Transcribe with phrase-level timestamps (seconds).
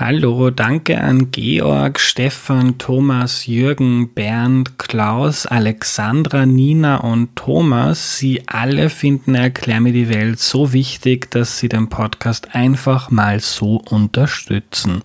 [0.00, 8.16] Hallo, danke an Georg, Stefan, Thomas, Jürgen, Bernd, Klaus, Alexandra, Nina und Thomas.
[8.16, 13.40] Sie alle finden Erklär mir die Welt so wichtig, dass sie den Podcast einfach mal
[13.40, 15.02] so unterstützen.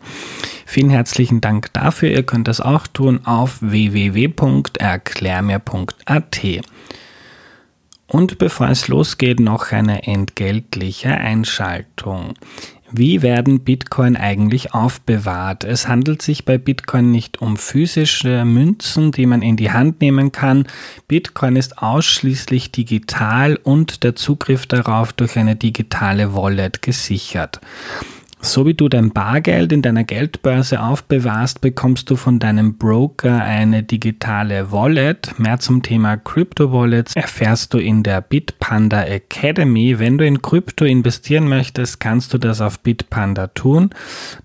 [0.68, 2.12] Vielen herzlichen Dank dafür.
[2.12, 6.42] Ihr könnt das auch tun auf www.erklärmir.at.
[8.06, 12.36] Und bevor es losgeht, noch eine entgeltliche Einschaltung.
[12.96, 15.64] Wie werden Bitcoin eigentlich aufbewahrt?
[15.64, 20.32] Es handelt sich bei Bitcoin nicht um physische Münzen, die man in die Hand nehmen
[20.32, 20.68] kann.
[21.08, 27.62] Bitcoin ist ausschließlich digital und der Zugriff darauf durch eine digitale Wallet gesichert.
[28.46, 33.84] So wie du dein Bargeld in deiner Geldbörse aufbewahrst, bekommst du von deinem Broker eine
[33.84, 35.40] digitale Wallet.
[35.40, 39.98] Mehr zum Thema Crypto Wallets erfährst du in der Bitpanda Academy.
[39.98, 43.92] Wenn du in Krypto investieren möchtest, kannst du das auf Bitpanda tun.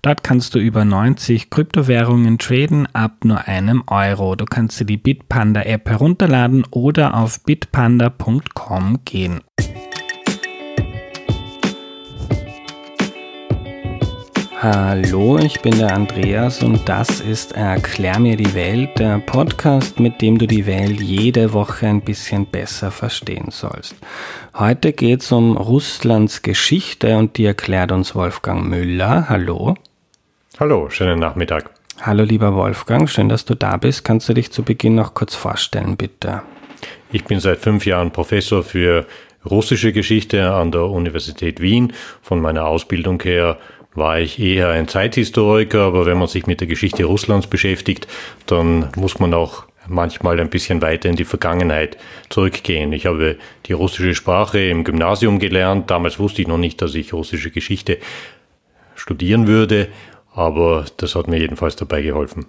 [0.01, 4.37] Dort kannst du über 90 Kryptowährungen traden ab nur einem Euro.
[4.37, 9.41] Du kannst dir die Bitpanda App herunterladen oder auf bitpanda.com gehen.
[14.61, 20.21] Hallo, ich bin der Andreas und das ist Erklär mir die Welt, der Podcast, mit
[20.21, 23.95] dem du die Welt jede Woche ein bisschen besser verstehen sollst.
[24.53, 29.29] Heute geht es um Russlands Geschichte und die erklärt uns Wolfgang Müller.
[29.29, 29.75] Hallo.
[30.59, 31.69] Hallo, schönen Nachmittag.
[32.01, 34.03] Hallo lieber Wolfgang, schön, dass du da bist.
[34.03, 36.41] Kannst du dich zu Beginn noch kurz vorstellen, bitte?
[37.13, 39.05] Ich bin seit fünf Jahren Professor für
[39.49, 41.93] russische Geschichte an der Universität Wien.
[42.21, 43.57] Von meiner Ausbildung her
[43.99, 48.07] war ich eher ein Zeithistoriker, aber wenn man sich mit der Geschichte Russlands beschäftigt,
[48.45, 51.97] dann muss man auch manchmal ein bisschen weiter in die Vergangenheit
[52.29, 52.93] zurückgehen.
[52.93, 55.89] Ich habe die russische Sprache im Gymnasium gelernt.
[55.89, 57.97] Damals wusste ich noch nicht, dass ich russische Geschichte
[58.95, 59.87] studieren würde,
[60.33, 62.45] aber das hat mir jedenfalls dabei geholfen.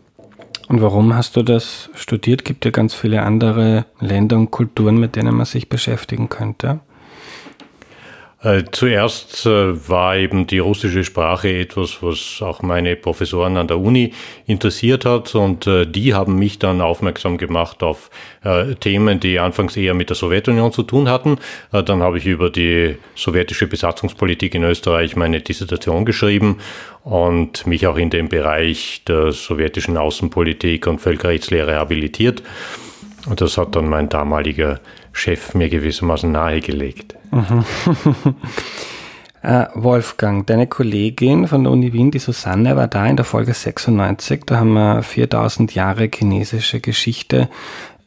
[0.68, 2.44] Und warum hast du das studiert?
[2.44, 6.80] Gibt ja ganz viele andere Länder und Kulturen, mit denen man sich beschäftigen könnte.
[8.42, 13.78] Äh, zuerst äh, war eben die russische Sprache etwas, was auch meine Professoren an der
[13.78, 14.14] Uni
[14.46, 18.10] interessiert hat und äh, die haben mich dann aufmerksam gemacht auf
[18.80, 21.36] Themen, die anfangs eher mit der Sowjetunion zu tun hatten.
[21.72, 26.56] Dann habe ich über die sowjetische Besatzungspolitik in Österreich meine Dissertation geschrieben
[27.04, 32.42] und mich auch in dem Bereich der sowjetischen Außenpolitik und Völkerrechtslehre habilitiert.
[33.28, 34.80] Und das hat dann mein damaliger
[35.12, 37.16] Chef mir gewissermaßen nahegelegt.
[37.30, 37.64] Mhm.
[39.42, 43.54] äh, Wolfgang, deine Kollegin von der Uni Wien, die Susanne, war da in der Folge
[43.54, 44.42] 96.
[44.46, 47.48] Da haben wir 4000 Jahre chinesische Geschichte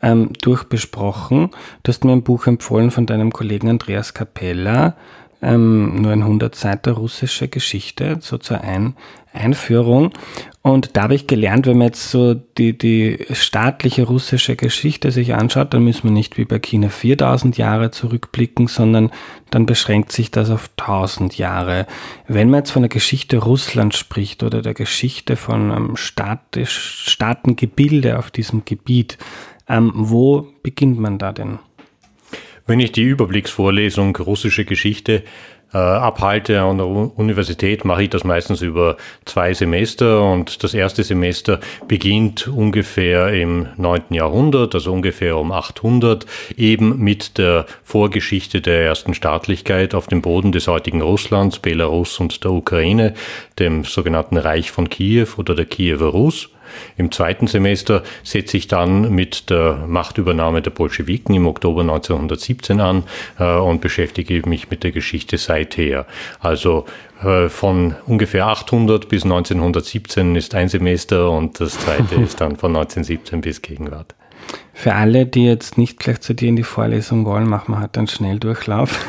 [0.01, 1.49] ähm, durchbesprochen.
[1.81, 4.95] Du hast mir ein Buch empfohlen von deinem Kollegen Andreas Capella,
[5.43, 8.95] ähm, nur ein 100 Seiten russische Geschichte, so zur ein
[9.33, 10.11] Einführung.
[10.61, 15.33] Und da habe ich gelernt, wenn man jetzt so die, die staatliche russische Geschichte sich
[15.33, 19.11] anschaut, dann müssen wir nicht wie bei China 4000 Jahre zurückblicken, sondern
[19.49, 21.85] dann beschränkt sich das auf 1000 Jahre.
[22.27, 28.17] Wenn man jetzt von der Geschichte Russlands spricht oder der Geschichte von einem statisch, Staatengebilde
[28.17, 29.17] auf diesem Gebiet,
[29.67, 31.59] ähm, wo beginnt man da denn?
[32.65, 35.23] Wenn ich die Überblicksvorlesung russische Geschichte
[35.73, 41.03] äh, abhalte an der Universität, mache ich das meistens über zwei Semester und das erste
[41.03, 41.59] Semester
[41.89, 44.03] beginnt ungefähr im 9.
[44.11, 46.25] Jahrhundert, also ungefähr um 800,
[46.55, 52.45] eben mit der Vorgeschichte der ersten Staatlichkeit auf dem Boden des heutigen Russlands, Belarus und
[52.45, 53.13] der Ukraine,
[53.59, 56.49] dem sogenannten Reich von Kiew oder der Kiewer Rus.
[56.97, 63.03] Im zweiten Semester setze ich dann mit der Machtübernahme der Bolschewiken im Oktober 1917 an
[63.39, 66.05] äh, und beschäftige mich mit der Geschichte seither.
[66.39, 66.85] Also
[67.23, 72.75] äh, von ungefähr 800 bis 1917 ist ein Semester und das zweite ist dann von
[72.75, 74.15] 1917 bis Gegenwart.
[74.73, 77.97] Für alle, die jetzt nicht gleich zu dir in die Vorlesung wollen, machen wir halt
[77.97, 79.05] einen Schnelldurchlauf.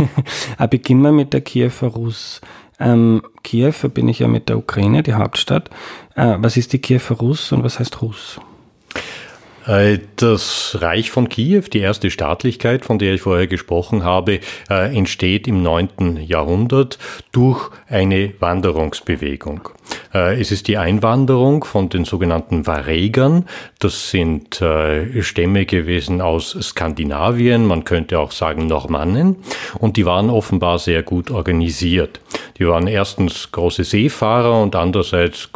[0.58, 2.40] Aber beginnen wir mit der Kiewer Rus.
[2.80, 5.70] Ähm, Kiew verbinde ich ja mit der Ukraine, die Hauptstadt.
[6.14, 8.40] Äh, was ist die Kiewer Rus und was heißt Rus?
[9.66, 14.96] Äh, das Reich von Kiew, die erste Staatlichkeit, von der ich vorher gesprochen habe, äh,
[14.96, 16.18] entsteht im 9.
[16.20, 16.98] Jahrhundert
[17.32, 19.68] durch eine Wanderungsbewegung.
[20.12, 23.46] Äh, es ist die Einwanderung von den sogenannten Varegern.
[23.78, 24.62] Das sind
[25.20, 29.36] Stämme gewesen aus Skandinavien, man könnte auch sagen Normannen.
[29.78, 32.20] Und die waren offenbar sehr gut organisiert.
[32.58, 35.50] Die waren erstens große Seefahrer und andererseits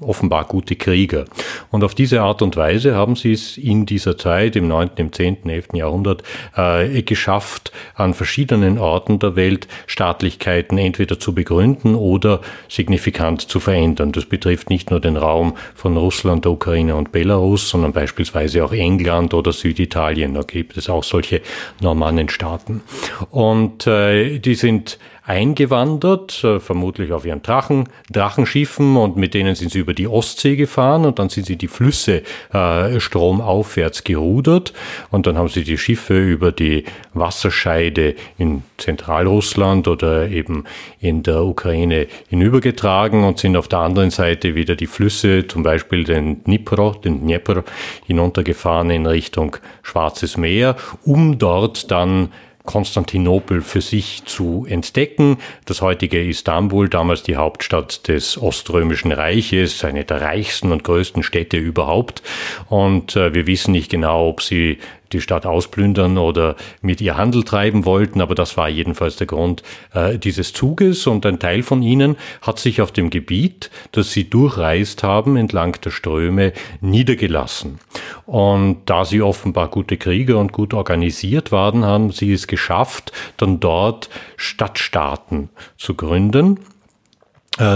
[0.00, 1.24] offenbar gute Krieger.
[1.70, 5.12] Und auf diese Art und Weise haben sie es in dieser Zeit, im 9., im
[5.12, 5.68] 10., 11.
[5.74, 6.22] Jahrhundert,
[6.56, 14.12] äh, geschafft, an verschiedenen Orten der Welt Staatlichkeiten entweder zu begründen oder signifikant zu verändern.
[14.12, 18.72] Das betrifft nicht nur den Raum von Russland, der Ukraine und Belarus, sondern beispielsweise auch
[18.72, 20.34] England oder Süditalien.
[20.34, 21.40] Da gibt es auch solche
[21.80, 22.82] Normannenstaaten.
[23.30, 29.72] Und äh, die sind eingewandert, äh, vermutlich auf ihren Drachen, Drachenschiffen und mit denen sind
[29.72, 32.22] sie über die Ostsee gefahren und dann sind sie die Flüsse
[32.52, 34.74] äh, stromaufwärts gerudert
[35.10, 36.84] und dann haben sie die Schiffe über die
[37.14, 40.64] Wasserscheide in Zentralrussland oder eben
[41.00, 46.04] in der Ukraine hinübergetragen und sind auf der anderen Seite wieder die Flüsse, zum Beispiel
[46.04, 47.64] den Dnipro, den Dnieper,
[48.06, 52.28] hinuntergefahren in Richtung Schwarzes Meer, um dort dann
[52.64, 55.36] Konstantinopel für sich zu entdecken.
[55.66, 61.58] Das heutige Istanbul, damals die Hauptstadt des Oströmischen Reiches, eine der reichsten und größten Städte
[61.58, 62.22] überhaupt.
[62.68, 64.78] Und äh, wir wissen nicht genau, ob sie
[65.14, 69.62] die Stadt ausplündern oder mit ihr Handel treiben wollten, aber das war jedenfalls der Grund
[69.94, 71.06] äh, dieses Zuges.
[71.06, 75.76] Und ein Teil von ihnen hat sich auf dem Gebiet, das sie durchreist haben, entlang
[75.82, 77.78] der Ströme niedergelassen.
[78.26, 83.60] Und da sie offenbar gute Krieger und gut organisiert waren, haben sie es geschafft, dann
[83.60, 86.58] dort Stadtstaaten zu gründen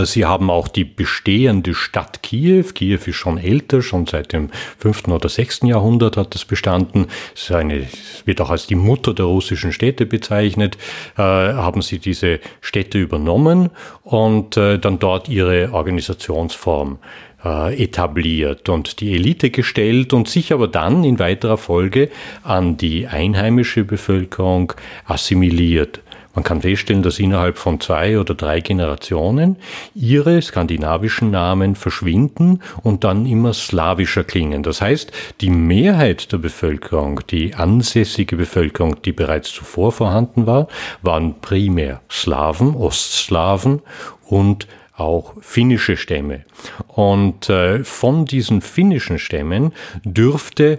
[0.05, 2.65] sie haben auch die bestehende Stadt Kiew.
[2.75, 7.07] Kiew ist schon älter, schon seit dem fünften oder sechsten Jahrhundert hat es bestanden.
[7.35, 7.87] Es eine,
[8.25, 10.77] wird auch als die Mutter der russischen Städte bezeichnet.
[11.17, 13.71] Äh, haben sie diese Städte übernommen
[14.03, 16.99] und äh, dann dort ihre Organisationsform
[17.45, 22.11] äh, etabliert und die Elite gestellt und sich aber dann in weiterer Folge
[22.43, 24.73] an die einheimische Bevölkerung
[25.07, 26.01] assimiliert.
[26.39, 29.57] Man kann feststellen, dass innerhalb von zwei oder drei Generationen
[29.93, 34.63] ihre skandinavischen Namen verschwinden und dann immer slawischer klingen.
[34.63, 40.69] Das heißt, die Mehrheit der Bevölkerung, die ansässige Bevölkerung, die bereits zuvor vorhanden war,
[41.03, 43.83] waren primär Slawen, Ostslawen
[44.29, 46.45] und auch finnische Stämme.
[46.87, 49.73] Und äh, von diesen finnischen Stämmen
[50.05, 50.79] dürfte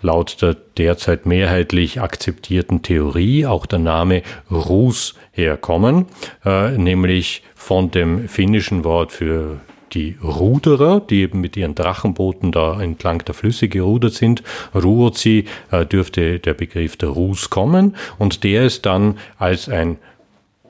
[0.00, 6.06] laut der derzeit mehrheitlich akzeptierten Theorie auch der Name Rus herkommen,
[6.44, 9.60] äh, nämlich von dem finnischen Wort für
[9.92, 14.42] die Ruderer, die eben mit ihren Drachenbooten da entlang der Flüsse gerudert sind.
[14.74, 19.98] Ruozi äh, dürfte der Begriff der Rus kommen und der ist dann als ein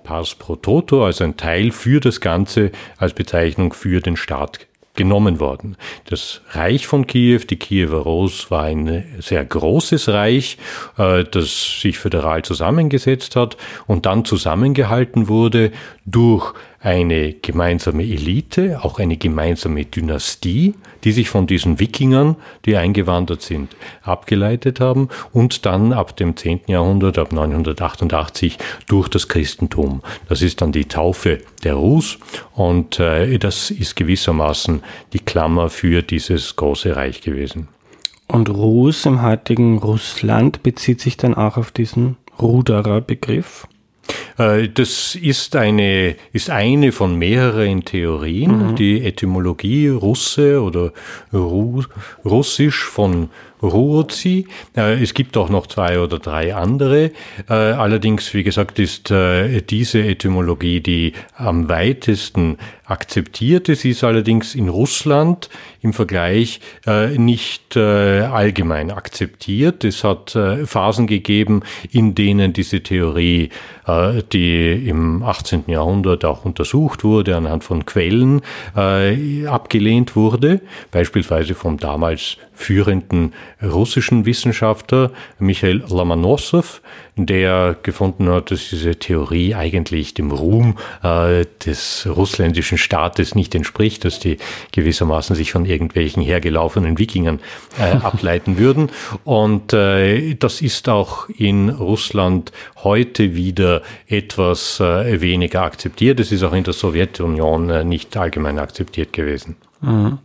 [0.05, 4.68] Pars pro Toto, also ein Teil für das Ganze, als Bezeichnung für den Staat
[4.99, 5.77] genommen worden.
[6.07, 10.59] Das Reich von Kiew, die Kiewer Rus, war ein sehr großes Reich,
[10.99, 13.57] äh, das sich föderal zusammengesetzt hat
[13.87, 15.71] und dann zusammengehalten wurde
[16.05, 16.53] durch
[16.89, 20.75] eine gemeinsame Elite, auch eine gemeinsame Dynastie,
[21.05, 26.61] die sich von diesen Wikingern, die eingewandert sind, abgeleitet haben und dann ab dem 10.
[26.69, 28.57] Jahrhundert, ab 988
[28.87, 30.01] durch das Christentum.
[30.31, 32.19] Das ist dann die Taufe der Rus
[32.55, 34.83] und äh, das ist gewissermaßen
[35.13, 37.69] die Klammer für dieses große Reich gewesen.
[38.29, 43.67] Und Rus im heutigen Russland bezieht sich dann auch auf diesen Ruderer-Begriff?
[44.39, 48.71] Äh, das ist eine, ist eine von mehreren Theorien.
[48.71, 48.77] Mhm.
[48.77, 50.93] Die Etymologie Russe oder
[51.33, 51.83] Ru
[52.25, 53.31] Russisch von
[53.63, 54.47] Ruozi.
[54.77, 57.13] Äh, es gibt auch noch zwei oder drei andere.
[57.49, 62.59] Äh, allerdings, wie gesagt, ist diese Etymologie die am weitesten
[62.89, 63.69] akzeptiert.
[63.69, 65.51] Es ist allerdings in Russland
[65.83, 69.85] im Vergleich äh, nicht äh, allgemein akzeptiert.
[69.85, 73.51] Es hat äh, Phasen gegeben, in denen diese Theorie,
[73.87, 75.65] äh, die im 18.
[75.67, 78.41] Jahrhundert auch untersucht wurde, anhand von Quellen
[78.77, 86.81] äh, abgelehnt wurde, beispielsweise vom damals führenden russischen Wissenschaftler Michael Lomonossow,
[87.17, 94.05] der gefunden hat, dass diese Theorie eigentlich dem Ruhm äh, des russländischen Staates nicht entspricht,
[94.05, 94.39] dass die
[94.73, 97.41] gewissermaßen sich von irgendwelchen hergelaufenen Wikingern
[97.79, 98.91] äh, ableiten würden.
[99.25, 106.19] Und äh, das ist auch in Russland heute wieder etwas äh, weniger akzeptiert.
[106.21, 109.57] Es ist auch in der Sowjetunion äh, nicht allgemein akzeptiert gewesen.
[109.81, 110.19] Mhm.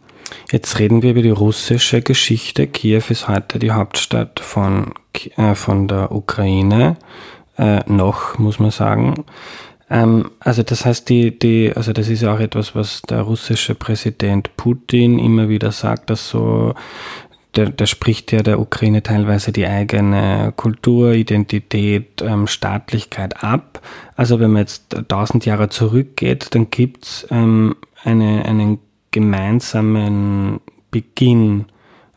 [0.51, 2.67] Jetzt reden wir über die russische Geschichte.
[2.67, 4.93] Kiew ist heute die Hauptstadt von,
[5.37, 6.97] äh, von der Ukraine.
[7.57, 9.25] Äh, noch, muss man sagen.
[9.89, 13.75] Ähm, also das heißt, die, die, also das ist ja auch etwas, was der russische
[13.75, 16.73] Präsident Putin immer wieder sagt, dass so
[17.55, 23.81] der, der spricht ja der Ukraine teilweise die eigene Kultur, Identität, ähm, Staatlichkeit ab.
[24.15, 28.79] Also wenn man jetzt tausend Jahre zurückgeht, dann gibt's ähm, eine, einen
[29.13, 30.59] gemeinsamen
[30.91, 31.67] Beginn,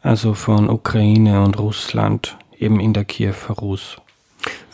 [0.02, 3.98] also von Ukraine und Russland, eben in der Kiewer Rus?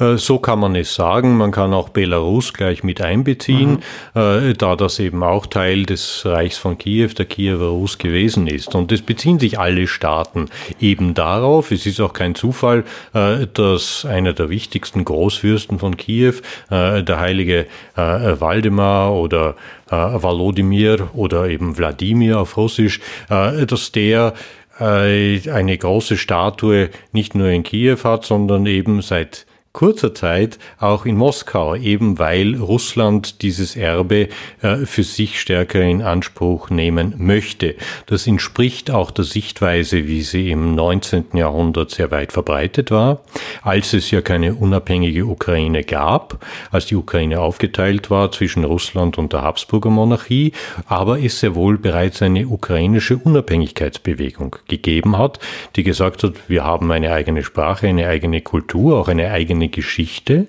[0.03, 1.37] Äh, so kann man es sagen.
[1.37, 3.83] Man kann auch Belarus gleich mit einbeziehen,
[4.15, 4.55] mhm.
[4.59, 8.75] da das eben auch Teil des Reichs von Kiew, der Kiewer Rus gewesen ist.
[8.75, 10.49] Und es beziehen sich alle Staaten
[10.81, 11.71] eben darauf.
[11.71, 16.35] Es ist auch kein Zufall, äh, dass einer der wichtigsten Großfürsten von Kiew,
[16.71, 19.57] der heilige Waldemar oder
[19.89, 24.35] Volodymyr oder eben Wladimir auf Russisch, dass der
[24.79, 31.17] eine große Statue nicht nur in Kiew hat, sondern eben seit kurzer Zeit auch in
[31.17, 34.29] Moskau, eben weil Russland dieses Erbe
[34.61, 37.77] äh, für sich stärker in Anspruch nehmen möchte.
[38.07, 41.25] Das entspricht auch der Sichtweise, wie sie im 19.
[41.35, 43.23] Jahrhundert sehr weit verbreitet war,
[43.63, 49.33] als es ja keine unabhängige Ukraine gab, als die Ukraine aufgeteilt war zwischen Russland und
[49.33, 50.53] der Habsburger Monarchie,
[50.87, 55.39] aber es sehr wohl bereits eine ukrainische Unabhängigkeitsbewegung gegeben hat,
[55.77, 59.69] die gesagt hat, wir haben eine eigene Sprache, eine eigene Kultur, auch eine eigene eigene
[59.69, 60.47] Geschichte,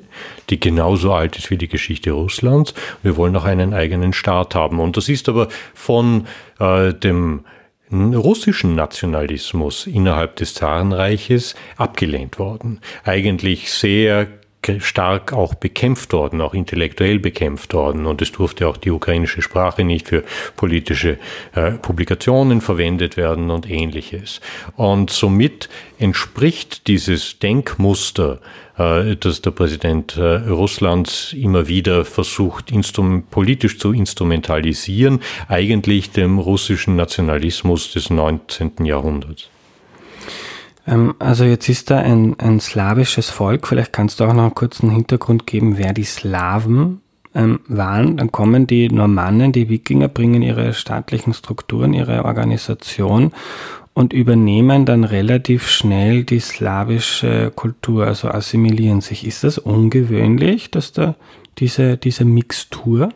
[0.50, 2.74] die genauso alt ist wie die Geschichte Russlands.
[3.04, 4.80] Wir wollen auch einen eigenen Staat haben.
[4.80, 6.28] Und das ist aber von
[6.60, 7.46] äh, dem
[7.92, 12.80] russischen Nationalismus innerhalb des Zarenreiches abgelehnt worden.
[13.04, 14.28] Eigentlich sehr
[14.80, 18.06] stark auch bekämpft worden, auch intellektuell bekämpft worden.
[18.06, 20.24] Und es durfte auch die ukrainische Sprache nicht für
[20.56, 21.18] politische
[21.54, 24.42] äh, Publikationen verwendet werden und ähnliches.
[24.76, 28.40] Und somit entspricht dieses Denkmuster,
[28.78, 32.72] äh, das der Präsident äh, Russlands immer wieder versucht,
[33.30, 38.86] politisch zu instrumentalisieren, eigentlich dem russischen Nationalismus des 19.
[38.86, 39.50] Jahrhunderts.
[40.88, 43.68] Ähm, also jetzt ist da ein, ein slawisches Volk.
[43.68, 47.02] Vielleicht kannst du auch noch einen kurzen Hintergrund geben, wer die Slawen
[47.36, 48.18] ähm, waren.
[48.18, 53.32] Dann kommen die Normannen, die Wikinger, bringen ihre staatlichen Strukturen, ihre Organisation
[53.94, 59.26] und übernehmen dann relativ schnell die slawische Kultur, also assimilieren sich.
[59.26, 61.16] Ist das ungewöhnlich, dass da
[61.60, 63.10] diese, diese Mixtur?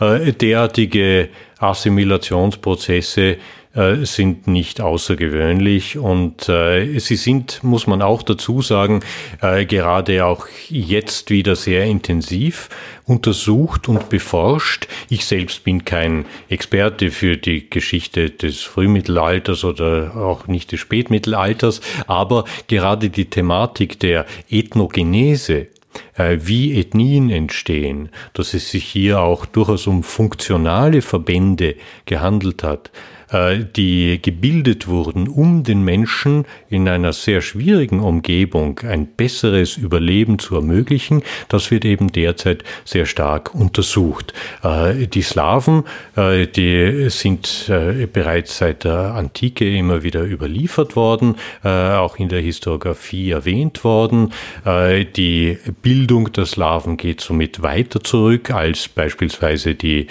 [0.00, 1.28] Äh, derartige
[1.58, 3.36] Assimilationsprozesse
[3.74, 9.00] äh, sind nicht außergewöhnlich und äh, sie sind, muss man auch dazu sagen,
[9.40, 12.68] äh, gerade auch jetzt wieder sehr intensiv
[13.06, 14.88] untersucht und beforscht.
[15.08, 21.80] Ich selbst bin kein Experte für die Geschichte des Frühmittelalters oder auch nicht des Spätmittelalters,
[22.06, 25.68] aber gerade die Thematik der Ethnogenese
[26.16, 31.76] äh, wie Ethnien entstehen, dass es sich hier auch durchaus um funktionale Verbände
[32.06, 32.90] gehandelt hat,
[33.32, 40.56] die gebildet wurden, um den Menschen in einer sehr schwierigen Umgebung ein besseres Überleben zu
[40.56, 44.32] ermöglichen, das wird eben derzeit sehr stark untersucht.
[44.62, 45.84] Äh, die Slawen,
[46.16, 47.70] äh, die sind
[48.12, 54.32] bereits seit der Antike immer wieder überliefert worden, auch in der Historiografie erwähnt worden.
[54.64, 60.06] Die Bildung der Slawen geht somit weiter zurück als beispielsweise die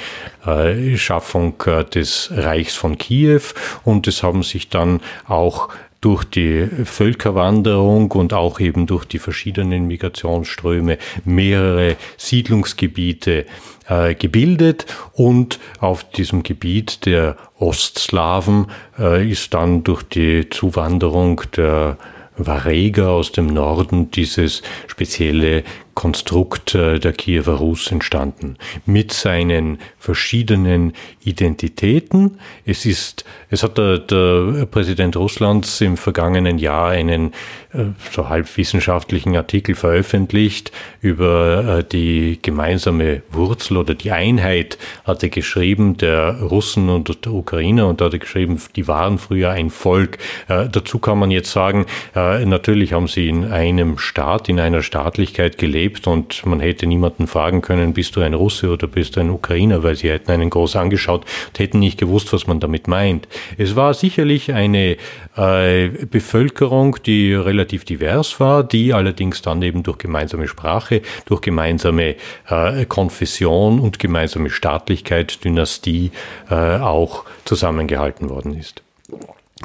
[0.96, 1.56] Schaffung
[1.94, 3.42] des Reichs von Kiew.
[3.84, 5.70] Und es haben sich dann auch
[6.02, 13.46] durch die Völkerwanderung und auch eben durch die verschiedenen Migrationsströme mehrere Siedlungsgebiete
[13.88, 14.88] äh, gebildet.
[15.14, 18.66] Und auf diesem Gebiet der Ostslawen
[18.98, 21.98] äh, ist dann durch die Zuwanderung der
[22.36, 28.58] Vareger aus dem Norden dieses spezielle Konstrukt äh, der Kiewer Rus entstanden.
[28.86, 30.94] Mit seinen verschiedenen
[31.24, 32.40] Identitäten.
[32.66, 37.34] Es ist, es hat der, der Präsident Russlands im vergangenen Jahr einen
[37.74, 40.72] äh, so halbwissenschaftlichen Artikel veröffentlicht
[41.02, 47.34] über äh, die gemeinsame Wurzel oder die Einheit, hat er geschrieben, der Russen und der
[47.34, 50.18] Ukrainer und da hat er geschrieben, die waren früher ein Volk.
[50.48, 55.81] Dazu kann man jetzt sagen, natürlich haben sie in einem Staat, in einer Staatlichkeit gelebt,
[55.82, 59.30] gelebt und man hätte niemanden fragen können, bist du ein Russe oder bist du ein
[59.30, 63.28] Ukrainer, weil sie hätten einen groß angeschaut und hätten nicht gewusst, was man damit meint.
[63.58, 64.98] Es war sicherlich eine
[65.36, 72.16] äh, Bevölkerung, die relativ divers war, die allerdings dann eben durch gemeinsame Sprache, durch gemeinsame
[72.48, 76.12] äh, Konfession und gemeinsame Staatlichkeit, Dynastie
[76.50, 78.84] äh, auch zusammengehalten worden ist.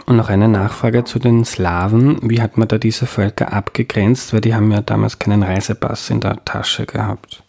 [0.05, 2.19] Und noch eine Nachfrage zu den Slawen.
[2.23, 4.33] Wie hat man da diese Völker abgegrenzt?
[4.33, 7.43] Weil die haben ja damals keinen Reisepass in der Tasche gehabt.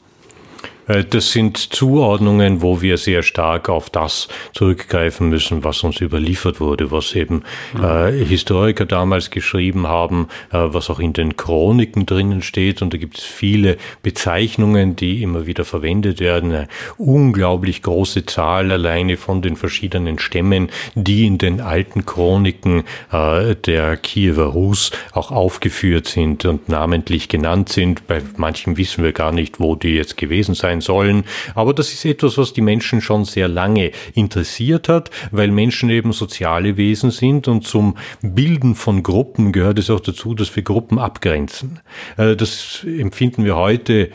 [0.88, 6.60] Äh, das sind Zuordnungen, wo wir sehr stark auf das zurückgreifen müssen, was uns überliefert
[6.60, 7.84] wurde, was eben mhm.
[7.84, 12.82] äh, Historiker damals geschrieben haben, äh, was auch in den Chroniken drinnen steht.
[12.82, 16.52] Und da gibt es viele Bezeichnungen, die immer wieder verwendet werden.
[16.52, 16.68] Eine
[16.98, 23.98] unglaublich große Zahl alleine von den verschiedenen Stämmen, die in den alten Chroniken äh, der
[23.98, 28.08] Kiewer Rus auch aufgeführt sind und namentlich genannt sind.
[28.08, 31.24] Bei manchen wissen wir gar nicht, wo die jetzt gewesen sein sollen.
[31.56, 36.14] Aber das ist etwas, was die Menschen schon sehr lange interessiert hat, weil Menschen eben
[36.14, 41.00] soziale Wesen sind und zum Bilden von Gruppen gehört es auch dazu, dass wir Gruppen
[41.00, 41.80] abgrenzen.
[42.18, 44.10] Äh, das empfinden wir heute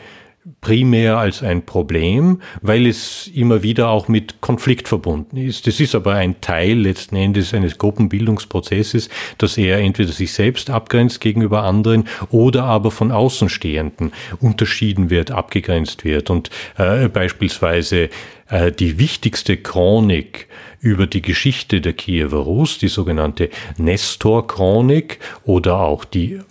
[0.59, 5.67] primär als ein Problem, weil es immer wieder auch mit Konflikt verbunden ist.
[5.67, 11.21] Das ist aber ein Teil letzten Endes eines Gruppenbildungsprozesses, dass er entweder sich selbst abgrenzt
[11.21, 16.29] gegenüber anderen oder aber von Außenstehenden unterschieden wird, abgegrenzt wird.
[16.29, 18.09] Und äh, beispielsweise
[18.49, 20.47] äh, die wichtigste Chronik
[20.81, 26.41] über die Geschichte der Kiewer Rus, die sogenannte Nestor-Chronik oder auch die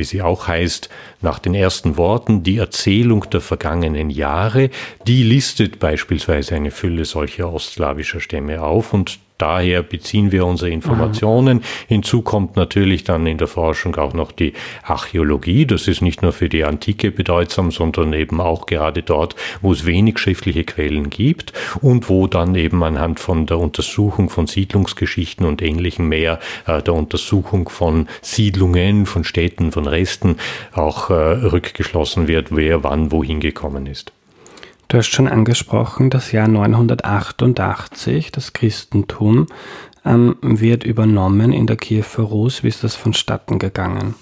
[0.00, 0.88] wie sie auch heißt,
[1.20, 4.70] nach den ersten Worten die Erzählung der vergangenen Jahre,
[5.06, 11.58] die listet beispielsweise eine Fülle solcher ostslawischer Stämme auf und daher beziehen wir unsere Informationen.
[11.58, 11.62] Mhm.
[11.88, 15.66] Hinzu kommt natürlich dann in der Forschung auch noch die Archäologie.
[15.66, 19.86] Das ist nicht nur für die Antike bedeutsam, sondern eben auch gerade dort, wo es
[19.86, 25.62] wenig schriftliche Quellen gibt und wo dann eben anhand von der Untersuchung von Siedlungsgeschichten und
[25.62, 30.36] ähnlichem mehr, äh, der Untersuchung von Siedlungen, von Städten, von Resten
[30.72, 34.12] auch äh, rückgeschlossen wird, wer wann wohin gekommen ist.
[34.90, 39.46] Du hast schon angesprochen, das Jahr 988, das Christentum,
[40.04, 42.64] ähm, wird übernommen in der Kiewer Rus.
[42.64, 44.16] Wie ist das vonstatten gegangen?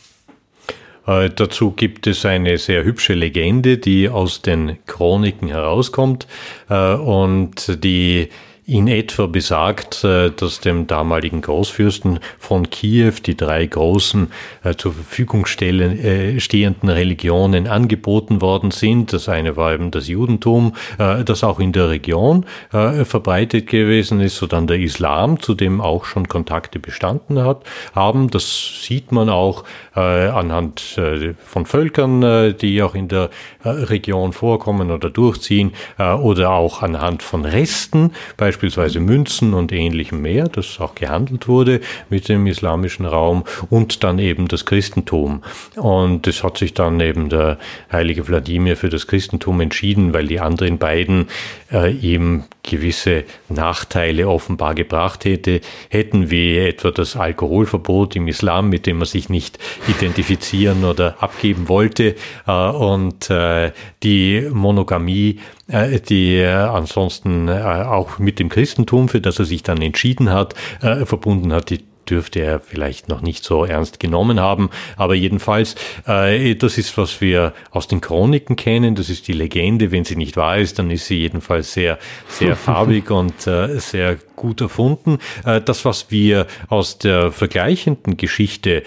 [1.07, 6.27] Äh, dazu gibt es eine sehr hübsche Legende, die aus den Chroniken herauskommt
[6.69, 8.29] äh, und die
[8.69, 14.31] in etwa besagt, äh, dass dem damaligen Großfürsten von Kiew die drei großen
[14.63, 19.15] äh, zur Verfügung äh, stehenden Religionen angeboten worden sind.
[19.15, 24.47] Das eine war eben das Judentum, das auch in der Region verbreitet gewesen ist, so
[24.47, 28.29] dann der Islam, zu dem auch schon Kontakte bestanden hat, haben.
[28.31, 31.01] Das sieht man auch anhand
[31.45, 33.31] von Völkern, die auch in der
[33.65, 40.49] Region vorkommen oder durchziehen, oder auch anhand von Resten, beispielsweise beispielsweise Münzen und ähnlichem mehr,
[40.49, 45.45] das auch gehandelt wurde mit dem islamischen Raum und dann eben das Christentum.
[45.77, 47.59] Und es hat sich dann eben der
[47.93, 51.29] heilige Wladimir für das Christentum entschieden, weil die anderen beiden
[51.73, 58.87] äh, ihm gewisse Nachteile offenbar gebracht hätte, hätten wie etwa das Alkoholverbot im Islam, mit
[58.87, 62.17] dem man sich nicht identifizieren oder abgeben wollte,
[62.49, 63.71] äh, und äh,
[64.03, 69.83] die Monogamie die er ansonsten äh, auch mit dem Christentum, für das er sich dann
[69.83, 74.71] entschieden hat, äh, verbunden hat, die dürfte er vielleicht noch nicht so ernst genommen haben.
[74.97, 75.75] Aber jedenfalls,
[76.07, 78.95] äh, das ist, was wir aus den Chroniken kennen.
[78.95, 79.91] Das ist die Legende.
[79.91, 84.17] Wenn sie nicht wahr ist, dann ist sie jedenfalls sehr, sehr farbig und äh, sehr
[84.37, 85.19] gut erfunden.
[85.45, 88.83] Äh, das, was wir aus der vergleichenden Geschichte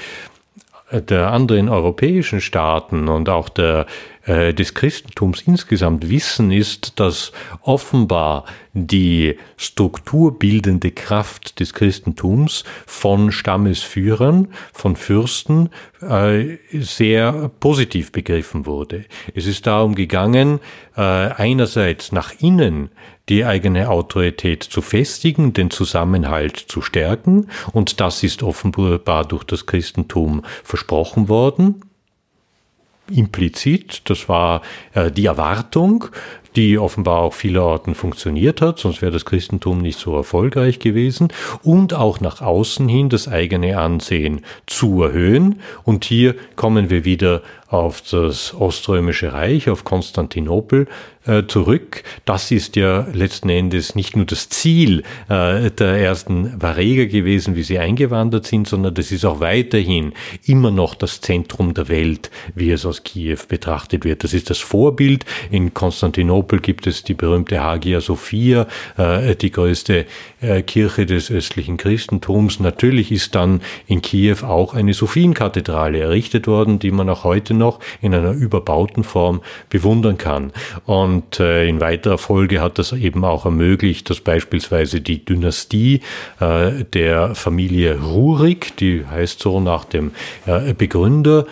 [0.92, 3.86] der anderen europäischen Staaten und auch der,
[4.26, 7.32] äh, des Christentums insgesamt wissen, ist, dass
[7.62, 15.70] offenbar die strukturbildende Kraft des Christentums von Stammesführern, von Fürsten
[16.02, 19.06] äh, sehr positiv begriffen wurde.
[19.34, 20.60] Es ist darum gegangen,
[20.96, 22.90] äh, einerseits nach innen
[23.30, 27.48] die eigene Autorität zu festigen, den Zusammenhalt zu stärken.
[27.72, 31.82] Und das ist offenbar durch das Christentum versprochen worden
[33.12, 34.10] implizit.
[34.10, 34.62] Das war
[34.94, 36.06] äh, die Erwartung,
[36.56, 41.30] die offenbar auch vielerorten funktioniert hat, sonst wäre das Christentum nicht so erfolgreich gewesen.
[41.64, 45.62] Und auch nach außen hin das eigene Ansehen zu erhöhen.
[45.84, 47.42] Und hier kommen wir wieder
[47.72, 50.88] auf das Oströmische Reich, auf Konstantinopel
[51.26, 52.04] äh, zurück.
[52.26, 57.64] Das ist ja letzten Endes nicht nur das Ziel äh, der ersten Vareger gewesen, wie
[57.64, 60.12] sie eingewandert sind, sondern das ist auch weiterhin
[60.46, 64.26] immer noch das Zentrum der Welt, wie es aus Kiew betrachtet wird.
[64.26, 65.24] Das ist das Vorbild.
[65.50, 70.08] In Konstantinopel gibt es die berühmte Hagia Sophia, äh, die größte
[70.42, 72.60] äh, Kirche des östlichen Christentums.
[72.60, 77.80] Natürlich ist dann in Kiew auch eine Sophienkathedrale errichtet worden, die man auch heute noch
[78.02, 80.52] in einer überbauten Form bewundern kann.
[80.86, 86.02] Und äh, in weiterer Folge hat das eben auch ermöglicht, dass beispielsweise die Dynastie
[86.40, 90.12] äh, der Familie Rurik, die heißt so nach dem
[90.78, 91.46] Begründer,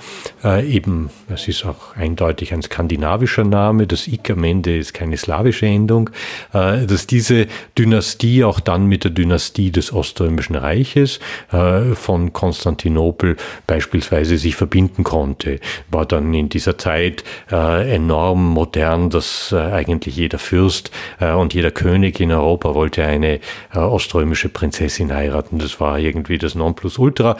[0.44, 5.66] eben, es ist auch eindeutig ein skandinavischer Name, das Ik am Ende ist keine slawische
[5.66, 6.10] Endung,
[6.52, 7.48] dass diese
[7.78, 11.20] Dynastie auch dann mit der Dynastie des Oströmischen Reiches
[11.52, 13.38] äh, von Konstantinopel
[13.68, 15.60] beispielsweise sich verbinden konnte.
[15.90, 22.20] War dann in dieser Zeit äh, enorm modern, dass eigentlich jeder Fürst und jeder König
[22.20, 23.40] in Europa wollte eine
[23.74, 25.60] oströmische Prinzessin heiraten.
[25.60, 27.38] Das war irgendwie das Nonplusultra.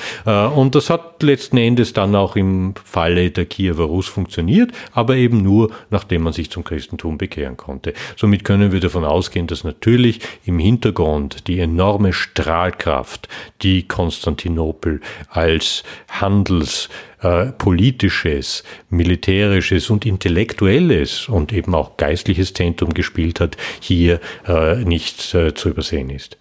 [0.56, 5.42] Und das hat letzten Endes dann auch im Falle der Kiewer Rus funktioniert, aber eben
[5.42, 7.94] nur, nachdem man sich zum Christentum bekehren konnte.
[8.16, 13.28] Somit können wir davon ausgehen, dass natürlich im Hintergrund die enorme Strahlkraft,
[13.62, 16.90] die Konstantinopel als Handels
[17.22, 25.34] äh, politisches, militärisches und intellektuelles und eben auch geistliches Zentrum gespielt hat, hier äh, nicht
[25.34, 26.38] äh, zu übersehen ist.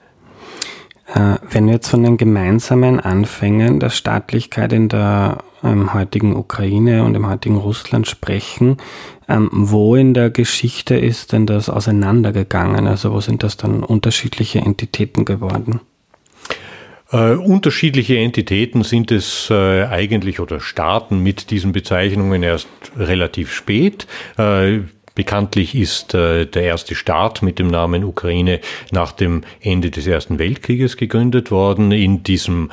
[1.15, 7.05] Äh, wenn wir jetzt von den gemeinsamen Anfängen der Staatlichkeit in der ähm, heutigen Ukraine
[7.05, 8.77] und im heutigen Russland sprechen,
[9.29, 12.87] ähm, wo in der Geschichte ist denn das auseinandergegangen?
[12.87, 15.81] Also wo sind das dann unterschiedliche Entitäten geworden?
[17.11, 24.07] Äh, unterschiedliche Entitäten sind es äh, eigentlich oder starten mit diesen Bezeichnungen erst relativ spät.
[24.37, 24.81] Äh,
[25.19, 28.61] Bekanntlich ist äh, der erste Staat mit dem Namen Ukraine
[28.93, 31.91] nach dem Ende des Ersten Weltkrieges gegründet worden.
[31.91, 32.71] In diesem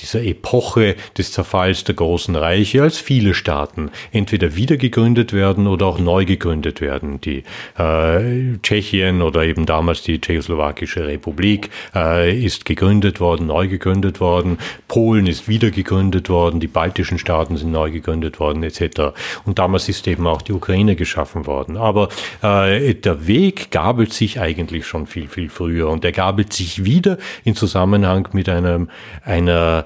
[0.00, 5.86] dieser Epoche des Zerfalls der großen Reiche, als viele Staaten entweder wieder gegründet werden oder
[5.86, 7.20] auch neu gegründet werden.
[7.20, 7.44] Die
[7.78, 14.58] äh, Tschechien oder eben damals die Tschechoslowakische Republik äh, ist gegründet worden, neu gegründet worden.
[14.88, 19.12] Polen ist wieder gegründet worden, die baltischen Staaten sind neu gegründet worden, etc.
[19.44, 21.76] Und damals ist eben auch die Ukraine geschaffen worden.
[21.76, 22.08] Aber
[22.42, 27.18] äh, der Weg gabelt sich eigentlich schon viel, viel früher und er gabelt sich wieder
[27.44, 28.88] in Zusammenhang mit einem,
[29.24, 29.84] einer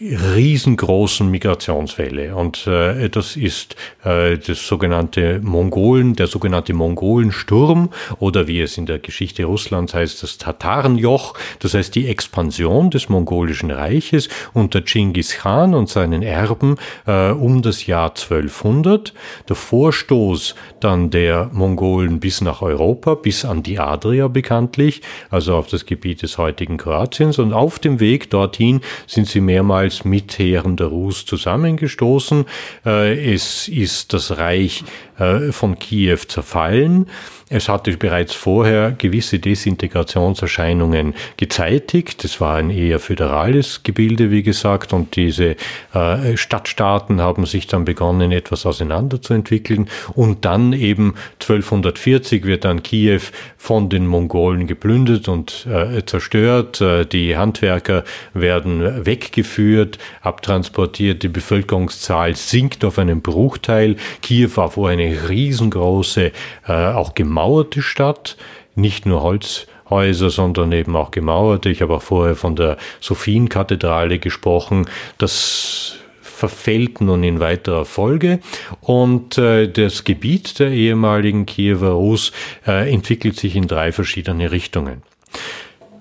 [0.00, 2.34] riesengroßen Migrationswelle.
[2.34, 8.86] Und äh, das ist äh, das sogenannte Mongolen, der sogenannte Mongolensturm oder wie es in
[8.86, 11.34] der Geschichte Russlands heißt, das Tatarenjoch.
[11.60, 17.62] Das heißt die Expansion des mongolischen Reiches unter Genghis Khan und seinen Erben äh, um
[17.62, 19.14] das Jahr 1200.
[19.48, 25.68] Der Vorstoß dann der Mongolen bis nach Europa, bis an die Adria bekanntlich, also auf
[25.68, 27.38] das Gebiet des heutigen Kroatiens.
[27.38, 32.44] Und auf dem Weg dorthin sind sie mehrmals mehrmals mit Heeren der Rus zusammengestoßen.
[32.84, 34.82] Äh, es ist das Reich
[35.18, 37.06] äh, von Kiew zerfallen.
[37.52, 42.24] Es hatte bereits vorher gewisse Desintegrationserscheinungen gezeitigt.
[42.24, 45.56] Es war ein eher föderales Gebilde, wie gesagt, und diese
[45.92, 49.88] äh, Stadtstaaten haben sich dann begonnen, etwas auseinanderzuentwickeln.
[50.14, 53.22] Und dann eben 1240 wird dann Kiew
[53.56, 56.80] von den Mongolen geplündert und äh, zerstört.
[56.80, 61.24] Äh, die Handwerker werden weggeführt, abtransportiert.
[61.24, 63.96] Die Bevölkerungszahl sinkt auf einen Bruchteil.
[64.22, 66.30] Kiew war vorher eine riesengroße,
[66.68, 68.36] auch gemeinsame gemauerte Stadt,
[68.74, 71.70] nicht nur Holzhäuser, sondern eben auch gemauerte.
[71.70, 74.86] Ich habe auch vorher von der Sophienkathedrale gesprochen.
[75.16, 78.40] Das verfällt nun in weiterer Folge
[78.80, 82.32] und äh, das Gebiet der ehemaligen Kiewer Rus
[82.66, 85.02] äh, entwickelt sich in drei verschiedene Richtungen.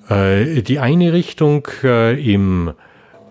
[0.09, 2.71] Äh, die eine Richtung äh, im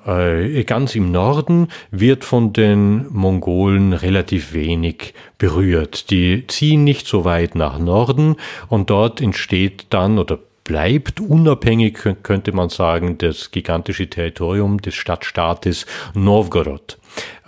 [0.09, 6.11] äh, ganz im Norden wird von den Mongolen relativ wenig berührt.
[6.11, 8.37] Die ziehen nicht so weit nach Norden
[8.69, 15.87] und dort entsteht dann oder bleibt unabhängig, könnte man sagen, das gigantische Territorium des Stadtstaates
[16.15, 16.99] Novgorod.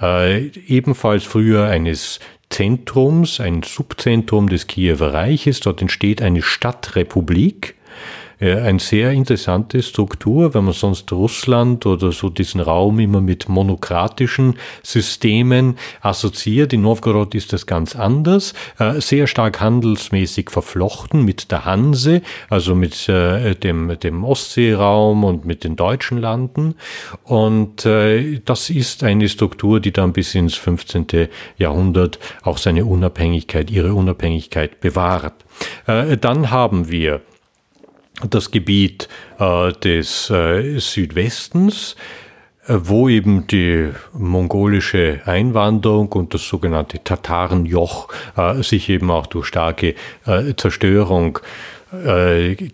[0.00, 2.18] Äh, ebenfalls früher eines
[2.50, 5.60] Zentrums, ein Subzentrum des Kiewer Reiches.
[5.60, 7.76] Dort entsteht eine Stadtrepublik
[8.40, 14.56] eine sehr interessante Struktur, wenn man sonst Russland oder so diesen Raum immer mit monokratischen
[14.82, 16.72] Systemen assoziiert.
[16.72, 22.74] In Novgorod ist das ganz anders, äh, sehr stark handelsmäßig verflochten mit der Hanse, also
[22.74, 26.74] mit äh, dem, dem Ostseeraum und mit den deutschen Landen.
[27.24, 31.28] Und das ist eine Struktur, die dann bis ins 15.
[31.56, 35.34] Jahrhundert auch seine Unabhängigkeit, ihre Unabhängigkeit bewahrt.
[35.86, 37.20] Dann haben wir
[38.28, 41.96] das Gebiet äh, des äh, Südwestens,
[42.66, 49.46] äh, wo eben die mongolische Einwanderung und das sogenannte Tatarenjoch äh, sich eben auch durch
[49.46, 49.94] starke
[50.26, 51.38] äh, Zerstörung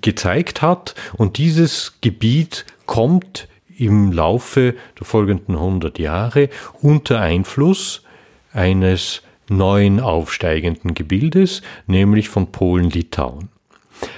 [0.03, 0.95] gezeigt hat.
[1.17, 6.51] Und dieses Gebiet kommt im Laufe der folgenden 100 Jahre
[6.83, 8.03] unter Einfluss
[8.53, 13.49] eines neuen aufsteigenden Gebildes, nämlich von Polen-Litauen.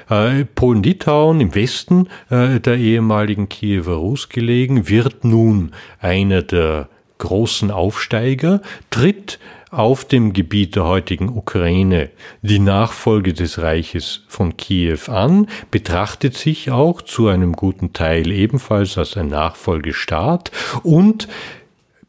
[0.08, 6.88] Äh, Polen-Litauen im Westen äh, der ehemaligen Kiewer Rus gelegen, wird nun einer der
[7.18, 9.38] großen Aufsteiger, tritt
[9.70, 12.10] auf dem Gebiet der heutigen Ukraine
[12.42, 18.96] die Nachfolge des Reiches von Kiew an, betrachtet sich auch zu einem guten Teil ebenfalls
[18.96, 20.50] als ein Nachfolgestaat
[20.82, 21.28] und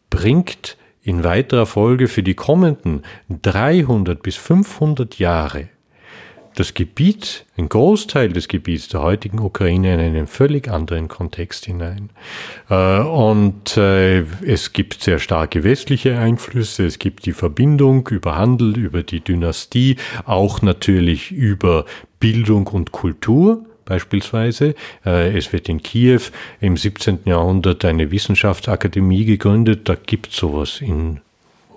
[0.09, 5.69] bringt in weiterer Folge für die kommenden 300 bis 500 Jahre
[6.59, 12.09] das Gebiet, ein Großteil des Gebiets der heutigen Ukraine in einen völlig anderen Kontext hinein.
[12.69, 18.77] Äh, und äh, es gibt sehr starke westliche Einflüsse, es gibt die Verbindung über Handel,
[18.77, 19.95] über die Dynastie,
[20.25, 21.85] auch natürlich über
[22.19, 24.75] Bildung und Kultur beispielsweise.
[25.05, 26.21] Äh, es wird in Kiew
[26.59, 27.19] im 17.
[27.23, 29.87] Jahrhundert eine Wissenschaftsakademie gegründet.
[29.87, 31.21] Da gibt sowas in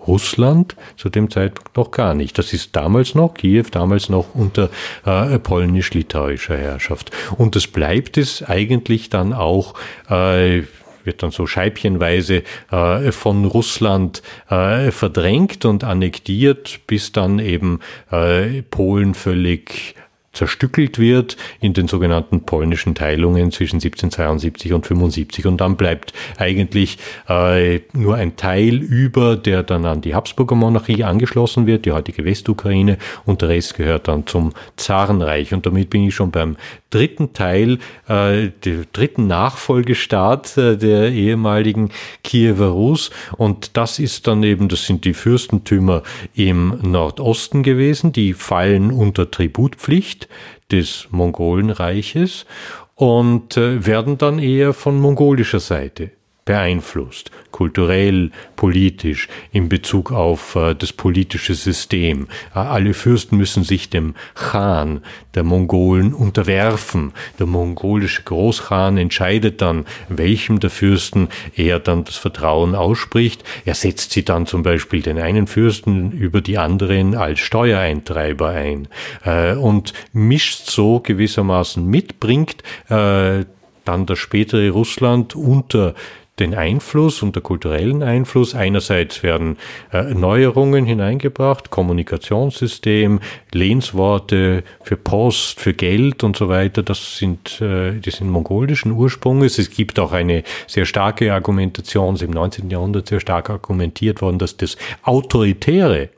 [0.06, 2.38] Russland zu dem Zeitpunkt noch gar nicht.
[2.38, 4.70] Das ist damals noch, Kiew damals noch unter
[5.04, 7.10] äh, polnisch-litauischer Herrschaft.
[7.36, 9.74] Und das bleibt es eigentlich dann auch,
[10.08, 10.62] äh,
[11.04, 18.62] wird dann so scheibchenweise äh, von Russland äh, verdrängt und annektiert, bis dann eben äh,
[18.62, 19.94] Polen völlig
[20.32, 26.98] zerstückelt wird in den sogenannten polnischen Teilungen zwischen 1772 und 75 und dann bleibt eigentlich
[27.28, 32.24] äh, nur ein Teil über, der dann an die Habsburger Monarchie angeschlossen wird, die heutige
[32.24, 32.98] Westukraine.
[33.24, 35.52] Und der Rest gehört dann zum Zarenreich.
[35.52, 36.56] Und damit bin ich schon beim
[36.90, 41.90] dritten Teil, äh, der dritten Nachfolgestaat äh, der ehemaligen
[42.22, 43.10] Kiewer Rus.
[43.36, 46.02] Und das ist dann eben, das sind die Fürstentümer
[46.34, 50.21] im Nordosten gewesen, die fallen unter Tributpflicht
[50.70, 52.46] des Mongolenreiches
[52.94, 56.10] und äh, werden dann eher von mongolischer Seite
[56.44, 62.26] beeinflusst, kulturell, politisch, in Bezug auf äh, das politische System.
[62.54, 65.02] Äh, alle Fürsten müssen sich dem Khan
[65.34, 67.12] der Mongolen unterwerfen.
[67.38, 73.44] Der mongolische Großkhan entscheidet dann, welchem der Fürsten er dann das Vertrauen ausspricht.
[73.64, 78.88] Er setzt sie dann zum Beispiel den einen Fürsten über die anderen als Steuereintreiber ein
[79.24, 83.44] äh, und mischt so gewissermaßen mit, bringt äh,
[83.84, 85.94] dann das spätere Russland unter
[86.38, 88.54] den Einfluss und der kulturellen Einfluss.
[88.54, 89.58] Einerseits werden
[89.92, 93.20] äh, Neuerungen hineingebracht, Kommunikationssystem,
[93.52, 96.82] Lehnsworte für Post, für Geld und so weiter.
[96.82, 99.58] Das sind, äh, die sind mongolischen Ursprungs.
[99.58, 102.70] Es gibt auch eine sehr starke Argumentation, ist im 19.
[102.70, 106.08] Jahrhundert sehr stark argumentiert worden, dass das Autoritäre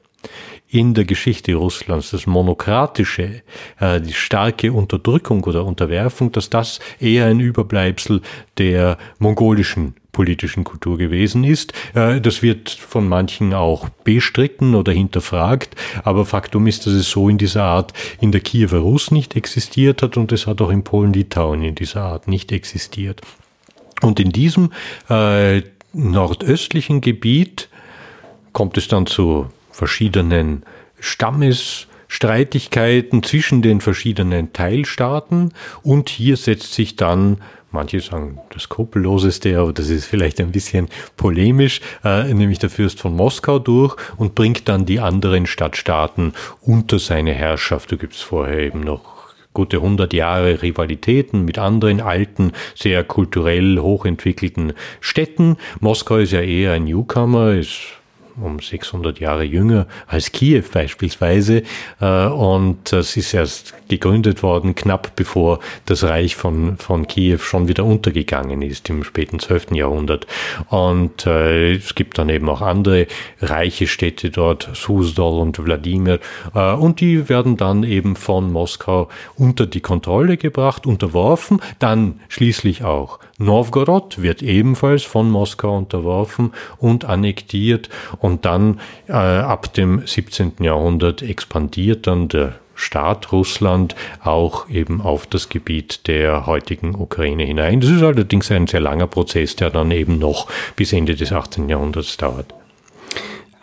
[0.68, 3.42] in der Geschichte Russlands, das Monokratische,
[3.80, 8.22] äh, die starke Unterdrückung oder Unterwerfung, dass das eher ein Überbleibsel
[8.58, 11.74] der mongolischen politischen Kultur gewesen ist.
[11.92, 17.28] Äh, das wird von manchen auch bestritten oder hinterfragt, aber Faktum ist, dass es so
[17.28, 20.84] in dieser Art in der Kiewer Rus nicht existiert hat und es hat auch in
[20.84, 23.20] Polen-Litauen in dieser Art nicht existiert.
[24.00, 24.72] Und in diesem
[25.10, 25.60] äh,
[25.92, 27.68] nordöstlichen Gebiet
[28.52, 30.64] kommt es dann zu verschiedenen
[31.00, 37.38] Stammesstreitigkeiten zwischen den verschiedenen Teilstaaten und hier setzt sich dann
[37.74, 43.00] manche sagen das skrupelloseste, aber das ist vielleicht ein bisschen polemisch, äh, nämlich der Fürst
[43.00, 46.32] von Moskau durch und bringt dann die anderen Stadtstaaten
[46.62, 47.92] unter seine Herrschaft.
[47.92, 49.14] Da gibt es vorher eben noch
[49.52, 55.56] gute 100 Jahre Rivalitäten mit anderen alten, sehr kulturell hochentwickelten Städten.
[55.80, 57.78] Moskau ist ja eher ein Newcomer, ist
[58.40, 61.62] um 600 Jahre jünger als Kiew beispielsweise.
[62.00, 67.68] Äh, und es ist erst gegründet worden, knapp bevor das Reich von, von Kiew schon
[67.68, 69.72] wieder untergegangen ist im späten 12.
[69.72, 70.26] Jahrhundert.
[70.68, 73.06] Und äh, es gibt dann eben auch andere
[73.40, 76.20] reiche Städte dort, Suzdal und Wladimir.
[76.54, 82.84] Äh, und die werden dann eben von Moskau unter die Kontrolle gebracht, unterworfen, dann schließlich
[82.84, 87.88] auch Novgorod wird ebenfalls von Moskau unterworfen und annektiert
[88.20, 90.52] und dann äh, ab dem 17.
[90.60, 97.80] Jahrhundert expandiert dann der Staat Russland auch eben auf das Gebiet der heutigen Ukraine hinein.
[97.80, 101.68] Das ist allerdings ein sehr langer Prozess, der dann eben noch bis Ende des 18.
[101.68, 102.52] Jahrhunderts dauert.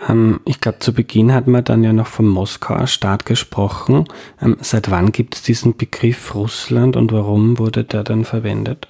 [0.07, 4.05] Ähm, ich glaube, zu Beginn hat man dann ja noch vom Moskauer Staat gesprochen.
[4.41, 8.87] Ähm, seit wann gibt es diesen Begriff Russland und warum wurde der dann verwendet?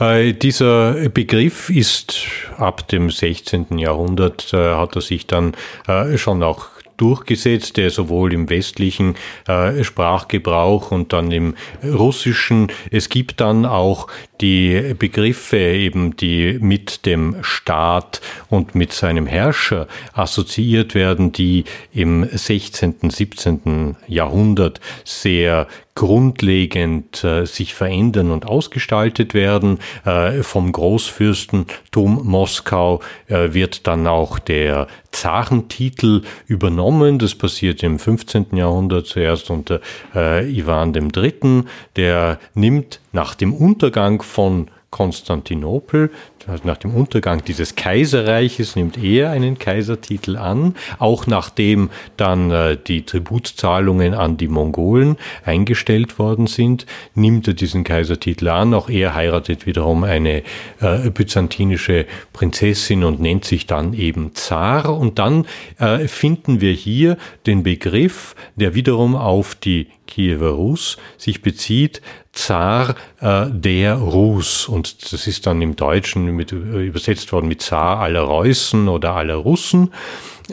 [0.00, 2.22] Äh, dieser Begriff ist
[2.56, 3.78] ab dem 16.
[3.78, 5.54] Jahrhundert, äh, hat er sich dann
[5.86, 6.68] äh, schon auch
[7.00, 9.16] durchgesetzt, der sowohl im westlichen
[9.48, 14.06] äh, Sprachgebrauch und dann im russischen, es gibt dann auch
[14.40, 22.28] die Begriffe eben, die mit dem Staat und mit seinem Herrscher assoziiert werden, die im
[22.30, 23.96] 16., 17.
[24.06, 29.78] Jahrhundert sehr grundlegend äh, sich verändern und ausgestaltet werden.
[30.04, 37.18] Äh, vom Großfürstentum Moskau äh, wird dann auch der Zarentitel übernommen.
[37.18, 38.56] Das passiert im 15.
[38.56, 39.80] Jahrhundert zuerst unter
[40.14, 41.64] äh, Ivan III.
[41.96, 46.10] Der nimmt nach dem Untergang von Konstantinopel
[46.46, 52.76] also nach dem Untergang dieses Kaiserreiches nimmt er einen Kaisertitel an, auch nachdem dann äh,
[52.76, 58.74] die Tributzahlungen an die Mongolen eingestellt worden sind, nimmt er diesen Kaisertitel an.
[58.74, 60.42] Auch er heiratet wiederum eine
[60.80, 64.98] äh, byzantinische Prinzessin und nennt sich dann eben Zar.
[64.98, 65.46] Und dann
[65.78, 72.94] äh, finden wir hier den Begriff, der wiederum auf die Kiewer Rus sich bezieht, Zar
[73.20, 74.68] äh, der Rus.
[74.68, 79.36] Und das ist dann im Deutschen mit, übersetzt worden mit Zar aller Reußen oder aller
[79.36, 79.90] Russen.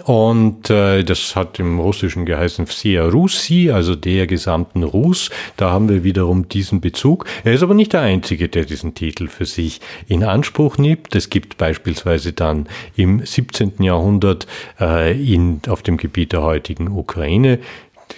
[0.04, 5.30] Und äh, das hat im Russischen geheißen Vsia Russi, also der gesamten Rus.
[5.56, 7.26] Da haben wir wiederum diesen Bezug.
[7.44, 11.16] Er ist aber nicht der Einzige, der diesen Titel für sich in Anspruch nimmt.
[11.16, 13.82] Es gibt beispielsweise dann im 17.
[13.82, 14.48] Jahrhundert
[14.80, 17.60] äh, in, auf dem Gebiet der heutigen Ukraine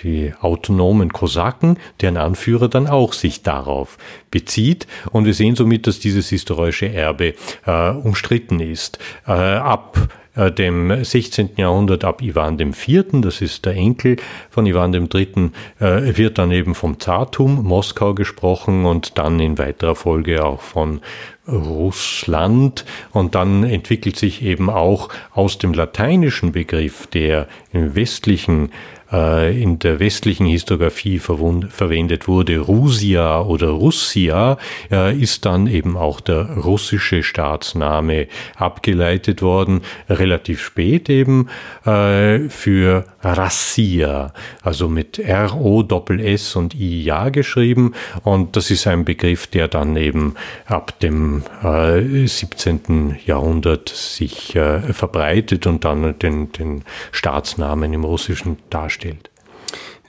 [0.03, 3.97] die autonomen Kosaken, deren Anführer dann auch sich darauf
[4.31, 4.87] bezieht.
[5.11, 7.33] Und wir sehen somit, dass dieses historische Erbe
[7.65, 8.99] äh, umstritten ist.
[9.27, 11.51] Äh, ab äh, dem 16.
[11.57, 14.17] Jahrhundert ab Ivan IV., das ist der Enkel
[14.49, 19.95] von Ivan III., äh, wird dann eben vom Zartum Moskau gesprochen und dann in weiterer
[19.95, 21.01] Folge auch von
[21.47, 28.71] Russland und dann entwickelt sich eben auch aus dem lateinischen Begriff, der im westlichen
[29.11, 34.57] äh, in der westlichen Historiografie verwendet wurde, Rusia oder Russia,
[34.91, 41.49] äh, ist dann eben auch der russische Staatsname abgeleitet worden, relativ spät eben
[41.85, 47.93] äh, für Rassia, also mit R-O-S-S und I-Ja geschrieben.
[48.23, 53.17] Und das ist ein Begriff, der dann eben ab dem äh, 17.
[53.25, 58.98] Jahrhundert sich äh, verbreitet und dann den, den Staatsnamen im Russischen darstellt.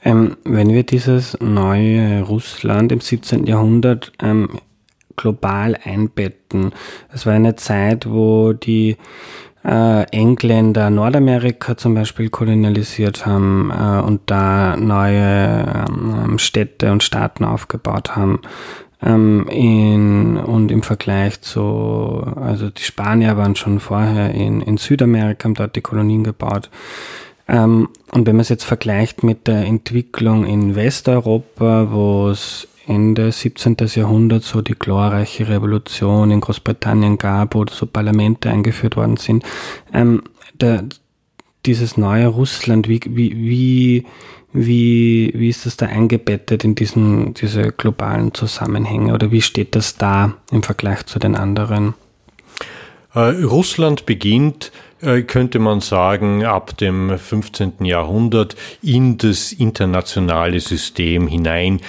[0.03, 3.46] Ähm, wenn wir dieses neue Russland im 17.
[3.46, 4.61] Jahrhundert ähm,
[5.16, 6.72] global einbetten,
[7.12, 8.96] es war eine Zeit, wo die
[9.64, 17.44] äh, Engländer Nordamerika zum Beispiel kolonialisiert haben äh, und da neue ähm, Städte und Staaten
[17.44, 18.40] aufgebaut haben.
[19.03, 25.44] Ähm, in, und im Vergleich zu, also die Spanier waren schon vorher in, in Südamerika,
[25.44, 26.70] haben dort die Kolonien gebaut.
[27.50, 33.30] Ähm, und wenn man es jetzt vergleicht mit der Entwicklung in Westeuropa, wo es Ende
[33.30, 33.76] 17.
[33.94, 39.44] Jahrhundert so die glorreiche Revolution in Großbritannien gab, wo so Parlamente eingeführt worden sind.
[39.92, 40.22] Ähm,
[40.54, 40.84] der,
[41.66, 44.06] dieses neue Russland, wie, wie,
[44.52, 49.96] wie, wie, ist das da eingebettet in diesen, diese globalen Zusammenhänge oder wie steht das
[49.96, 51.94] da im Vergleich zu den anderen?
[53.14, 54.72] Äh, Russland beginnt
[55.26, 57.84] könnte man sagen, ab dem 15.
[57.84, 61.80] Jahrhundert in das internationale System hinein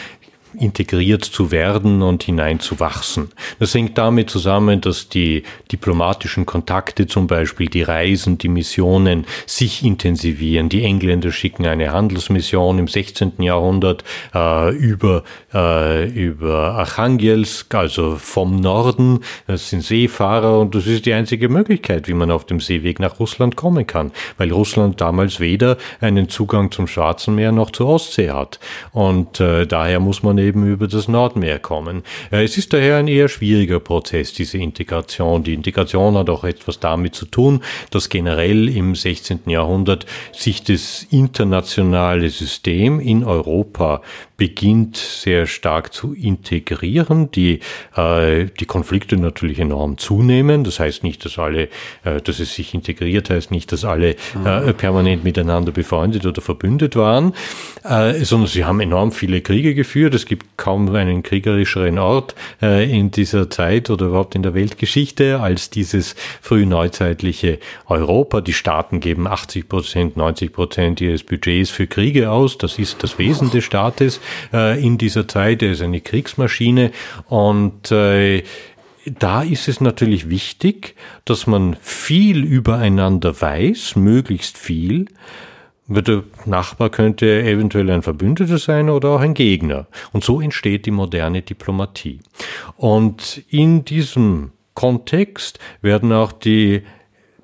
[0.54, 3.30] integriert zu werden und hineinzuwachsen.
[3.60, 9.84] Das hängt damit zusammen, dass die diplomatischen Kontakte zum Beispiel, die Reisen, die Missionen sich
[9.84, 10.70] intensivieren.
[10.70, 13.34] Die Engländer schicken eine Handelsmission im 16.
[13.40, 19.20] Jahrhundert äh, über, äh, über Archangelsk, also vom Norden.
[19.48, 23.20] Das sind Seefahrer und das ist die einzige Möglichkeit, wie man auf dem Seeweg nach
[23.20, 28.32] Russland kommen kann, weil Russland damals weder einen Zugang zum Schwarzen Meer noch zur Ostsee
[28.32, 28.60] hat.
[28.92, 32.04] Und äh, daher muss man eben über das Nordmeer kommen.
[32.30, 35.44] Es ist daher ein eher schwieriger Prozess, diese Integration.
[35.44, 39.42] Die Integration hat auch etwas damit zu tun, dass generell im 16.
[39.48, 44.02] Jahrhundert sich das internationale System in Europa
[44.42, 47.60] beginnt sehr stark zu integrieren, die,
[47.96, 50.64] äh, die Konflikte natürlich enorm zunehmen.
[50.64, 51.70] Das heißt nicht, dass alle,
[52.04, 56.96] äh, dass es sich integriert heißt nicht, dass alle äh, permanent miteinander befreundet oder verbündet
[56.96, 57.34] waren,
[57.84, 60.16] äh, sondern sie haben enorm viele Kriege geführt.
[60.16, 65.42] Es gibt kaum einen kriegerischeren Ort äh, in dieser Zeit oder überhaupt in der Weltgeschichte
[65.42, 68.40] als dieses frühneuzeitliche Europa.
[68.40, 72.58] Die Staaten geben 80 Prozent, 90 Prozent ihres Budgets für Kriege aus.
[72.58, 74.22] Das ist das Wesen des Staates
[74.54, 75.62] äh, in dieser Zeit.
[75.64, 76.94] Er ist eine Kriegsmaschine
[77.28, 78.44] und äh,
[79.06, 85.08] da ist es natürlich wichtig, dass man viel übereinander weiß, möglichst viel,
[85.94, 89.88] Der Nachbar könnte eventuell ein Verbündeter sein oder auch ein Gegner.
[90.14, 92.22] Und so entsteht die moderne Diplomatie.
[92.78, 96.84] Und in diesem Kontext werden auch die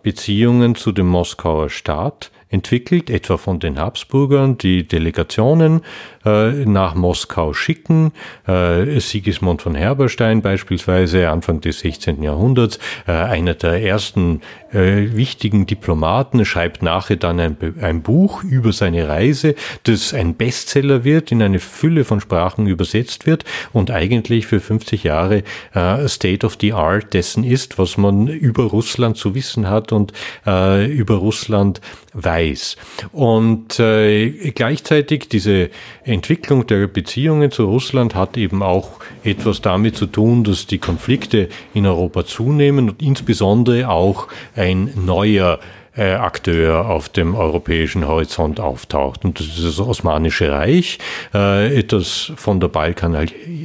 [0.02, 5.82] Beziehungen zu dem Moskauer Staat entwickelt, etwa von den Habsburgern, die Delegationen
[6.26, 8.12] äh, nach Moskau schicken.
[8.48, 12.24] Äh, Sigismund von Herberstein beispielsweise, Anfang des 16.
[12.24, 14.42] Jahrhunderts, äh, einer der ersten
[14.72, 21.04] äh, wichtigen Diplomaten, schreibt nachher dann ein, ein, Buch über seine Reise, das ein Bestseller
[21.04, 23.44] wird, in eine Fülle von Sprachen übersetzt wird
[23.74, 25.44] und eigentlich für 50 Jahre
[25.74, 30.14] äh, State of the Art dessen ist, was man über Russland zu wissen hat und
[30.46, 31.82] äh, über Russland
[32.18, 32.76] weiß.
[33.12, 35.70] Und äh, gleichzeitig diese
[36.04, 41.50] Entwicklung der Beziehungen zu Russland hat eben auch etwas damit zu tun, dass die Konflikte
[41.74, 45.60] in Europa zunehmen und insbesondere auch ein neuer
[45.98, 49.26] äh, Akteur auf dem europäischen Horizont auftaucht.
[49.26, 51.00] Und das ist das Osmanische Reich,
[51.34, 53.18] äh, das von der Balkan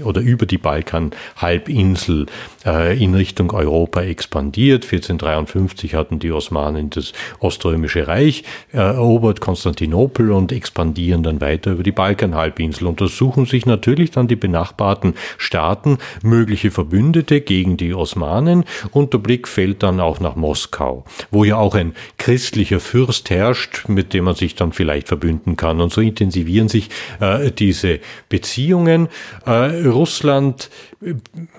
[0.05, 2.27] oder über die Balkanhalbinsel
[2.65, 4.85] äh, in Richtung Europa expandiert.
[4.85, 11.93] 1453 hatten die Osmanen das Oströmische Reich erobert, Konstantinopel und expandieren dann weiter über die
[11.93, 12.87] Balkanhalbinsel.
[12.87, 19.13] Und da suchen sich natürlich dann die benachbarten Staaten mögliche Verbündete gegen die Osmanen und
[19.13, 24.15] der Blick fällt dann auch nach Moskau, wo ja auch ein christlicher Fürst herrscht, mit
[24.15, 25.81] dem man sich dann vielleicht verbünden kann.
[25.81, 27.99] Und so intensivieren sich äh, diese
[28.29, 29.09] Beziehungen.
[29.45, 30.71] Äh, Russland
[31.01, 31.15] äh,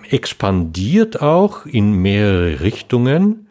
[0.10, 3.48] expandiert auch in mehrere Richtungen.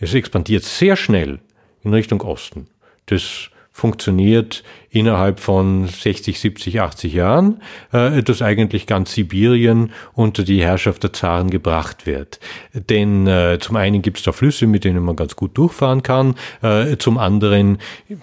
[0.00, 1.38] Es expandiert sehr schnell
[1.82, 2.66] in Richtung Osten.
[3.06, 7.62] Das funktioniert innerhalb von 60, 70, 80 Jahren,
[7.92, 12.40] äh, dass eigentlich ganz Sibirien unter die Herrschaft der Zaren gebracht wird.
[12.74, 16.34] Denn äh, zum einen gibt es da Flüsse, mit denen man ganz gut durchfahren kann,
[16.62, 17.78] äh, zum anderen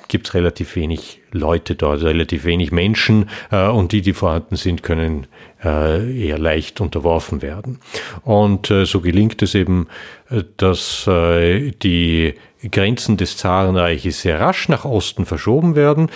[0.08, 4.56] gibt es relativ wenig Leute dort, also relativ wenig Menschen äh, und die, die vorhanden
[4.56, 5.28] sind, können
[5.64, 7.80] äh, eher leicht unterworfen werden.
[8.24, 9.88] Und äh, so gelingt es eben,
[10.30, 12.36] äh, dass äh, die
[12.72, 16.10] Grenzen des Zarenreiches sehr rasch nach Osten verschoben werden,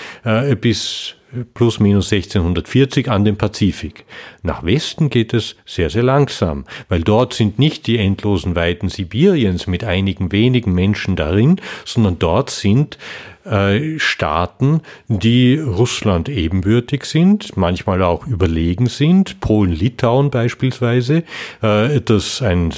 [0.59, 1.15] bis
[1.53, 4.05] plus minus 1640 an den Pazifik.
[4.43, 9.67] Nach Westen geht es sehr, sehr langsam, weil dort sind nicht die endlosen Weiten Sibiriens
[9.67, 12.97] mit einigen wenigen Menschen darin, sondern dort sind
[13.45, 21.23] äh, Staaten, die Russland ebenbürtig sind, manchmal auch überlegen sind, Polen-Litauen beispielsweise,
[21.61, 22.73] äh, das ein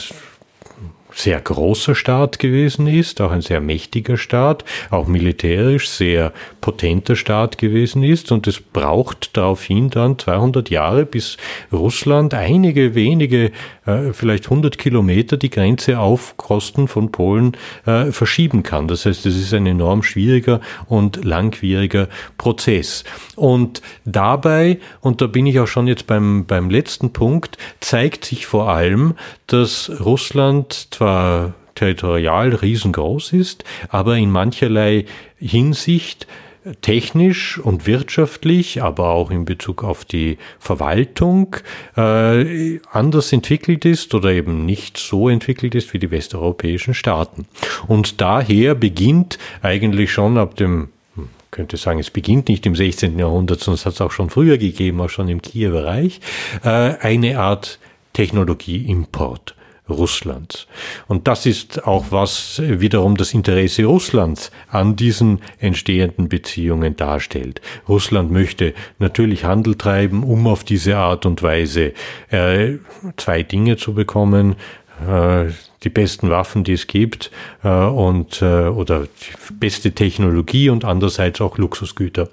[1.14, 7.58] sehr großer Staat gewesen ist, auch ein sehr mächtiger Staat, auch militärisch sehr potenter Staat
[7.58, 8.32] gewesen ist.
[8.32, 11.38] Und es braucht daraufhin dann 200 Jahre, bis
[11.72, 13.52] Russland einige wenige,
[13.86, 17.56] äh, vielleicht 100 Kilometer die Grenze auf Kosten von Polen
[17.86, 18.88] äh, verschieben kann.
[18.88, 22.08] Das heißt, es ist ein enorm schwieriger und langwieriger
[22.38, 23.04] Prozess.
[23.36, 28.46] Und dabei, und da bin ich auch schon jetzt beim, beim letzten Punkt, zeigt sich
[28.46, 29.16] vor allem,
[29.48, 35.04] dass Russland zwar territorial riesengroß ist, aber in mancherlei
[35.38, 36.28] Hinsicht
[36.80, 41.58] technisch und wirtschaftlich, aber auch in Bezug auf die Verwaltung
[41.98, 47.48] äh, anders entwickelt ist oder eben nicht so entwickelt ist wie die westeuropäischen Staaten.
[47.88, 53.20] Und daher beginnt eigentlich schon ab dem hm, könnte sagen, es beginnt nicht im 16.
[53.20, 56.22] Jahrhundert, sondern es hat es auch schon früher gegeben, auch schon im Kiewer Reich,
[56.64, 57.78] äh, eine Art
[58.14, 59.56] Technologieimport.
[59.90, 60.68] Russlands.
[61.08, 67.62] Und das ist auch was wiederum das Interesse Russlands an diesen entstehenden Beziehungen darstellt.
[67.88, 71.94] Russland möchte natürlich Handel treiben, um auf diese Art und Weise
[72.30, 72.78] äh,
[73.18, 74.56] zwei Dinge zu bekommen.
[75.08, 75.52] Äh,
[75.84, 77.30] die besten Waffen, die es gibt,
[77.64, 82.30] äh, und äh, oder die beste Technologie und andererseits auch Luxusgüter.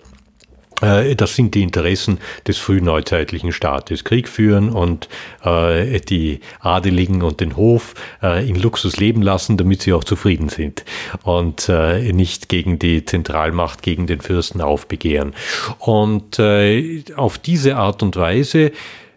[0.81, 4.05] Äh, das sind die Interessen des frühneuzeitlichen Staates.
[4.05, 5.09] Krieg führen und
[5.45, 10.49] äh, die Adeligen und den Hof äh, in Luxus leben lassen, damit sie auch zufrieden
[10.49, 10.85] sind
[11.23, 15.35] und äh, nicht gegen die Zentralmacht, gegen den Fürsten aufbegehren.
[15.79, 18.73] Und äh, auf diese Art und Weise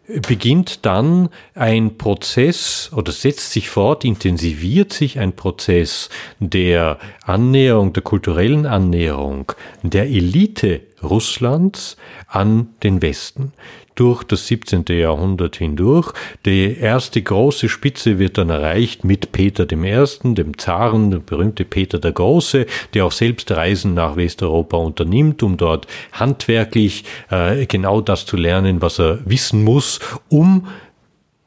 [0.08, 8.04] beginnt dann ein Prozess oder setzt sich fort, intensiviert sich ein Prozess der Annäherung, der
[8.04, 9.52] kulturellen Annäherung
[9.82, 11.98] der Elite Russlands
[12.28, 13.54] an den Westen
[13.96, 14.86] durch das 17.
[14.90, 16.14] Jahrhundert hindurch.
[16.46, 22.00] Die erste große Spitze wird dann erreicht mit Peter I., dem Zaren, der berühmte Peter
[22.00, 28.26] der Große, der auch selbst Reisen nach Westeuropa unternimmt, um dort handwerklich äh, genau das
[28.26, 30.68] zu lernen, was er wissen muss, um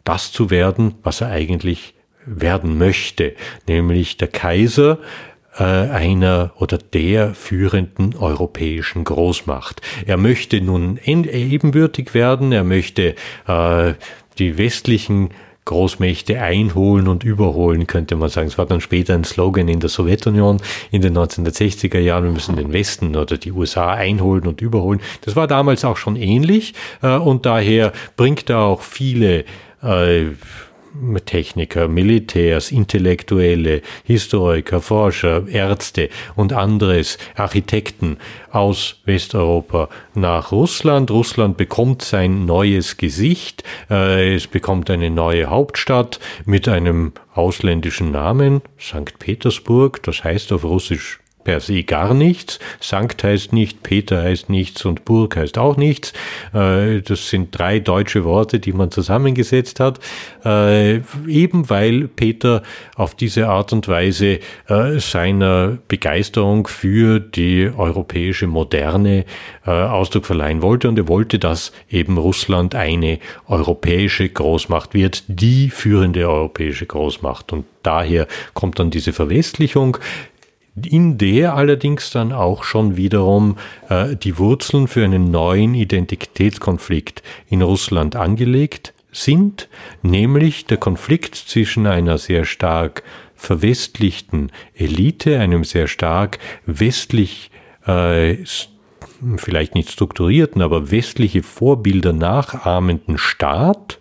[0.05, 1.94] das zu werden, was er eigentlich
[2.26, 3.34] werden möchte,
[3.68, 4.99] nämlich der Kaiser
[5.64, 9.80] einer oder der führenden europäischen Großmacht.
[10.07, 13.14] Er möchte nun ebenbürtig werden, er möchte
[13.46, 13.94] äh,
[14.38, 15.30] die westlichen
[15.66, 18.46] Großmächte einholen und überholen, könnte man sagen.
[18.46, 20.59] Es war dann später ein Slogan in der Sowjetunion
[20.92, 25.00] in den 1960er Jahren, wir müssen den Westen oder die USA einholen und überholen.
[25.22, 29.44] Das war damals auch schon ähnlich äh, und daher bringt er auch viele
[29.82, 30.26] äh,
[31.24, 38.18] Techniker, Militärs, Intellektuelle, Historiker, Forscher, Ärzte und anderes, Architekten
[38.51, 41.11] aus Westeuropa nach Russland.
[41.11, 48.62] Russland bekommt sein neues Gesicht, äh, es bekommt eine neue Hauptstadt mit einem ausländischen Namen,
[48.80, 49.18] St.
[49.18, 52.59] Petersburg, das heißt auf Russisch per se gar nichts.
[52.80, 56.12] Sankt heißt nicht, Peter heißt nichts und Burg heißt auch nichts.
[56.53, 60.01] Äh, das sind drei deutsche Worte, die man zusammengesetzt hat,
[60.44, 60.97] äh,
[61.28, 62.64] eben weil Peter
[62.97, 69.24] auf diese Art und Weise äh, seiner Begeisterung für die europäische Moderne
[69.64, 73.18] Ausdruck verleihen wollte und er wollte, dass eben Russland eine
[73.49, 77.53] europäische Großmacht wird, die führende europäische Großmacht.
[77.53, 79.99] Und daher kommt dann diese Verwestlichung
[80.85, 83.57] in der allerdings dann auch schon wiederum
[83.89, 89.68] äh, die Wurzeln für einen neuen Identitätskonflikt in Russland angelegt sind,
[90.03, 93.03] nämlich der Konflikt zwischen einer sehr stark
[93.35, 97.51] verwestlichten Elite, einem sehr stark westlich
[97.87, 98.37] äh,
[99.37, 103.99] vielleicht nicht strukturierten, aber westliche Vorbilder nachahmenden Staat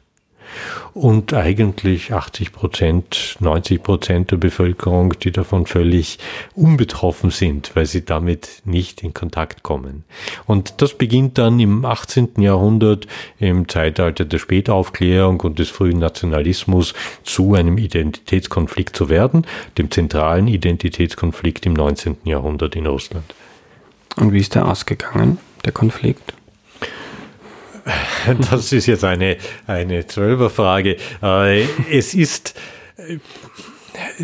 [0.93, 6.19] und eigentlich 80 Prozent, 90 Prozent der Bevölkerung, die davon völlig
[6.55, 10.03] unbetroffen sind, weil sie damit nicht in Kontakt kommen.
[10.45, 12.33] Und das beginnt dann im 18.
[12.37, 13.07] Jahrhundert,
[13.39, 16.93] im Zeitalter der Spätaufklärung und des frühen Nationalismus
[17.23, 19.45] zu einem Identitätskonflikt zu werden,
[19.77, 22.17] dem zentralen Identitätskonflikt im 19.
[22.25, 23.25] Jahrhundert in Russland.
[24.17, 26.33] Und wie ist der ausgegangen, der Konflikt?
[28.49, 30.97] Das ist jetzt eine, eine Zwölferfrage.
[31.21, 32.55] Äh, es ist
[32.97, 33.17] äh,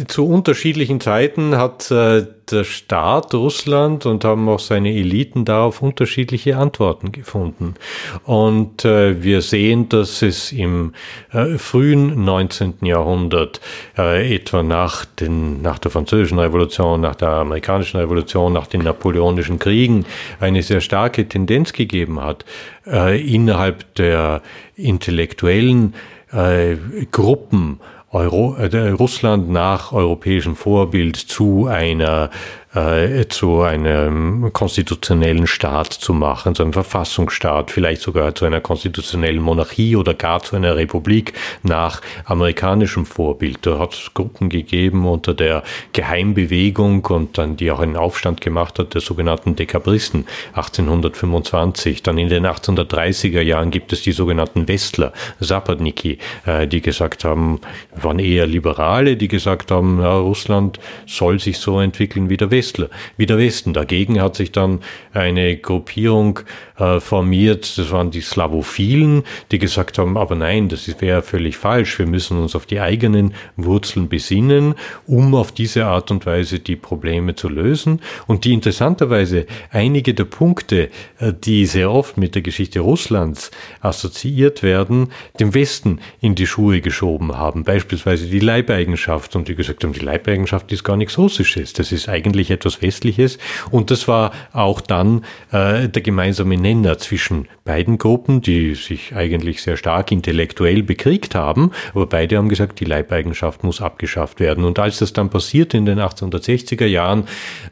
[0.08, 6.58] zu unterschiedlichen Zeiten hat äh, der Staat Russland und haben auch seine Eliten darauf unterschiedliche
[6.58, 7.76] Antworten gefunden.
[8.24, 10.94] Und äh, wir sehen, dass es im
[11.32, 12.76] äh, frühen 19.
[12.82, 13.62] Jahrhundert,
[13.98, 19.60] äh, etwa nach, den, nach der Französischen Revolution, nach der Amerikanischen Revolution, nach den Napoleonischen
[19.60, 20.06] Kriegen,
[20.40, 22.46] eine sehr starke Tendenz gegeben hat,
[22.86, 24.42] äh, innerhalb der
[24.76, 25.94] intellektuellen
[26.32, 26.76] äh,
[27.12, 27.80] Gruppen,
[28.14, 32.30] Euro, äh, Russland nach europäischem Vorbild zu einer
[32.74, 39.42] äh, zu einem konstitutionellen Staat zu machen, zu einem Verfassungsstaat, vielleicht sogar zu einer konstitutionellen
[39.42, 43.60] Monarchie oder gar zu einer Republik nach amerikanischem Vorbild.
[43.66, 45.64] Da hat es Gruppen gegeben unter der
[45.94, 52.04] Geheimbewegung und dann die auch einen Aufstand gemacht hat, der sogenannten Dekabristen 1825.
[52.04, 55.12] Dann in den 1830er Jahren gibt es die sogenannten Westler,
[55.42, 57.60] Zapadniki, äh, die gesagt haben,
[57.96, 62.61] waren eher Liberale, die gesagt haben, ja, Russland soll sich so entwickeln wie der Westen.
[62.62, 63.74] Westler, wie der Westen.
[63.74, 64.82] Dagegen hat sich dann
[65.14, 66.42] eine Gruppierung
[66.78, 71.98] äh, formiert, das waren die Slavophilen, die gesagt haben, aber nein, das wäre völlig falsch,
[71.98, 74.76] wir müssen uns auf die eigenen Wurzeln besinnen,
[75.08, 78.00] um auf diese Art und Weise die Probleme zu lösen.
[78.28, 80.90] Und die interessanterweise einige der Punkte,
[81.20, 83.50] äh, die sehr oft mit der Geschichte Russlands
[83.80, 85.10] assoziiert werden,
[85.40, 89.36] dem Westen in die Schuhe geschoben haben, beispielsweise die Leibeigenschaft.
[89.36, 93.38] Und die gesagt haben, die Leibeigenschaft ist gar nichts Russisches, das ist eigentlich etwas Westliches.
[93.70, 99.62] Und das war auch dann äh, der gemeinsame Nenner zwischen beiden Gruppen, die sich eigentlich
[99.62, 101.72] sehr stark intellektuell bekriegt haben.
[101.94, 104.64] Aber beide haben gesagt, die Leibeigenschaft muss abgeschafft werden.
[104.64, 107.28] Und als das dann passiert in den 1860er Jahren,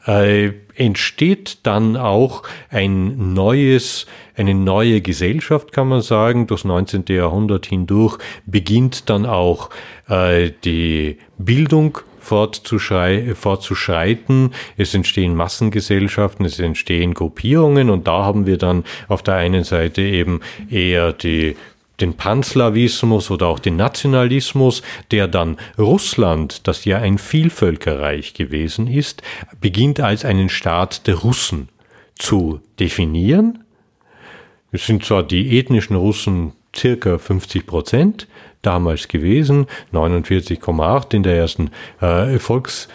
[0.05, 4.05] äh, entsteht dann auch ein neues,
[4.35, 6.47] eine neue Gesellschaft, kann man sagen.
[6.47, 7.05] Durchs 19.
[7.09, 9.69] Jahrhundert hindurch beginnt dann auch
[10.07, 14.53] äh, die Bildung fortzuschreiten.
[14.77, 20.01] Es entstehen Massengesellschaften, es entstehen Gruppierungen und da haben wir dann auf der einen Seite
[20.01, 21.55] eben eher die
[21.99, 29.21] den Panslawismus oder auch den Nationalismus, der dann Russland, das ja ein Vielvölkerreich gewesen ist,
[29.59, 31.69] beginnt als einen Staat der Russen
[32.15, 33.63] zu definieren.
[34.71, 38.27] Es sind zwar die ethnischen Russen circa 50 Prozent,
[38.61, 42.87] damals gewesen, 49,8 in der ersten äh, Volks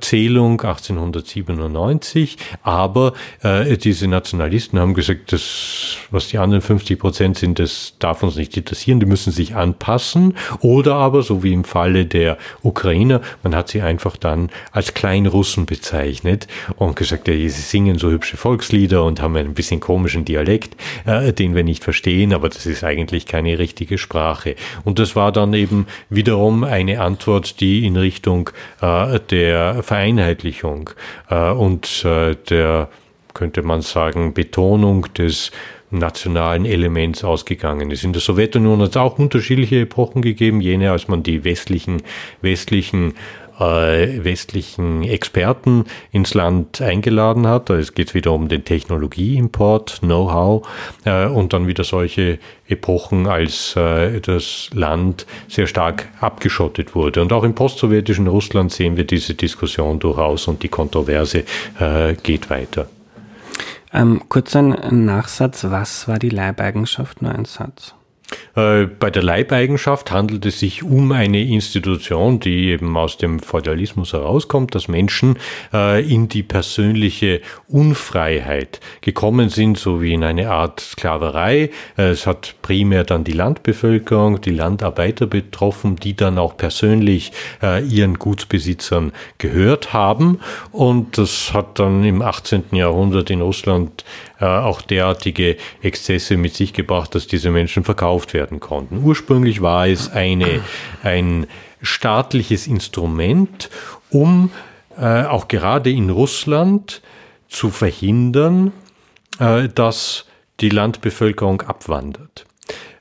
[0.00, 2.36] Zählung 1897.
[2.62, 3.12] Aber
[3.42, 8.36] äh, diese Nationalisten haben gesagt, das, was die anderen 50 Prozent sind, das darf uns
[8.36, 10.36] nicht interessieren, die müssen sich anpassen.
[10.60, 15.66] Oder aber, so wie im Falle der Ukrainer, man hat sie einfach dann als Kleinrussen
[15.66, 20.76] bezeichnet und gesagt, ja, sie singen so hübsche Volkslieder und haben ein bisschen komischen Dialekt,
[21.06, 24.56] äh, den wir nicht verstehen, aber das ist eigentlich keine richtige Sprache.
[24.84, 28.50] Und das war dann eben wiederum eine Antwort, die in Richtung
[28.80, 30.90] äh, der Vereinheitlichung
[31.28, 32.88] äh, und äh, der,
[33.34, 35.50] könnte man sagen, Betonung des
[35.90, 38.04] nationalen Elements ausgegangen ist.
[38.04, 42.02] In der Sowjetunion hat es auch unterschiedliche Epochen gegeben, jene, als man die westlichen,
[42.42, 43.14] westlichen
[43.60, 47.70] äh, westlichen Experten ins Land eingeladen hat.
[47.70, 50.66] Es geht wieder um den Technologieimport, Know-how
[51.04, 52.38] äh, und dann wieder solche
[52.68, 57.22] Epochen, als äh, das Land sehr stark abgeschottet wurde.
[57.22, 61.44] Und auch im postsowjetischen Russland sehen wir diese Diskussion durchaus und die Kontroverse
[62.22, 62.88] geht weiter.
[63.92, 65.64] Ähm, kurz ein Nachsatz.
[65.64, 67.22] Was war die Leibeigenschaft?
[67.22, 67.94] Nur ein Satz.
[68.54, 74.12] Äh, bei der Leibeigenschaft handelt es sich um eine Institution, die eben aus dem Feudalismus
[74.12, 75.38] herauskommt, dass Menschen
[75.72, 81.70] äh, in die persönliche Unfreiheit gekommen sind, so wie in eine Art Sklaverei.
[81.96, 88.18] Äh, es hat primär dann die Landbevölkerung, die Landarbeiter betroffen, die dann auch persönlich ihren
[88.18, 90.40] Gutsbesitzern gehört haben.
[90.72, 92.64] Und das hat dann im 18.
[92.72, 94.04] Jahrhundert in Russland
[94.46, 99.02] auch derartige Exzesse mit sich gebracht, dass diese Menschen verkauft werden konnten.
[99.04, 100.60] Ursprünglich war es eine,
[101.02, 101.46] ein
[101.82, 103.70] staatliches Instrument,
[104.10, 104.50] um
[104.98, 107.02] äh, auch gerade in Russland
[107.48, 108.72] zu verhindern,
[109.38, 110.26] äh, dass
[110.60, 112.46] die Landbevölkerung abwandert.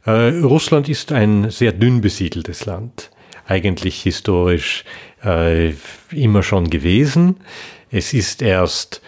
[0.05, 3.11] Äh, Russland ist ein sehr dünn besiedeltes Land,
[3.47, 4.85] eigentlich historisch
[5.23, 5.73] äh,
[6.11, 7.37] immer schon gewesen.
[7.91, 9.01] Es ist erst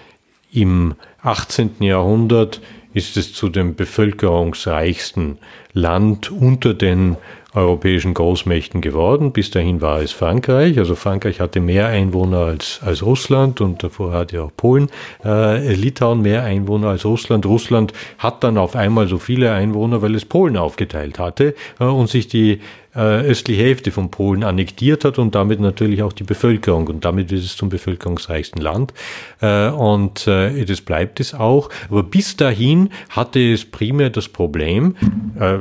[0.51, 1.75] im 18.
[1.79, 2.61] Jahrhundert
[2.93, 5.37] ist es zu dem bevölkerungsreichsten
[5.73, 7.15] Land unter den
[7.53, 9.31] europäischen Großmächten geworden.
[9.31, 10.77] Bis dahin war es Frankreich.
[10.77, 14.89] Also Frankreich hatte mehr Einwohner als, als Russland und davor hatte auch Polen,
[15.23, 17.45] äh, Litauen mehr Einwohner als Russland.
[17.45, 22.09] Russland hat dann auf einmal so viele Einwohner, weil es Polen aufgeteilt hatte äh, und
[22.09, 22.61] sich die
[22.95, 26.87] äh, östliche Hälfte von Polen annektiert hat und damit natürlich auch die Bevölkerung.
[26.87, 28.93] Und damit wird es zum bevölkerungsreichsten Land.
[29.41, 31.69] Äh, und äh, das bleibt es auch.
[31.89, 34.95] Aber bis dahin hatte es primär das Problem,
[35.39, 35.59] äh,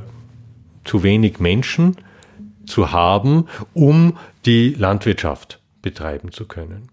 [0.91, 1.95] zu wenig Menschen
[2.67, 6.89] zu haben, um die Landwirtschaft betreiben zu können.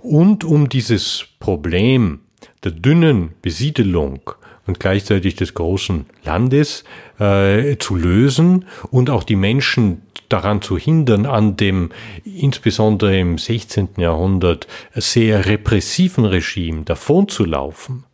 [0.00, 2.20] Und um dieses Problem
[2.62, 4.20] der dünnen Besiedelung
[4.68, 6.84] und gleichzeitig des großen Landes
[7.18, 11.90] äh, zu lösen und auch die Menschen daran zu hindern, an dem
[12.22, 13.88] insbesondere im 16.
[13.96, 18.04] Jahrhundert sehr repressiven Regime davonzulaufen,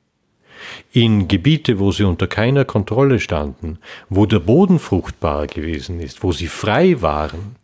[0.92, 6.32] in Gebiete, wo sie unter keiner Kontrolle standen, wo der Boden fruchtbar gewesen ist, wo
[6.32, 7.56] sie frei waren.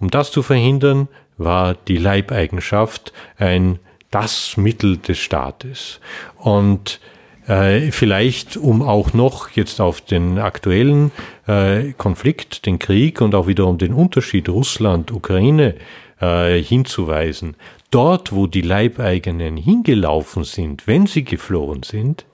[0.00, 1.08] Um das zu verhindern,
[1.38, 3.78] war die Leibeigenschaft ein
[4.10, 6.00] das Mittel des Staates.
[6.38, 7.00] Und
[7.48, 11.10] äh, vielleicht, um auch noch jetzt auf den aktuellen
[11.46, 15.74] äh, Konflikt, den Krieg und auch wiederum den Unterschied Russland-Ukraine
[16.20, 17.56] äh, hinzuweisen.
[17.94, 22.24] Dort, wo die Leibeigenen hingelaufen sind, wenn sie geflohen sind,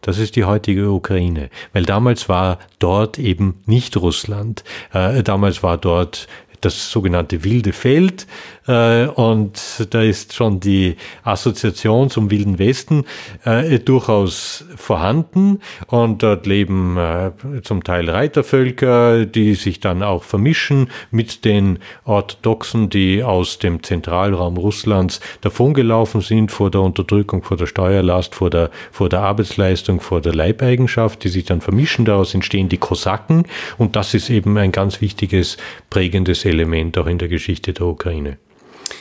[0.00, 4.64] das ist die heutige Ukraine, weil damals war dort eben nicht Russland.
[4.92, 6.26] Äh, damals war dort
[6.62, 8.26] das sogenannte wilde Feld.
[8.66, 13.04] Äh, und da ist schon die Assoziation zum Wilden Westen
[13.44, 15.60] äh, durchaus vorhanden.
[15.86, 22.88] Und dort leben äh, zum Teil Reitervölker, die sich dann auch vermischen mit den Orthodoxen,
[22.88, 28.70] die aus dem Zentralraum Russlands davongelaufen sind vor der Unterdrückung, vor der Steuerlast, vor der,
[28.90, 32.04] vor der Arbeitsleistung, vor der Leibeigenschaft, die sich dann vermischen.
[32.04, 33.44] Daraus entstehen die Kosaken.
[33.78, 35.56] Und das ist eben ein ganz wichtiges,
[35.90, 38.38] prägendes Element auch in der Geschichte der Ukraine.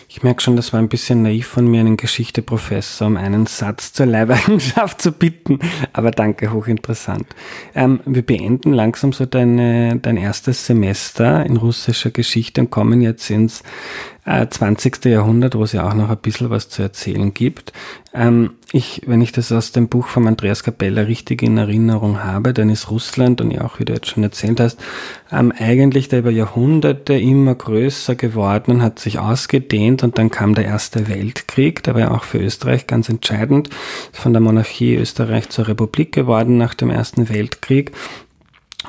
[0.07, 3.93] Ich merke schon, das war ein bisschen naiv von mir, einen Geschichteprofessor um einen Satz
[3.93, 5.59] zur Leibeigenschaft zu bitten.
[5.91, 7.27] Aber danke, hochinteressant.
[7.75, 13.29] Ähm, wir beenden langsam so deine, dein erstes Semester in russischer Geschichte und kommen jetzt
[13.29, 13.63] ins
[14.25, 15.05] äh, 20.
[15.05, 17.73] Jahrhundert, wo es ja auch noch ein bisschen was zu erzählen gibt.
[18.13, 22.53] Ähm, ich, wenn ich das aus dem Buch von Andreas Capella richtig in Erinnerung habe,
[22.53, 24.79] dann ist Russland, und ja auch wie du jetzt schon erzählt hast,
[25.31, 30.55] ähm, eigentlich da über Jahrhunderte immer größer geworden und hat sich ausgedehnt und dann kam
[30.55, 33.69] der Erste Weltkrieg, der war ja auch für Österreich ganz entscheidend,
[34.11, 37.91] von der Monarchie Österreich zur Republik geworden nach dem Ersten Weltkrieg.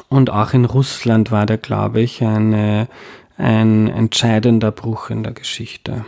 [0.08, 2.88] Und auch in Russland war da, glaube ich, eine
[3.36, 6.04] ein entscheidender Bruch in der Geschichte.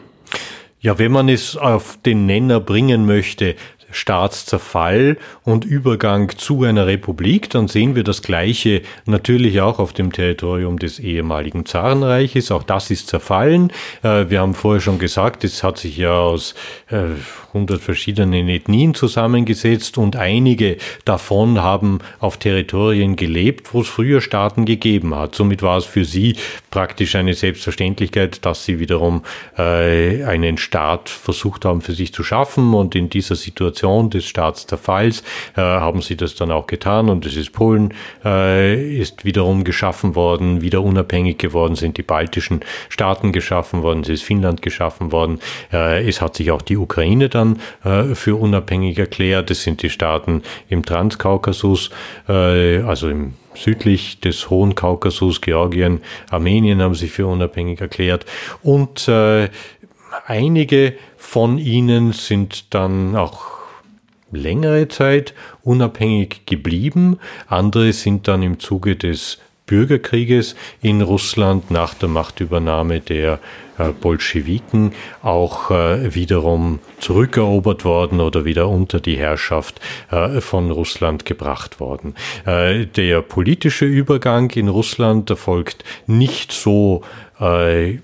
[0.86, 3.56] Ja, wenn man es auf den Nenner bringen möchte,
[3.96, 10.12] Staatszerfall und Übergang zu einer Republik, dann sehen wir das Gleiche natürlich auch auf dem
[10.12, 12.50] Territorium des ehemaligen Zarenreiches.
[12.50, 13.72] Auch das ist zerfallen.
[14.02, 16.54] Äh, wir haben vorher schon gesagt, es hat sich ja aus
[16.90, 20.76] 100 äh, verschiedenen Ethnien zusammengesetzt und einige
[21.06, 25.34] davon haben auf Territorien gelebt, wo es früher Staaten gegeben hat.
[25.34, 26.36] Somit war es für sie
[26.70, 29.22] praktisch eine Selbstverständlichkeit, dass sie wiederum
[29.56, 34.26] äh, einen Staat versucht haben für sich zu schaffen und in dieser Situation Situation des
[34.26, 35.22] Staatszerfalls
[35.56, 40.14] äh, haben sie das dann auch getan und es ist Polen äh, ist wiederum geschaffen
[40.14, 45.40] worden, wieder unabhängig geworden sind die baltischen Staaten geschaffen worden, es ist Finnland geschaffen worden,
[45.72, 49.90] äh, es hat sich auch die Ukraine dann äh, für unabhängig erklärt, es sind die
[49.90, 51.90] Staaten im Transkaukasus,
[52.28, 58.26] äh, also im südlich des Hohen Kaukasus, Georgien, Armenien haben sich für unabhängig erklärt.
[58.62, 59.48] Und äh,
[60.26, 63.55] einige von ihnen sind dann auch
[64.32, 67.18] längere Zeit unabhängig geblieben.
[67.48, 73.40] Andere sind dann im Zuge des Bürgerkrieges in Russland nach der Machtübernahme der
[73.78, 81.24] äh, Bolschewiken auch äh, wiederum zurückerobert worden oder wieder unter die Herrschaft äh, von Russland
[81.24, 82.14] gebracht worden.
[82.46, 87.02] Der politische Übergang in Russland erfolgt nicht so
[87.40, 87.98] äh,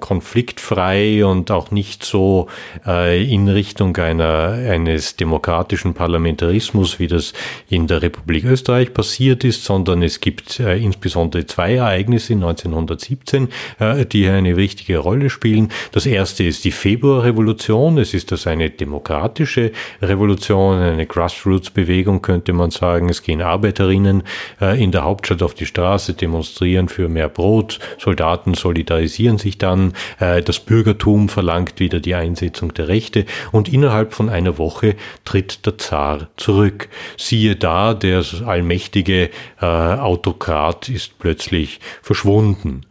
[0.00, 2.48] konfliktfrei und auch nicht so
[2.86, 7.32] äh, in Richtung einer, eines demokratischen Parlamentarismus, wie das
[7.68, 14.06] in der Republik Österreich passiert ist, sondern es gibt äh, insbesondere zwei Ereignisse 1917, äh,
[14.06, 15.70] die eine wichtige Rolle spielen.
[15.92, 17.98] Das erste ist die Februarrevolution.
[17.98, 23.08] Es ist das eine demokratische Revolution, eine Grassroots-Bewegung, könnte man sagen.
[23.08, 24.22] Es gehen Arbeiterinnen
[24.60, 29.56] äh, in der Hauptstadt auf die Straße, demonstrieren für mehr Brot, Soldaten, Soldaten solidarisieren sich
[29.56, 34.96] dann, äh, das Bürgertum verlangt wieder die Einsetzung der Rechte und innerhalb von einer Woche
[35.24, 36.88] tritt der Zar zurück.
[37.16, 42.82] Siehe da, der allmächtige äh, Autokrat ist plötzlich verschwunden.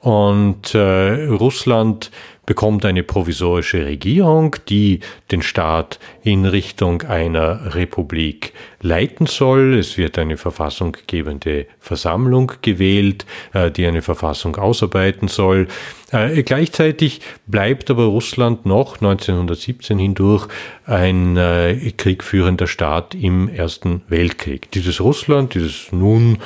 [0.00, 2.10] Und äh, Russland
[2.48, 9.74] bekommt eine provisorische Regierung, die den Staat in Richtung einer Republik leiten soll.
[9.74, 15.68] Es wird eine verfassunggebende Versammlung gewählt, äh, die eine Verfassung ausarbeiten soll.
[16.10, 20.48] Äh, gleichzeitig bleibt aber Russland noch 1917 hindurch
[20.86, 24.70] ein äh, kriegführender Staat im Ersten Weltkrieg.
[24.70, 26.38] Dieses Russland, dieses nun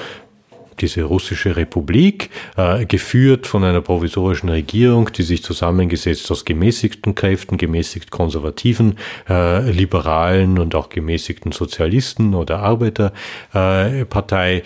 [0.82, 7.56] diese russische Republik, äh, geführt von einer provisorischen Regierung, die sich zusammengesetzt aus gemäßigten Kräften,
[7.56, 14.62] gemäßigt konservativen, äh, liberalen und auch gemäßigten Sozialisten oder Arbeiterpartei.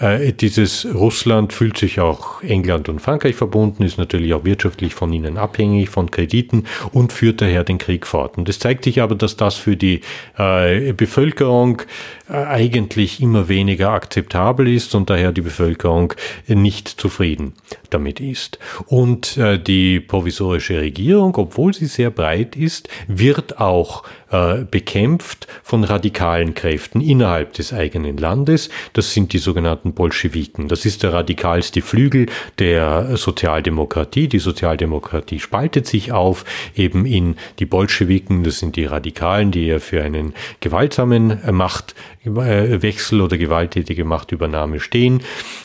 [0.00, 5.12] Äh, dieses Russland fühlt sich auch England und Frankreich verbunden, ist natürlich auch wirtschaftlich von
[5.12, 8.38] ihnen abhängig, von Krediten und führt daher den Krieg fort.
[8.38, 10.00] Und es zeigt sich aber, dass das für die
[10.38, 11.82] äh, Bevölkerung
[12.28, 16.14] eigentlich immer weniger akzeptabel ist und daher die Bevölkerung
[16.48, 17.52] nicht zufrieden
[17.90, 18.58] damit ist.
[18.86, 25.84] Und äh, die provisorische Regierung, obwohl sie sehr breit ist, wird auch äh, bekämpft von
[25.84, 28.70] radikalen Kräften innerhalb des eigenen Landes.
[28.92, 30.66] Das sind die sogenannten Bolschewiken.
[30.66, 32.26] Das ist der radikalste Flügel
[32.58, 34.26] der Sozialdemokratie.
[34.26, 38.42] Die Sozialdemokratie spaltet sich auf eben in die Bolschewiken.
[38.42, 45.20] Das sind die Radikalen, die eher für einen gewaltsamen Machtwechsel oder gewalttätige Machtübernahme stehen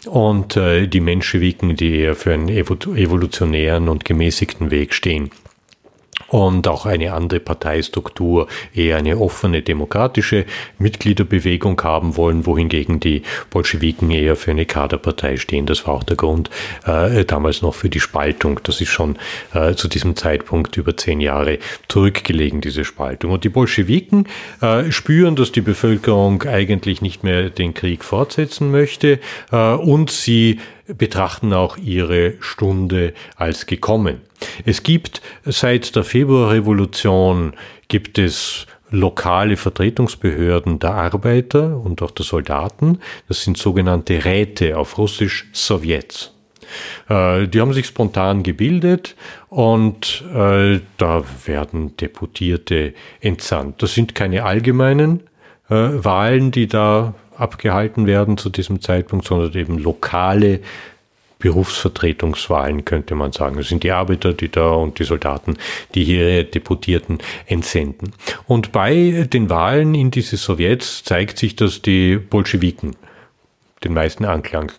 [0.05, 5.31] und äh, die Menschewiken, die eher für einen evolutionären und gemäßigten Weg stehen
[6.31, 10.45] und auch eine andere Parteistruktur, eher eine offene demokratische
[10.79, 15.65] Mitgliederbewegung haben wollen, wohingegen die Bolschewiken eher für eine Kaderpartei stehen.
[15.65, 16.49] Das war auch der Grund
[16.85, 18.61] äh, damals noch für die Spaltung.
[18.63, 19.17] Das ist schon
[19.53, 21.59] äh, zu diesem Zeitpunkt über zehn Jahre
[21.89, 23.31] zurückgelegen, diese Spaltung.
[23.31, 24.27] Und die Bolschewiken
[24.61, 29.19] äh, spüren, dass die Bevölkerung eigentlich nicht mehr den Krieg fortsetzen möchte
[29.51, 30.59] äh, und sie
[30.97, 34.21] betrachten auch ihre Stunde als gekommen.
[34.65, 37.53] Es gibt seit der Februarrevolution
[37.87, 42.99] gibt es lokale Vertretungsbehörden der Arbeiter und auch der Soldaten.
[43.27, 46.33] Das sind sogenannte Räte auf Russisch Sowjets.
[47.09, 49.15] Äh, die haben sich spontan gebildet
[49.49, 53.81] und äh, da werden Deputierte entsandt.
[53.81, 55.21] Das sind keine allgemeinen
[55.69, 60.59] äh, Wahlen, die da abgehalten werden zu diesem Zeitpunkt, sondern eben lokale
[61.39, 63.57] Berufsvertretungswahlen, könnte man sagen.
[63.57, 65.57] Es sind die Arbeiter, die da und die Soldaten,
[65.95, 67.17] die hier Deputierten
[67.47, 68.13] entsenden.
[68.47, 72.95] Und bei den Wahlen in diese Sowjets zeigt sich, dass die Bolschewiken
[73.83, 74.71] den meisten Anklang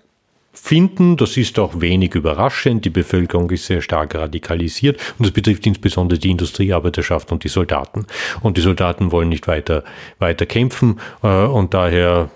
[0.63, 1.17] finden.
[1.17, 2.85] Das ist auch wenig überraschend.
[2.85, 8.07] Die Bevölkerung ist sehr stark radikalisiert und das betrifft insbesondere die Industriearbeiterschaft und die Soldaten.
[8.43, 9.83] Und die Soldaten wollen nicht weiter,
[10.21, 12.31] weiter kämpfen äh, und daher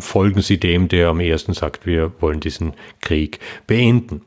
[0.00, 2.72] folgen sie dem, der am ersten sagt, wir wollen diesen
[3.02, 4.22] Krieg beenden.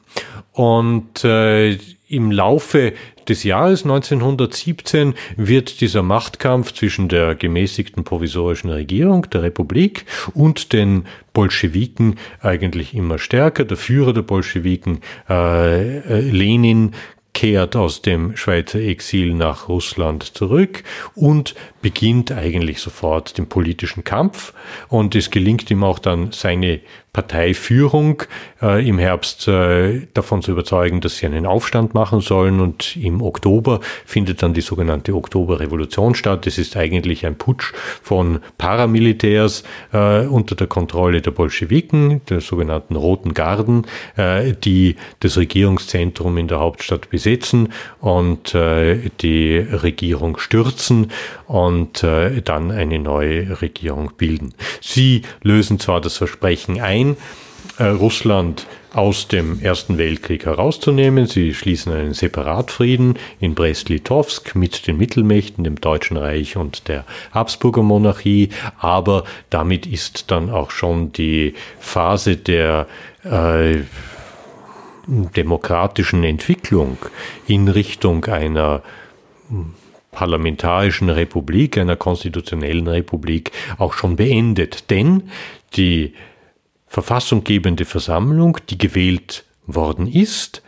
[0.51, 1.79] Und äh,
[2.09, 2.93] im Laufe
[3.27, 11.05] des Jahres 1917 wird dieser Machtkampf zwischen der gemäßigten provisorischen Regierung der Republik und den
[11.33, 13.65] Bolschewiken eigentlich immer stärker.
[13.65, 16.93] Der Führer der Bolschewiken, äh, äh Lenin,
[17.37, 20.83] kehrt aus dem Schweizer Exil nach Russland zurück
[21.13, 21.53] und
[21.83, 24.53] beginnt eigentlich sofort den politischen Kampf.
[24.87, 26.79] Und es gelingt ihm auch dann, seine
[27.17, 28.21] Parteiführung
[28.61, 32.59] äh, im Herbst äh, davon zu überzeugen, dass sie einen Aufstand machen sollen.
[32.59, 36.45] Und im Oktober findet dann die sogenannte Oktoberrevolution statt.
[36.45, 39.63] Es ist eigentlich ein Putsch von Paramilitärs
[39.93, 46.47] äh, unter der Kontrolle der Bolschewiken, der sogenannten Roten Garden, äh, die das Regierungszentrum in
[46.47, 51.11] der Hauptstadt besetzen und äh, die Regierung stürzen
[51.47, 54.53] und äh, dann eine neue Regierung bilden.
[54.81, 57.06] Sie lösen zwar das Versprechen ein,
[57.77, 61.27] äh, Russland aus dem Ersten Weltkrieg herauszunehmen.
[61.27, 67.83] Sie schließen einen Separatfrieden in Brest-Litovsk mit den Mittelmächten, dem Deutschen Reich und der Habsburger
[67.83, 68.49] Monarchie,
[68.79, 72.87] aber damit ist dann auch schon die Phase der
[73.23, 73.81] äh,
[75.07, 76.97] demokratischen Entwicklung
[77.47, 78.81] in Richtung einer
[80.11, 84.89] parlamentarischen Republik, einer konstitutionellen Republik auch schon beendet.
[84.89, 85.29] Denn
[85.75, 86.13] die
[86.87, 90.63] verfassunggebende Versammlung, die gewählt worden ist,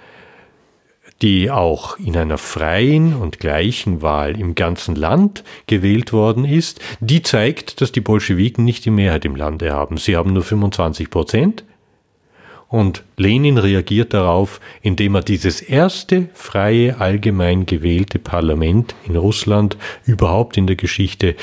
[1.22, 7.22] die auch in einer freien und gleichen Wahl im ganzen Land gewählt worden ist, die
[7.22, 9.98] zeigt, dass die Bolschewiken nicht die Mehrheit im Lande haben.
[9.98, 11.64] Sie haben nur 25 Prozent
[12.70, 20.56] und Lenin reagiert darauf, indem er dieses erste freie, allgemein gewählte Parlament in Russland überhaupt
[20.56, 21.36] in der Geschichte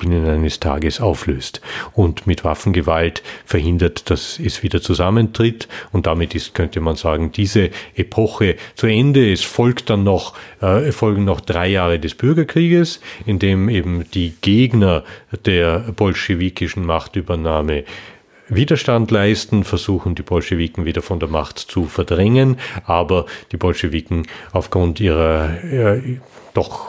[0.00, 1.60] binnen eines Tages auflöst
[1.94, 5.68] und mit Waffengewalt verhindert, dass es wieder zusammentritt.
[5.92, 9.32] Und damit ist, könnte man sagen, diese Epoche zu Ende.
[9.32, 14.34] Es folgt dann noch, äh, folgen noch drei Jahre des Bürgerkrieges, in dem eben die
[14.40, 15.04] Gegner
[15.44, 17.84] der bolschewikischen Machtübernahme
[18.48, 25.00] Widerstand leisten, versuchen die Bolschewiken wieder von der Macht zu verdrängen, aber die Bolschewiken aufgrund
[25.00, 26.18] ihrer äh,
[26.54, 26.86] doch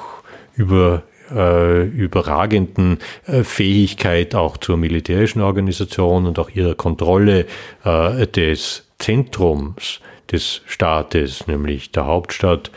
[0.56, 1.04] über
[1.36, 7.46] äh, überragenden äh, Fähigkeit auch zur militärischen Organisation und auch ihrer Kontrolle
[7.84, 10.00] äh, des Zentrums
[10.32, 12.72] des Staates, nämlich der Hauptstadt,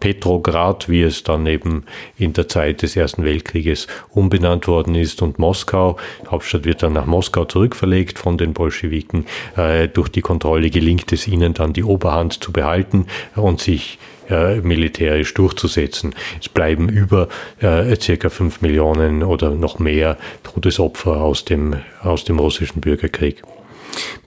[0.00, 1.84] Petrograd, wie es dann eben
[2.16, 5.98] in der Zeit des Ersten Weltkrieges umbenannt worden ist, und Moskau.
[6.22, 9.26] Die Hauptstadt wird dann nach Moskau zurückverlegt von den Bolschewiken.
[9.56, 13.06] Äh, durch die Kontrolle gelingt es ihnen dann, die Oberhand zu behalten
[13.36, 13.98] und sich
[14.30, 16.14] äh, militärisch durchzusetzen.
[16.40, 17.28] Es bleiben über
[17.60, 23.42] äh, circa fünf Millionen oder noch mehr Todesopfer aus dem, aus dem russischen Bürgerkrieg.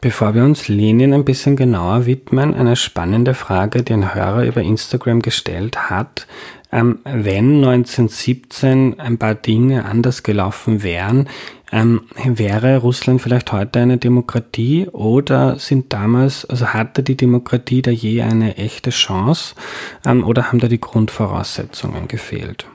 [0.01, 4.61] Bevor wir uns Lenin ein bisschen genauer widmen, eine spannende Frage, die ein Hörer über
[4.61, 6.27] Instagram gestellt hat.
[6.71, 11.29] Ähm, wenn 1917 ein paar Dinge anders gelaufen wären,
[11.73, 17.89] ähm, wäre Russland vielleicht heute eine Demokratie oder sind damals, also hatte die Demokratie da
[17.89, 19.55] je eine echte Chance
[20.05, 22.67] ähm, oder haben da die Grundvoraussetzungen gefehlt?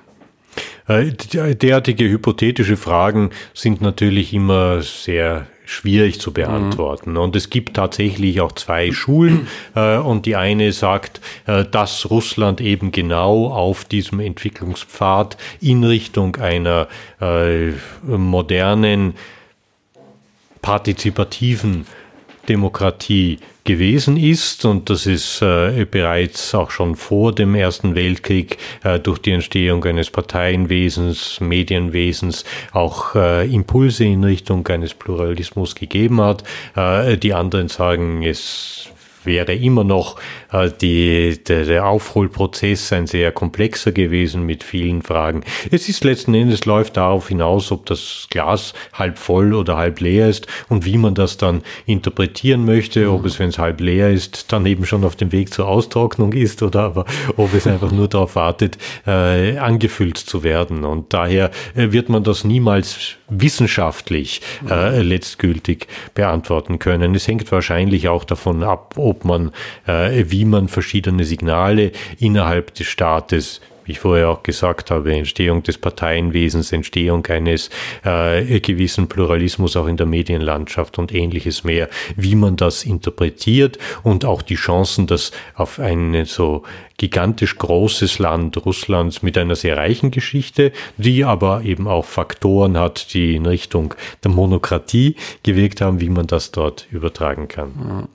[0.88, 7.10] Äh, derartige hypothetische Fragen sind natürlich immer sehr schwierig zu beantworten.
[7.10, 7.16] Mhm.
[7.18, 9.46] Und es gibt tatsächlich auch zwei Schulen.
[9.74, 16.36] Äh, und die eine sagt, äh, dass Russland eben genau auf diesem Entwicklungspfad in Richtung
[16.36, 16.88] einer
[17.20, 17.72] äh,
[18.06, 19.14] modernen,
[20.62, 21.86] partizipativen
[22.48, 28.98] Demokratie gewesen ist und das ist äh, bereits auch schon vor dem Ersten Weltkrieg äh,
[28.98, 36.44] durch die Entstehung eines Parteienwesens, Medienwesens auch äh, Impulse in Richtung eines Pluralismus gegeben hat.
[36.76, 38.90] Äh, die anderen sagen, es
[39.24, 40.16] wäre immer noch
[40.52, 45.44] äh, die, der, der Aufholprozess ein sehr komplexer gewesen mit vielen Fragen.
[45.70, 50.28] Es ist letzten Endes läuft darauf hinaus, ob das Glas halb voll oder halb leer
[50.28, 54.52] ist und wie man das dann interpretieren möchte, ob es, wenn es halb leer ist,
[54.52, 57.04] dann eben schon auf dem Weg zur Austrocknung ist oder aber
[57.36, 60.84] ob es einfach nur darauf wartet, äh, angefüllt zu werden.
[60.84, 67.14] Und daher äh, wird man das niemals wissenschaftlich äh, letztgültig beantworten können.
[67.14, 69.52] Es hängt wahrscheinlich auch davon ab, ob man,
[69.86, 75.62] äh, wie man verschiedene Signale innerhalb des Staates wie ich vorher auch gesagt habe, Entstehung
[75.62, 77.70] des Parteienwesens, Entstehung eines
[78.04, 84.26] äh, gewissen Pluralismus auch in der Medienlandschaft und ähnliches mehr, wie man das interpretiert und
[84.26, 86.64] auch die Chancen, dass auf ein so
[86.98, 93.14] gigantisch großes Land Russlands mit einer sehr reichen Geschichte, die aber eben auch Faktoren hat,
[93.14, 98.08] die in Richtung der Monokratie gewirkt haben, wie man das dort übertragen kann.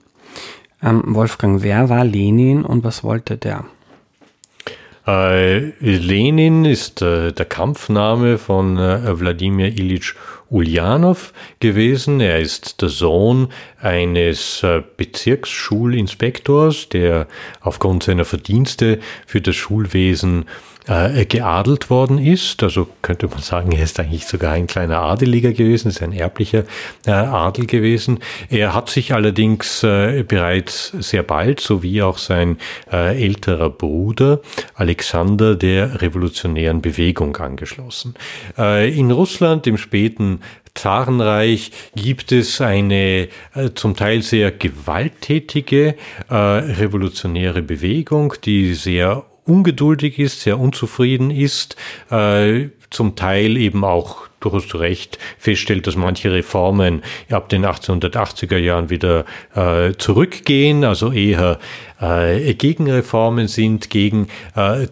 [0.84, 3.65] Ähm, Wolfgang, wer war Lenin und was wollte der?
[5.06, 10.14] Äh, Lenin ist äh, der Kampfname von äh, Wladimir Ilyich
[10.49, 12.22] Ulyanov gewesen.
[12.22, 13.49] Er ist der Sohn
[13.82, 17.28] eines äh, Bezirksschulinspektors, der
[17.60, 20.45] aufgrund seiner Verdienste für das Schulwesen
[20.88, 22.63] äh, geadelt worden ist.
[22.63, 26.63] Also könnte man sagen, er ist eigentlich sogar ein kleiner Adeliger gewesen, ist ein erblicher
[27.05, 28.19] äh, Adel gewesen.
[28.49, 32.57] Er hat sich allerdings äh, bereits sehr bald, so wie auch sein
[32.91, 34.41] äh, älterer Bruder
[34.75, 38.15] Alexander der revolutionären Bewegung angeschlossen.
[38.57, 40.41] Äh, in Russland im späten
[40.75, 45.95] Zarenreich gibt es eine äh, zum Teil sehr gewalttätige
[46.29, 51.76] äh, revolutionäre Bewegung, die sehr ungeduldig ist, sehr unzufrieden ist,
[52.10, 58.58] äh, zum Teil eben auch durchaus zu Recht feststellt, dass manche Reformen ab den 1880er
[58.58, 59.26] Jahren wieder
[59.56, 61.60] äh, zurückgehen, also eher
[62.02, 64.28] äh, Gegenreformen sind, gegen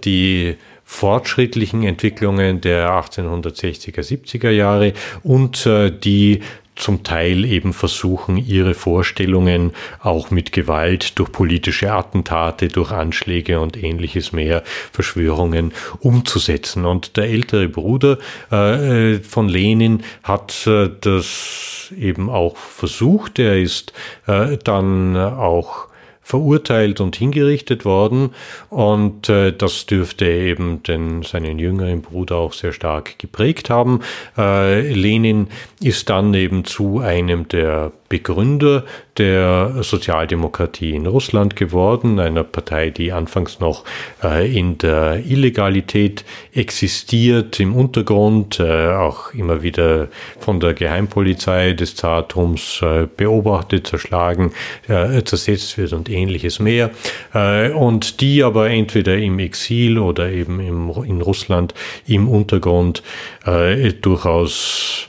[0.06, 0.56] die
[0.92, 4.92] fortschrittlichen Entwicklungen der 1860er, 70er Jahre
[5.24, 6.42] und äh, die
[6.76, 13.82] zum Teil eben versuchen, ihre Vorstellungen auch mit Gewalt durch politische Attentate, durch Anschläge und
[13.82, 16.86] ähnliches mehr, Verschwörungen umzusetzen.
[16.86, 18.18] Und der ältere Bruder
[18.52, 23.38] äh, von Lenin hat äh, das eben auch versucht.
[23.40, 23.94] Er ist
[24.28, 25.91] äh, dann auch
[26.32, 28.30] verurteilt und hingerichtet worden.
[28.70, 34.00] Und äh, das dürfte eben den, seinen jüngeren Bruder auch sehr stark geprägt haben.
[34.38, 35.48] Äh, Lenin
[35.82, 38.84] ist dann eben zu einem der Begründer
[39.18, 43.86] der Sozialdemokratie in Russland geworden, einer Partei, die anfangs noch
[44.22, 50.10] äh, in der Illegalität existiert, im Untergrund, äh, auch immer wieder
[50.40, 54.52] von der Geheimpolizei des Zartums äh, beobachtet, zerschlagen,
[54.90, 56.21] äh, zersetzt wird und ähnliches
[56.60, 56.92] mehr.
[57.34, 61.74] Äh, und die aber entweder im Exil oder eben im, in Russland
[62.08, 63.04] im Untergrund
[63.46, 65.08] äh, durchaus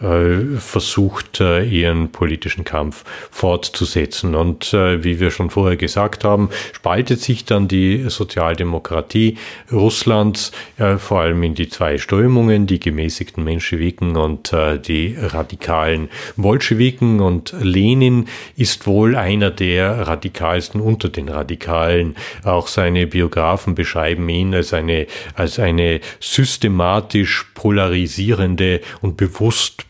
[0.00, 4.34] versucht, äh, ihren politischen Kampf fortzusetzen.
[4.34, 9.36] Und äh, wie wir schon vorher gesagt haben, spaltet sich dann die Sozialdemokratie
[9.72, 10.52] Russlands
[10.98, 14.52] vor allem in die zwei Strömungen, die gemäßigten Menschewiken und
[14.86, 17.20] die radikalen Bolschewiken.
[17.20, 18.26] Und Lenin
[18.56, 22.16] ist wohl einer der radikalsten unter den Radikalen.
[22.44, 29.87] Auch seine Biografen beschreiben ihn als eine, als eine systematisch polarisierende und bewusst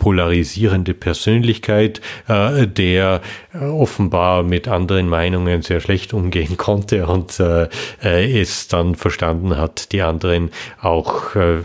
[0.00, 3.20] polarisierende Persönlichkeit, äh, der
[3.54, 7.68] äh, offenbar mit anderen Meinungen sehr schlecht umgehen konnte und äh,
[8.02, 11.58] äh es dann verstanden hat, die anderen auch äh,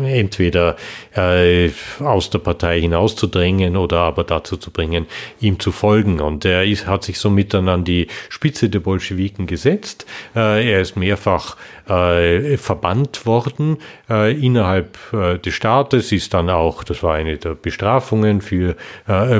[0.00, 0.76] entweder
[1.18, 5.06] äh, aus der Partei hinauszudrängen oder aber dazu zu bringen,
[5.40, 6.20] ihm zu folgen.
[6.20, 10.06] Und er ist, hat sich somit dann an die Spitze der Bolschewiken gesetzt.
[10.36, 11.56] Äh, er ist mehrfach
[11.88, 14.98] äh, verbannt worden innerhalb
[15.42, 18.76] des Staates, ist dann auch, das war eine der Bestrafungen für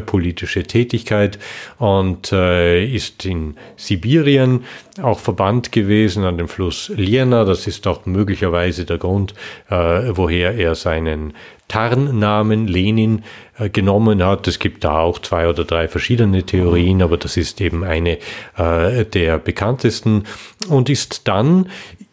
[0.06, 1.38] politische Tätigkeit
[1.78, 4.64] und ist in Sibirien
[5.02, 7.44] auch verbannt gewesen an dem Fluss Lierna.
[7.44, 9.34] Das ist auch möglicherweise der Grund,
[9.68, 11.34] woher er seinen
[11.68, 13.22] Tarnnamen Lenin
[13.58, 14.48] äh, genommen hat.
[14.48, 18.18] Es gibt da auch zwei oder drei verschiedene Theorien, aber das ist eben eine
[18.56, 20.24] äh, der bekanntesten
[20.68, 21.68] und ist dann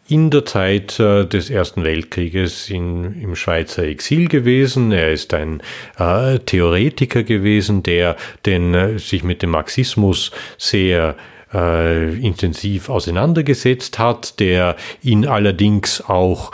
[0.08, 4.92] in der Zeit äh, des Ersten Weltkrieges in, im Schweizer Exil gewesen.
[4.92, 5.62] Er ist ein
[5.98, 11.16] äh, Theoretiker gewesen, der den, äh, sich mit dem Marxismus sehr
[11.52, 16.52] äh, intensiv auseinandergesetzt hat, der ihn allerdings auch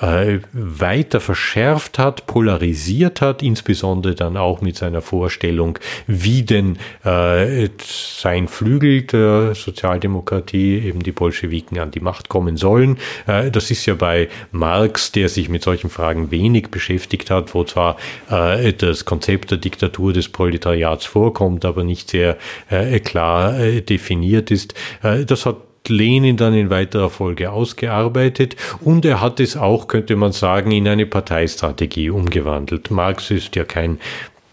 [0.00, 7.68] äh, weiter verschärft hat, polarisiert hat, insbesondere dann auch mit seiner Vorstellung, wie denn äh,
[7.78, 12.98] sein Flügel der Sozialdemokratie, eben die Bolschewiken, an die Macht kommen sollen.
[13.26, 17.64] Äh, das ist ja bei Marx, der sich mit solchen Fragen wenig beschäftigt hat, wo
[17.64, 17.96] zwar
[18.30, 22.36] äh, das Konzept der Diktatur des Proletariats vorkommt, aber nicht sehr
[22.68, 24.74] äh, klar äh, definiert ist.
[25.02, 25.56] das hat
[25.88, 30.88] Lenin dann in weiterer Folge ausgearbeitet und er hat es auch, könnte man sagen, in
[30.88, 32.90] eine Parteistrategie umgewandelt.
[32.90, 33.98] Marx ist ja kein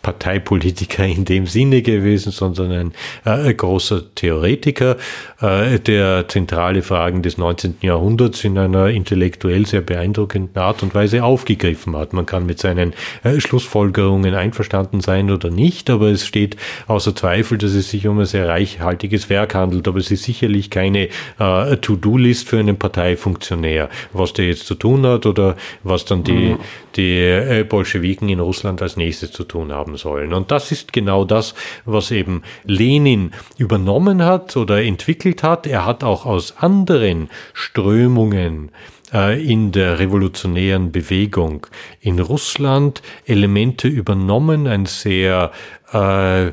[0.02, 2.94] Parteipolitiker in dem Sinne gewesen, sondern ein
[3.26, 4.98] äh, großer Theoretiker,
[5.42, 7.76] äh, der zentrale Fragen des 19.
[7.82, 12.14] Jahrhunderts in einer intellektuell sehr beeindruckenden Art und Weise aufgegriffen hat.
[12.14, 12.94] Man kann mit seinen
[13.24, 18.20] äh, Schlussfolgerungen einverstanden sein oder nicht, aber es steht außer Zweifel, dass es sich um
[18.20, 19.88] ein sehr reichhaltiges Werk handelt.
[19.88, 25.06] Aber es ist sicherlich keine äh, To-Do-List für einen Parteifunktionär, was der jetzt zu tun
[25.06, 26.60] hat oder was dann die, mhm.
[26.96, 30.34] die äh, Bolschewiken in Russland als nächstes zu tun haben sollen.
[30.34, 31.54] Und das ist genau das,
[31.86, 35.68] was eben Lenin übernommen hat oder entwickelt hat.
[35.68, 38.72] Er hat auch aus anderen Strömungen
[39.14, 41.68] äh, in der revolutionären Bewegung
[42.00, 45.52] in Russland Elemente übernommen, ein sehr
[45.92, 46.52] äh,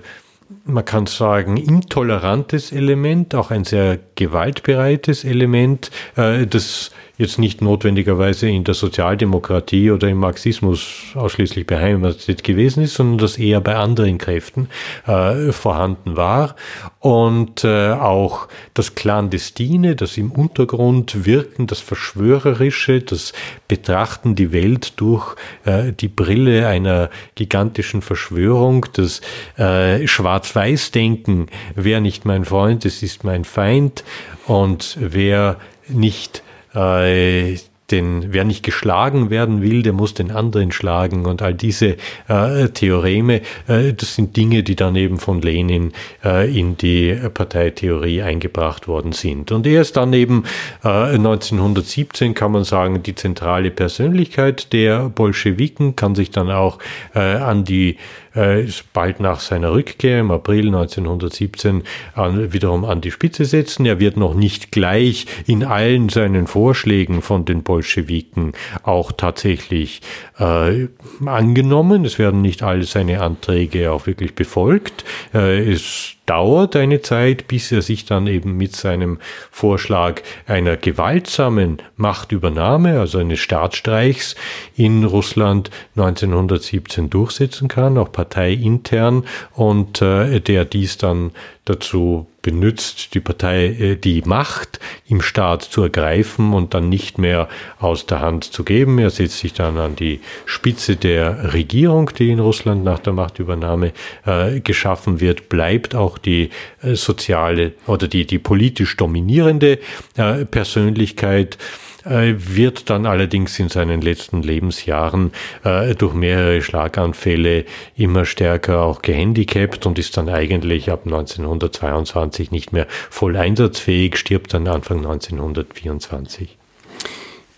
[0.64, 8.49] man kann sagen, intolerantes Element, auch ein sehr gewaltbereites Element, äh, das jetzt nicht notwendigerweise
[8.49, 14.19] in der Sozialdemokratie oder im Marxismus ausschließlich beheimatet gewesen ist, sondern das eher bei anderen
[14.19, 14.69] Kräften
[15.07, 16.55] äh, vorhanden war.
[17.01, 23.33] Und äh, auch das Clandestine, das im Untergrund wirken, das Verschwörerische, das
[23.66, 29.21] Betrachten die Welt durch äh, die Brille einer gigantischen Verschwörung, das
[29.57, 34.05] äh, Schwarz-Weiß-Denken, wer nicht mein Freund, es ist mein Feind
[34.47, 35.57] und wer
[35.89, 36.45] nicht
[36.79, 37.57] äh,
[37.91, 41.97] den, wer nicht geschlagen werden will, der muss den anderen schlagen und all diese
[42.29, 45.93] äh, Theoreme, äh, das sind Dinge, die dann eben von Lenin
[46.24, 49.53] äh, in die Parteitheorie eingebracht worden sind.
[49.53, 50.45] Und er ist dann eben
[50.83, 56.79] 1917, äh, kann man sagen, die zentrale Persönlichkeit der Bolschewiken, kann sich dann auch
[57.14, 57.97] äh, an die
[58.39, 61.82] ist bald nach seiner Rückkehr im April 1917
[62.14, 63.86] an, wiederum an die Spitze setzen.
[63.86, 70.01] Er wird noch nicht gleich in allen seinen Vorschlägen von den Bolschewiken auch tatsächlich
[70.39, 70.89] äh,
[71.24, 72.05] angenommen.
[72.05, 75.05] Es werden nicht alle seine Anträge auch wirklich befolgt.
[75.34, 79.18] Äh, es dauert eine Zeit, bis er sich dann eben mit seinem
[79.51, 84.36] Vorschlag einer gewaltsamen Machtübernahme, also eines Staatsstreichs
[84.76, 89.24] in Russland 1917 durchsetzen kann, auch parteiintern,
[89.55, 91.33] und äh, der dies dann
[91.64, 97.49] dazu benutzt, die Partei, äh, die Macht im Staat zu ergreifen und dann nicht mehr
[97.79, 98.99] aus der Hand zu geben.
[98.99, 103.93] Er setzt sich dann an die Spitze der Regierung, die in Russland nach der Machtübernahme
[104.24, 106.51] äh, geschaffen wird, bleibt auch die
[106.83, 109.79] äh, soziale oder die, die politisch dominierende
[110.16, 111.59] äh, Persönlichkeit
[112.07, 115.33] äh, wird dann allerdings in seinen letzten Lebensjahren
[115.65, 117.65] äh, durch mehrere Schlaganfälle
[117.97, 124.55] immer stärker auch gehandicapt und ist dann eigentlich ab 1922 nicht mehr voll einsatzfähig, stirbt
[124.55, 126.57] dann Anfang 1924.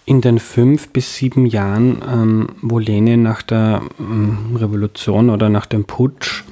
[0.07, 5.67] In den fünf bis sieben Jahren, ähm, wo Lenin nach der ähm, Revolution oder nach
[5.67, 6.43] dem Putsch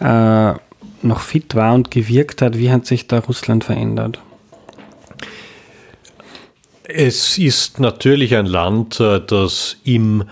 [0.00, 0.52] äh,
[1.02, 4.20] noch fit war und gewirkt hat, wie hat sich da Russland verändert?
[6.84, 10.24] Es ist natürlich ein Land, äh, das im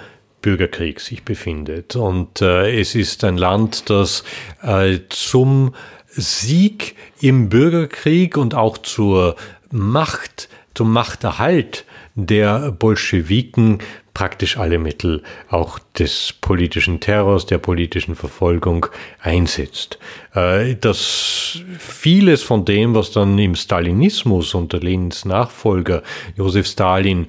[0.42, 1.96] Bürgerkrieg sich befindet.
[1.96, 4.24] Und äh, es ist ein Land, das
[4.62, 5.74] äh, zum
[6.08, 9.36] Sieg im Bürgerkrieg und auch zur
[9.70, 11.84] Macht, zum Machterhalt
[12.14, 13.78] der Bolschewiken
[14.20, 18.84] praktisch alle Mittel auch des politischen Terrors, der politischen Verfolgung
[19.22, 19.98] einsetzt.
[20.34, 26.02] Äh, dass vieles von dem, was dann im Stalinismus unter Lenins Nachfolger
[26.36, 27.28] Josef Stalin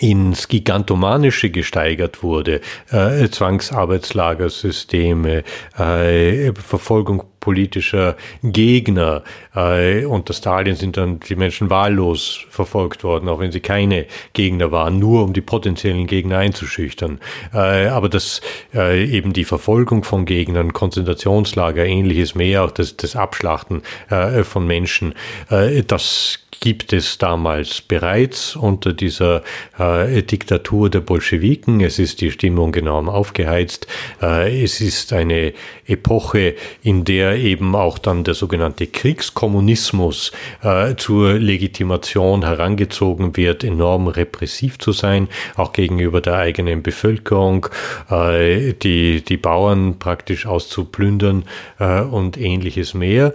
[0.00, 5.44] ins Gigantomanische gesteigert wurde, äh, Zwangsarbeitslagersysteme,
[5.78, 9.22] äh, Verfolgung politischer Gegner.
[9.54, 14.70] Äh, unter Stalin sind dann die Menschen wahllos verfolgt worden, auch wenn sie keine Gegner
[14.70, 17.18] waren, nur um die potenziellen Gegner einzuschüchtern.
[17.52, 18.40] Äh, aber das
[18.74, 24.66] äh, eben die Verfolgung von Gegnern, Konzentrationslager, ähnliches mehr, auch das, das Abschlachten äh, von
[24.66, 25.14] Menschen,
[25.50, 29.42] äh, das gibt es damals bereits unter dieser
[29.78, 31.80] äh, Diktatur der Bolschewiken.
[31.80, 33.86] Es ist die Stimmung enorm aufgeheizt.
[34.22, 35.54] Äh, es ist eine
[35.86, 44.08] Epoche, in der eben auch dann der sogenannte Kriegskommunismus äh, zur Legitimation herangezogen wird, enorm
[44.08, 47.66] repressiv zu sein, auch gegenüber der eigenen Bevölkerung,
[48.10, 51.44] äh, die, die Bauern praktisch auszuplündern
[51.78, 53.34] äh, und ähnliches mehr.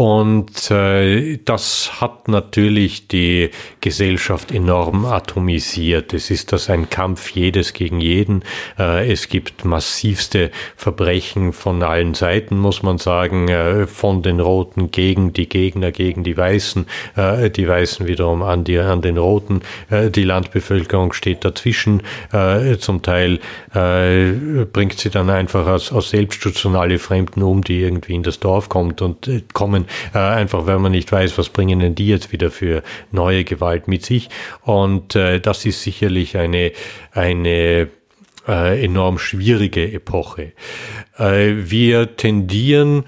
[0.00, 3.50] Und äh, das hat natürlich die
[3.82, 6.14] Gesellschaft enorm atomisiert.
[6.14, 8.42] Es ist das ein Kampf jedes gegen jeden.
[8.78, 14.90] Äh, es gibt massivste Verbrechen von allen Seiten, muss man sagen, äh, von den Roten
[14.90, 16.86] gegen die Gegner, gegen die Weißen,
[17.16, 19.60] äh, die Weißen wiederum an, die, an den Roten.
[19.90, 22.02] Äh, die Landbevölkerung steht dazwischen.
[22.32, 23.38] Äh, zum Teil
[23.72, 28.40] bringt sie dann einfach aus, aus Selbstschutz und alle Fremden um, die irgendwie in das
[28.40, 32.32] Dorf kommt und kommen, äh, einfach weil man nicht weiß, was bringen denn die jetzt
[32.32, 34.28] wieder für neue Gewalt mit sich.
[34.62, 36.72] Und äh, das ist sicherlich eine,
[37.12, 37.88] eine
[38.48, 40.52] äh, enorm schwierige Epoche.
[41.18, 43.04] Äh, wir tendieren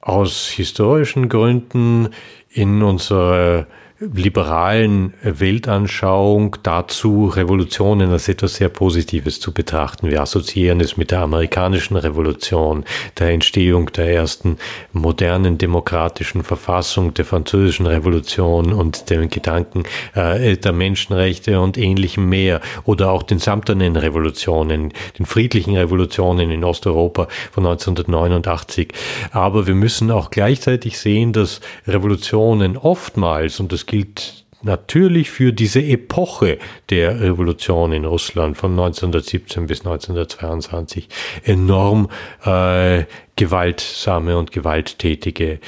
[0.00, 2.08] aus historischen Gründen
[2.50, 3.66] in unserer
[4.14, 10.10] liberalen Weltanschauung dazu, Revolutionen als etwas sehr Positives zu betrachten.
[10.10, 12.84] Wir assoziieren es mit der amerikanischen Revolution,
[13.18, 14.58] der Entstehung der ersten
[14.92, 19.84] modernen demokratischen Verfassung, der französischen Revolution und den Gedanken
[20.14, 26.64] äh, der Menschenrechte und ähnlichem mehr oder auch den samternen Revolutionen, den friedlichen Revolutionen in
[26.64, 28.88] Osteuropa von 1989.
[29.30, 35.82] Aber wir müssen auch gleichzeitig sehen, dass Revolutionen oftmals, und das gilt natürlich für diese
[35.82, 36.58] Epoche
[36.88, 41.08] der Revolution in Russland von 1917 bis 1922
[41.44, 42.08] enorm
[42.44, 43.04] äh,
[43.36, 45.58] gewaltsame und gewalttätige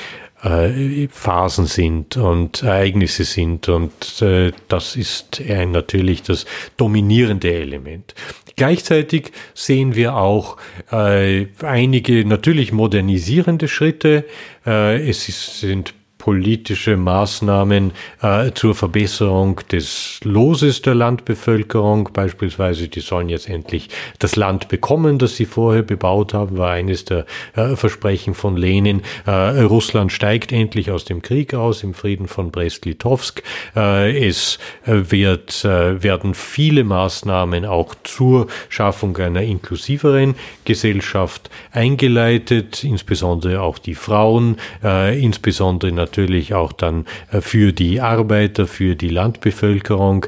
[0.42, 6.46] äh, Phasen sind und Ereignisse sind und äh, das ist natürlich das
[6.78, 8.14] dominierende Element.
[8.56, 10.56] Gleichzeitig sehen wir auch
[10.90, 14.24] äh, einige natürlich modernisierende Schritte.
[14.64, 15.92] Äh, es ist, sind
[16.24, 17.92] politische Maßnahmen
[18.22, 22.08] äh, zur Verbesserung des Loses der Landbevölkerung.
[22.14, 23.90] Beispielsweise, die sollen jetzt endlich
[24.20, 27.26] das Land bekommen, das sie vorher bebaut haben, war eines der
[27.56, 29.02] äh, Versprechen von Lenin.
[29.26, 29.32] Äh,
[29.64, 33.42] Russland steigt endlich aus dem Krieg aus im Frieden von Brest-Litovsk.
[33.76, 42.82] Äh, es äh, wird, äh, werden viele Maßnahmen auch zur Schaffung einer inklusiveren Gesellschaft eingeleitet,
[42.82, 49.08] insbesondere auch die Frauen, insbesondere natürlich natürlich auch dann äh, für die Arbeiter, für die
[49.08, 50.26] Landbevölkerung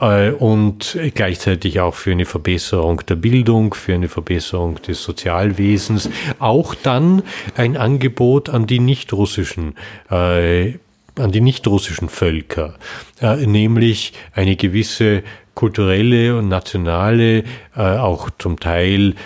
[0.00, 6.08] äh, und gleichzeitig auch für eine Verbesserung der Bildung, für eine Verbesserung des Sozialwesens,
[6.38, 7.22] auch dann
[7.56, 9.74] ein Angebot an die nicht-russischen
[10.10, 10.74] äh,
[11.16, 12.74] an die nicht-russischen Völker,
[13.20, 15.24] nämlich eine gewisse
[15.56, 17.42] kulturelle und nationale,
[17.74, 19.16] auch zum Teil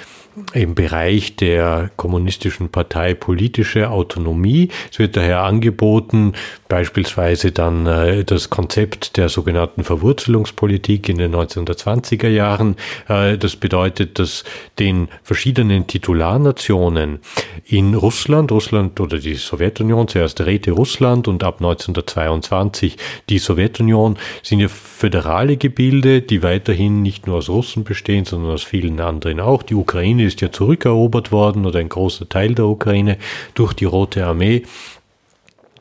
[0.54, 4.68] im Bereich der kommunistischen Partei politische Autonomie.
[4.90, 6.32] Es wird daher angeboten,
[6.68, 12.76] beispielsweise dann äh, das Konzept der sogenannten Verwurzelungspolitik in den 1920er Jahren.
[13.08, 14.44] Äh, das bedeutet, dass
[14.78, 17.18] den verschiedenen Titularnationen
[17.66, 22.96] in Russland, Russland oder die Sowjetunion, zuerst Räte Russland und ab 1922
[23.28, 28.62] die Sowjetunion, sind ja föderale Gebilde, die weiterhin nicht nur aus Russen bestehen, sondern aus
[28.62, 29.62] vielen anderen auch.
[29.62, 33.18] Die Ukraine ist ja zurückerobert worden oder ein großer Teil der Ukraine
[33.54, 34.62] durch die Rote Armee.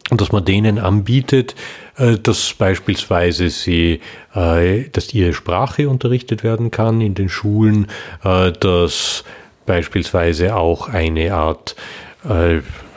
[0.10, 1.56] Und dass man denen anbietet,
[1.98, 4.02] äh, dass beispielsweise sie,
[4.36, 7.88] äh, dass ihre Sprache unterrichtet werden kann in den Schulen,
[8.24, 9.24] äh, dass
[9.66, 11.76] beispielsweise auch eine Art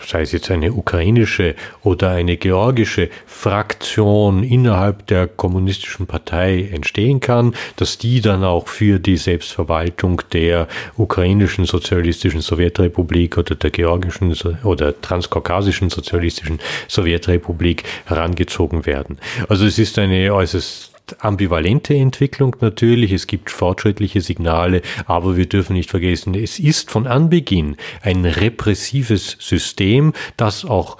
[0.06, 7.54] sei es jetzt eine ukrainische oder eine georgische Fraktion innerhalb der kommunistischen Partei entstehen kann,
[7.76, 15.00] dass die dann auch für die Selbstverwaltung der ukrainischen sozialistischen Sowjetrepublik oder der georgischen oder
[15.00, 16.58] transkaukasischen sozialistischen
[16.88, 19.18] Sowjetrepublik herangezogen werden.
[19.48, 25.74] Also es ist eine äußerst ambivalente Entwicklung natürlich, es gibt fortschrittliche Signale, aber wir dürfen
[25.74, 30.96] nicht vergessen, es ist von Anbeginn ein repressives System, das auch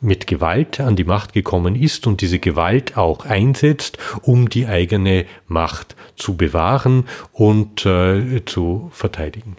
[0.00, 5.26] mit Gewalt an die Macht gekommen ist und diese Gewalt auch einsetzt, um die eigene
[5.46, 9.56] Macht zu bewahren und äh, zu verteidigen.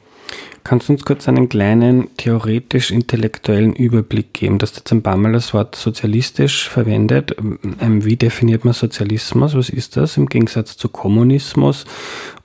[0.67, 4.57] Kannst du uns kurz einen kleinen theoretisch-intellektuellen Überblick geben?
[4.57, 7.37] Du hast jetzt ein paar Mal das Wort sozialistisch verwendet.
[7.79, 9.55] Ähm, wie definiert man Sozialismus?
[9.55, 11.85] Was ist das im Gegensatz zu Kommunismus?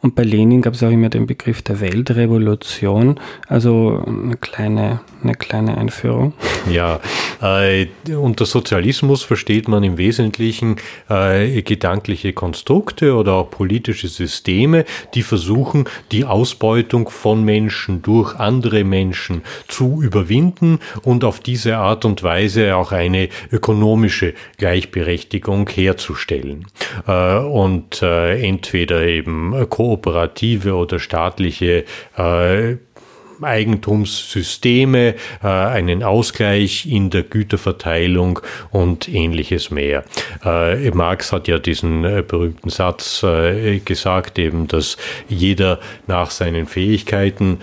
[0.03, 3.19] Und bei Lenin gab es auch immer den Begriff der Weltrevolution.
[3.49, 6.33] Also eine kleine, eine kleine Einführung.
[6.71, 7.01] Ja,
[7.43, 10.77] äh, unter Sozialismus versteht man im Wesentlichen
[11.09, 14.85] äh, gedankliche Konstrukte oder auch politische Systeme,
[15.15, 22.05] die versuchen, die Ausbeutung von Menschen durch andere Menschen zu überwinden und auf diese Art
[22.05, 26.67] und Weise auch eine ökonomische Gleichberechtigung herzustellen.
[27.07, 31.85] Äh, und äh, entweder eben Ko kooperative oder staatliche
[32.17, 32.77] äh,
[33.41, 38.39] Eigentumssysteme, einen Ausgleich in der Güterverteilung
[38.71, 40.05] und ähnliches mehr.
[40.93, 43.27] Marx hat ja diesen berühmten Satz
[43.85, 44.97] gesagt, eben, dass
[45.29, 47.59] jeder nach seinen Fähigkeiten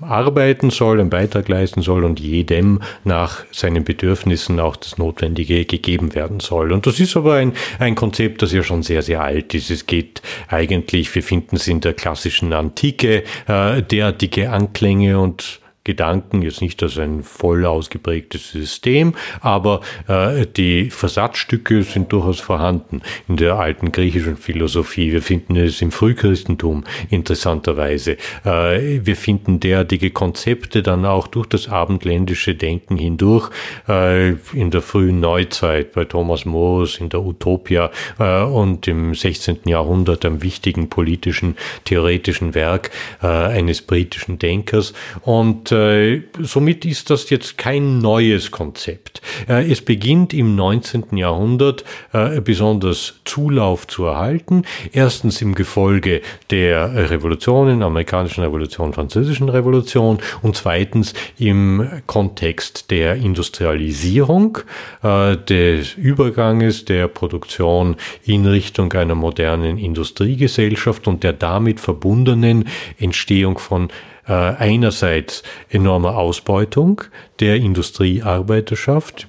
[0.00, 6.14] arbeiten soll, einen Beitrag leisten soll und jedem nach seinen Bedürfnissen auch das Notwendige gegeben
[6.14, 6.72] werden soll.
[6.72, 9.70] Und das ist aber ein, ein Konzept, das ja schon sehr, sehr alt ist.
[9.70, 16.40] Es geht eigentlich, wir finden es in der klassischen Antike, äh, derartige Anklänge und Gedanken,
[16.40, 23.36] jetzt nicht als ein voll ausgeprägtes System, aber äh, die Versatzstücke sind durchaus vorhanden in
[23.36, 25.12] der alten griechischen Philosophie.
[25.12, 28.16] Wir finden es im Frühchristentum interessanterweise.
[28.44, 33.50] Äh, wir finden derartige Konzepte dann auch durch das abendländische Denken hindurch
[33.86, 39.60] äh, in der frühen Neuzeit bei Thomas Morus in der Utopia äh, und im 16.
[39.66, 42.90] Jahrhundert einem wichtigen politischen, theoretischen Werk
[43.22, 49.20] äh, eines britischen Denkers und äh, somit ist das jetzt kein neues Konzept.
[49.48, 51.16] Äh, es beginnt im 19.
[51.16, 54.62] Jahrhundert äh, besonders Zulauf zu erhalten.
[54.92, 64.58] Erstens im Gefolge der Revolutionen, amerikanischen Revolution, französischen Revolution und zweitens im Kontext der Industrialisierung,
[65.02, 72.68] äh, des Überganges der Produktion in Richtung einer modernen Industriegesellschaft und der damit verbundenen
[72.98, 73.88] Entstehung von
[74.26, 77.02] einerseits enormer Ausbeutung
[77.40, 79.26] der Industriearbeiterschaft.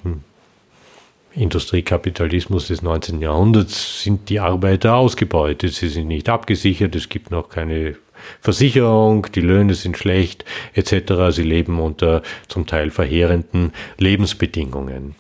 [1.34, 3.22] Industriekapitalismus des 19.
[3.22, 5.74] Jahrhunderts sind die Arbeiter ausgebeutet.
[5.74, 6.96] Sie sind nicht abgesichert.
[6.96, 7.98] Es gibt noch keine
[8.42, 11.14] Versicherung, die Löhne sind schlecht etc.
[11.30, 15.16] Sie leben unter zum Teil verheerenden Lebensbedingungen.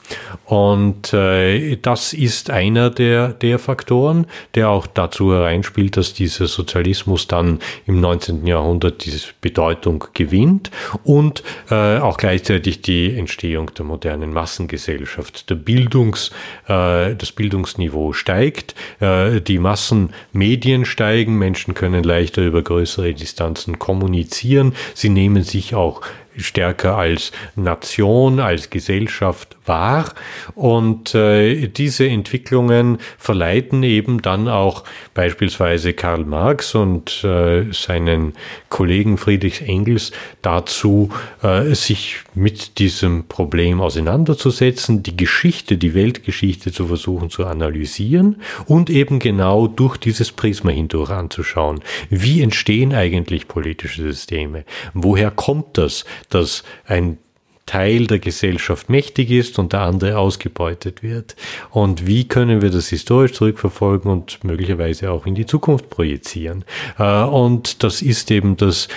[0.45, 7.27] Und äh, das ist einer der, der Faktoren, der auch dazu hereinspielt, dass dieser Sozialismus
[7.27, 8.45] dann im 19.
[8.47, 10.71] Jahrhundert diese Bedeutung gewinnt
[11.03, 15.49] und äh, auch gleichzeitig die Entstehung der modernen Massengesellschaft.
[15.49, 16.31] Der Bildungs,
[16.67, 23.77] äh, das Bildungsniveau steigt, äh, die Massenmedien steigen, Menschen können leichter über größere größere Distanzen
[23.79, 24.73] kommunizieren.
[24.93, 26.01] Sie nehmen sich auch
[26.37, 30.13] stärker als Nation, als Gesellschaft wahr.
[30.53, 34.83] Und äh, diese Entwicklungen verleiten eben dann auch
[35.13, 38.33] beispielsweise Karl Marx und äh, seinen
[38.69, 41.09] Kollegen Friedrich Engels dazu,
[41.41, 48.89] äh, sich mit diesem Problem auseinanderzusetzen, die Geschichte, die Weltgeschichte zu versuchen zu analysieren und
[48.89, 51.81] eben genau durch dieses Prisma hindurch anzuschauen.
[52.09, 54.65] Wie entstehen eigentlich politische Systeme?
[54.93, 57.17] Woher kommt das, dass ein
[57.65, 61.35] Teil der Gesellschaft mächtig ist und der andere ausgebeutet wird.
[61.71, 66.63] Und wie können wir das historisch zurückverfolgen und möglicherweise auch in die Zukunft projizieren?
[66.99, 68.87] Äh, und das ist eben das,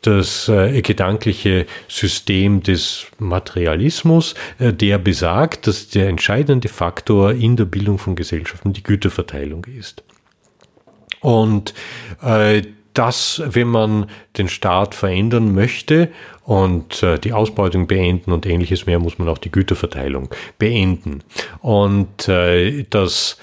[0.00, 7.66] das äh, gedankliche System des Materialismus, äh, der besagt, dass der entscheidende Faktor in der
[7.66, 10.02] Bildung von Gesellschaften die Güterverteilung ist.
[11.20, 11.72] Und
[12.94, 14.06] dass, wenn man
[14.38, 16.10] den Staat verändern möchte
[16.44, 21.22] und äh, die Ausbeutung beenden und ähnliches mehr, muss man auch die Güterverteilung beenden.
[21.60, 23.38] Und äh, dass,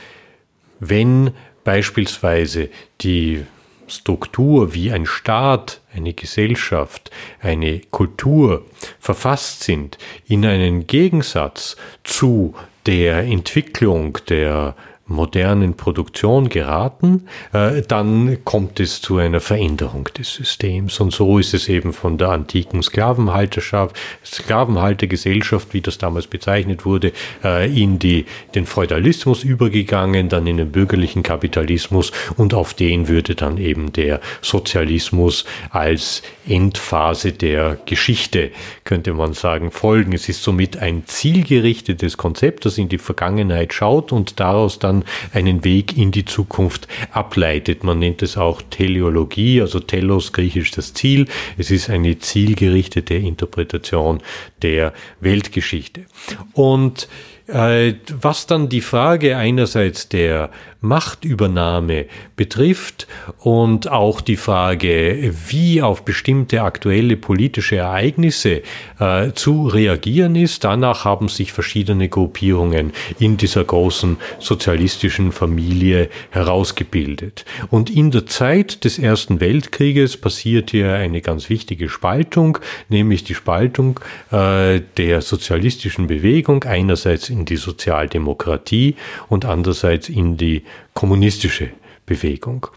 [0.79, 1.31] wenn
[1.63, 2.69] beispielsweise
[3.01, 3.43] die
[3.87, 7.11] Struktur wie ein Staat, eine Gesellschaft,
[7.41, 8.65] eine Kultur
[8.99, 9.97] verfasst sind
[10.27, 12.55] in einen Gegensatz zu
[12.85, 14.75] der Entwicklung der
[15.11, 20.99] modernen Produktion geraten, äh, dann kommt es zu einer Veränderung des Systems.
[20.99, 27.11] Und so ist es eben von der antiken Sklavenhalterschaft, Sklavenhaltergesellschaft, wie das damals bezeichnet wurde,
[27.43, 28.25] äh, in die,
[28.55, 34.21] den Feudalismus übergegangen, dann in den bürgerlichen Kapitalismus und auf den würde dann eben der
[34.41, 38.51] Sozialismus als Endphase der Geschichte,
[38.83, 40.13] könnte man sagen, folgen.
[40.13, 45.00] Es ist somit ein zielgerichtetes Konzept, das in die Vergangenheit schaut und daraus dann
[45.33, 47.83] einen Weg in die Zukunft ableitet.
[47.83, 51.27] Man nennt es auch Teleologie, also Telos griechisch das Ziel.
[51.57, 54.21] Es ist eine zielgerichtete Interpretation
[54.61, 56.05] der Weltgeschichte.
[56.53, 57.07] Und
[57.47, 60.51] äh, was dann die Frage einerseits der
[60.81, 63.07] Machtübernahme betrifft
[63.39, 68.63] und auch die Frage, wie auf bestimmte aktuelle politische Ereignisse
[68.99, 70.63] äh, zu reagieren ist.
[70.63, 77.45] Danach haben sich verschiedene Gruppierungen in dieser großen sozialistischen Familie herausgebildet.
[77.69, 82.57] Und in der Zeit des Ersten Weltkrieges passiert hier eine ganz wichtige Spaltung,
[82.89, 83.99] nämlich die Spaltung
[84.31, 88.95] äh, der sozialistischen Bewegung einerseits in die Sozialdemokratie
[89.29, 91.69] und andererseits in die kommunistische
[92.05, 92.67] Bewegung.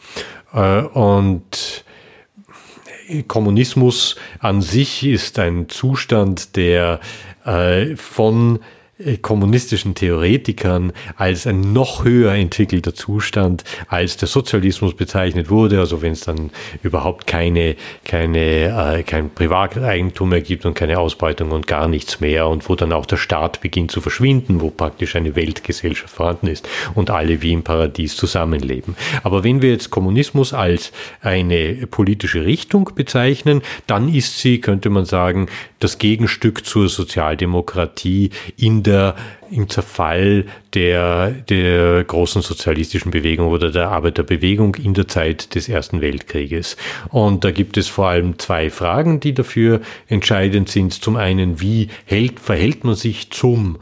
[0.53, 1.85] Äh, und
[3.29, 7.01] Kommunismus an sich ist ein Zustand, der
[7.45, 8.61] äh, von
[9.23, 15.81] kommunistischen Theoretikern als ein noch höher entwickelter Zustand als der Sozialismus bezeichnet wurde.
[15.81, 16.51] Also wenn es dann
[16.83, 22.47] überhaupt keine, keine, äh, kein Privateigentum mehr gibt und keine Ausbeutung und gar nichts mehr
[22.47, 26.69] und wo dann auch der Staat beginnt zu verschwinden, wo praktisch eine Weltgesellschaft vorhanden ist
[26.95, 28.95] und alle wie im Paradies zusammenleben.
[29.25, 35.05] Aber wenn wir jetzt Kommunismus als eine politische Richtung bezeichnen, dann ist sie, könnte man
[35.05, 35.49] sagen,
[35.81, 39.16] das Gegenstück zur Sozialdemokratie in der,
[39.51, 46.01] im Zerfall der, der großen sozialistischen Bewegung oder der Arbeiterbewegung in der Zeit des Ersten
[46.01, 46.77] Weltkrieges.
[47.11, 50.93] Und da gibt es vor allem zwei Fragen, die dafür entscheidend sind.
[50.93, 53.78] Zum einen, wie hält, verhält man sich zum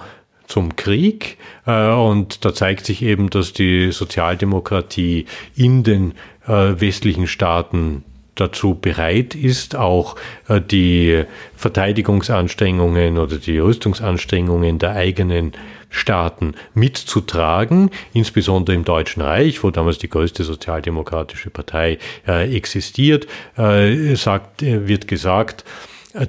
[0.52, 1.38] zum Krieg.
[1.66, 5.24] Äh, und da zeigt sich eben, dass die Sozialdemokratie
[5.56, 6.12] in den
[6.46, 8.04] äh, westlichen Staaten
[8.34, 10.16] dazu bereit ist, auch
[10.48, 11.24] äh, die
[11.56, 15.52] Verteidigungsanstrengungen oder die Rüstungsanstrengungen der eigenen
[15.90, 23.26] Staaten mitzutragen, insbesondere im Deutschen Reich, wo damals die größte sozialdemokratische Partei äh, existiert,
[23.58, 25.64] äh, sagt, wird gesagt,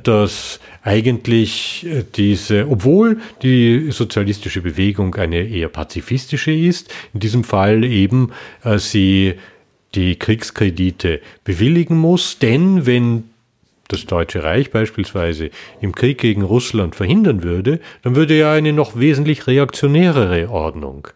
[0.03, 1.85] dass eigentlich
[2.15, 8.31] diese, obwohl die sozialistische Bewegung eine eher pazifistische ist, in diesem Fall eben
[8.77, 9.33] sie
[9.95, 13.25] die Kriegskredite bewilligen muss, denn wenn
[13.87, 15.49] das Deutsche Reich beispielsweise
[15.81, 21.09] im Krieg gegen Russland verhindern würde, dann würde ja eine noch wesentlich reaktionärere Ordnung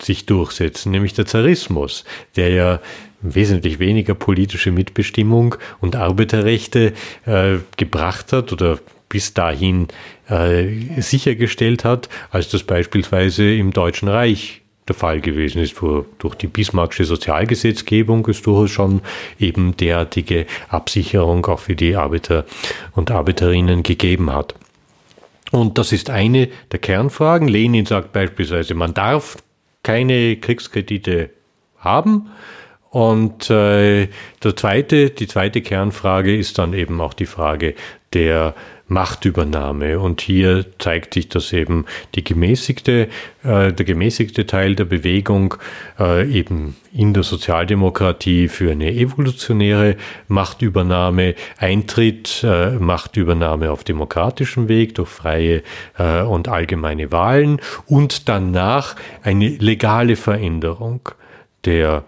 [0.00, 2.04] sich durchsetzen, nämlich der Zarismus,
[2.36, 2.80] der ja
[3.20, 6.92] wesentlich weniger politische Mitbestimmung und Arbeiterrechte
[7.24, 9.88] äh, gebracht hat oder bis dahin
[10.28, 10.66] äh,
[11.00, 16.48] sichergestellt hat, als das beispielsweise im Deutschen Reich der Fall gewesen ist, wo durch die
[16.48, 19.00] Bismarckische Sozialgesetzgebung es durchaus schon
[19.38, 22.44] eben derartige Absicherung auch für die Arbeiter
[22.94, 24.54] und Arbeiterinnen gegeben hat.
[25.52, 27.46] Und das ist eine der Kernfragen.
[27.46, 29.36] Lenin sagt beispielsweise, man darf
[29.82, 31.30] keine Kriegskredite
[31.78, 32.30] haben.
[32.90, 34.08] Und äh,
[34.42, 37.74] der zweite, die zweite Kernfrage ist dann eben auch die Frage
[38.12, 38.54] der
[38.92, 39.98] Machtübernahme.
[39.98, 43.08] Und hier zeigt sich, dass eben die gemäßigte,
[43.42, 45.54] äh, der gemäßigte Teil der Bewegung
[45.98, 49.96] äh, eben in der Sozialdemokratie für eine evolutionäre
[50.28, 55.62] Machtübernahme eintritt, äh, Machtübernahme auf demokratischem Weg durch freie
[55.98, 61.08] äh, und allgemeine Wahlen und danach eine legale Veränderung
[61.64, 62.04] der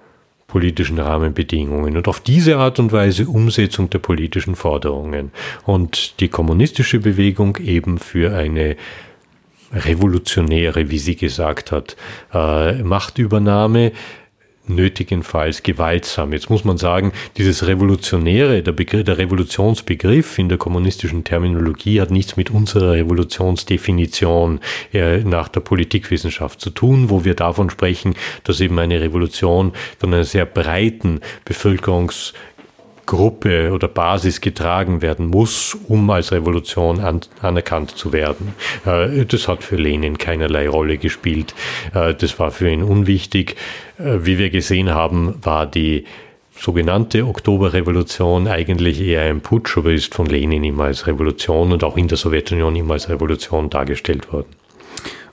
[0.55, 5.33] politischen Rahmenbedingungen und auf diese Art und Weise Umsetzung der politischen Forderungen.
[5.65, 8.77] Und die kommunistische Bewegung eben für eine
[9.73, 11.97] revolutionäre, wie sie gesagt hat,
[12.33, 13.91] äh, Machtübernahme
[14.67, 16.33] nötigenfalls gewaltsam.
[16.33, 22.11] Jetzt muss man sagen, dieses Revolutionäre, der, Begriff, der Revolutionsbegriff in der kommunistischen Terminologie hat
[22.11, 24.61] nichts mit unserer Revolutionsdefinition
[24.93, 28.15] äh, nach der Politikwissenschaft zu tun, wo wir davon sprechen,
[28.45, 32.33] dass eben eine Revolution von einer sehr breiten Bevölkerungs
[33.07, 38.55] Gruppe oder Basis getragen werden muss, um als Revolution an, anerkannt zu werden.
[38.87, 41.55] Äh, das hat für Lenin keinerlei Rolle gespielt.
[41.95, 43.57] Äh, das war für ihn unwichtig.
[43.99, 46.05] Äh, wie wir gesehen haben, war die
[46.57, 51.97] sogenannte Oktoberrevolution eigentlich eher ein Putsch, aber ist von Lenin immer als Revolution und auch
[51.97, 54.49] in der Sowjetunion immer als Revolution dargestellt worden.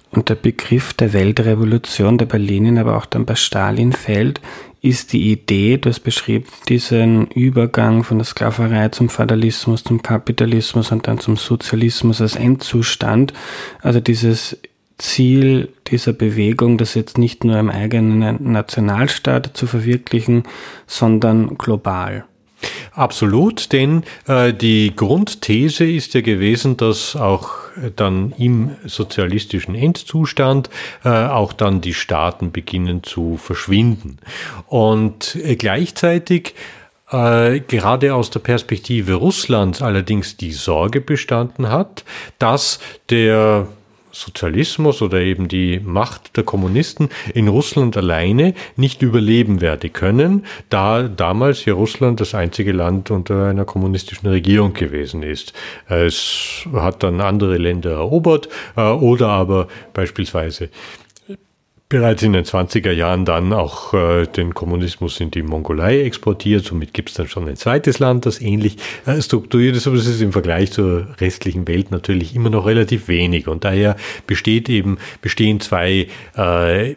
[0.09, 4.41] Und der Begriff der Weltrevolution, der bei Lenin, aber auch dann bei Stalin fällt,
[4.81, 10.91] ist die Idee, du hast beschrieben, diesen Übergang von der Sklaverei zum Feudalismus, zum Kapitalismus
[10.91, 13.33] und dann zum Sozialismus als Endzustand.
[13.81, 14.57] Also dieses
[14.97, 20.43] Ziel dieser Bewegung, das jetzt nicht nur im eigenen Nationalstaat zu verwirklichen,
[20.87, 22.25] sondern global.
[22.93, 27.61] Absolut, denn äh, die Grundthese ist ja gewesen, dass auch
[27.95, 30.69] dann im sozialistischen Endzustand
[31.03, 34.17] äh, auch dann die Staaten beginnen zu verschwinden.
[34.67, 36.53] Und äh, gleichzeitig
[37.11, 42.03] äh, gerade aus der Perspektive Russlands allerdings die Sorge bestanden hat,
[42.39, 42.79] dass
[43.09, 43.67] der
[44.11, 51.03] Sozialismus oder eben die Macht der Kommunisten in Russland alleine nicht überleben werde können, da
[51.03, 55.53] damals ja Russland das einzige Land unter einer kommunistischen Regierung gewesen ist.
[55.87, 60.69] Es hat dann andere Länder erobert äh, oder aber beispielsweise
[61.91, 66.63] bereits in den 20er Jahren dann auch äh, den Kommunismus in die Mongolei exportiert.
[66.63, 70.07] Somit gibt es dann schon ein zweites Land, das ähnlich äh, strukturiert ist, aber es
[70.07, 73.49] ist im Vergleich zur restlichen Welt natürlich immer noch relativ wenig.
[73.49, 76.07] Und daher besteht eben, bestehen zwei
[76.37, 76.95] äh,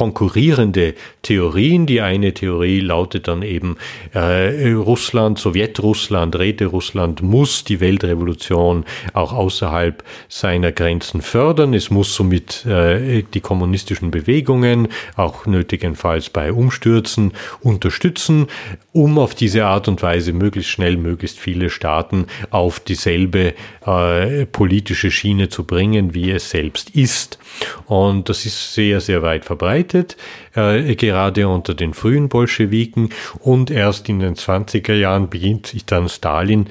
[0.00, 1.84] konkurrierende Theorien.
[1.84, 3.76] Die eine Theorie lautet dann eben,
[4.14, 11.74] äh, Russland, Sowjetrussland, Räterussland muss die Weltrevolution auch außerhalb seiner Grenzen fördern.
[11.74, 18.46] Es muss somit äh, die kommunistischen Bewegungen, auch nötigenfalls bei Umstürzen, unterstützen,
[18.92, 23.54] um auf diese Art und Weise möglichst schnell möglichst viele Staaten auf dieselbe
[23.86, 27.38] äh, politische Schiene zu bringen, wie es selbst ist.
[27.86, 30.16] Und das ist sehr, sehr weit verbreitet,
[30.54, 33.10] äh, gerade unter den frühen Bolschewiken.
[33.38, 36.66] Und erst in den 20er Jahren beginnt sich dann Stalin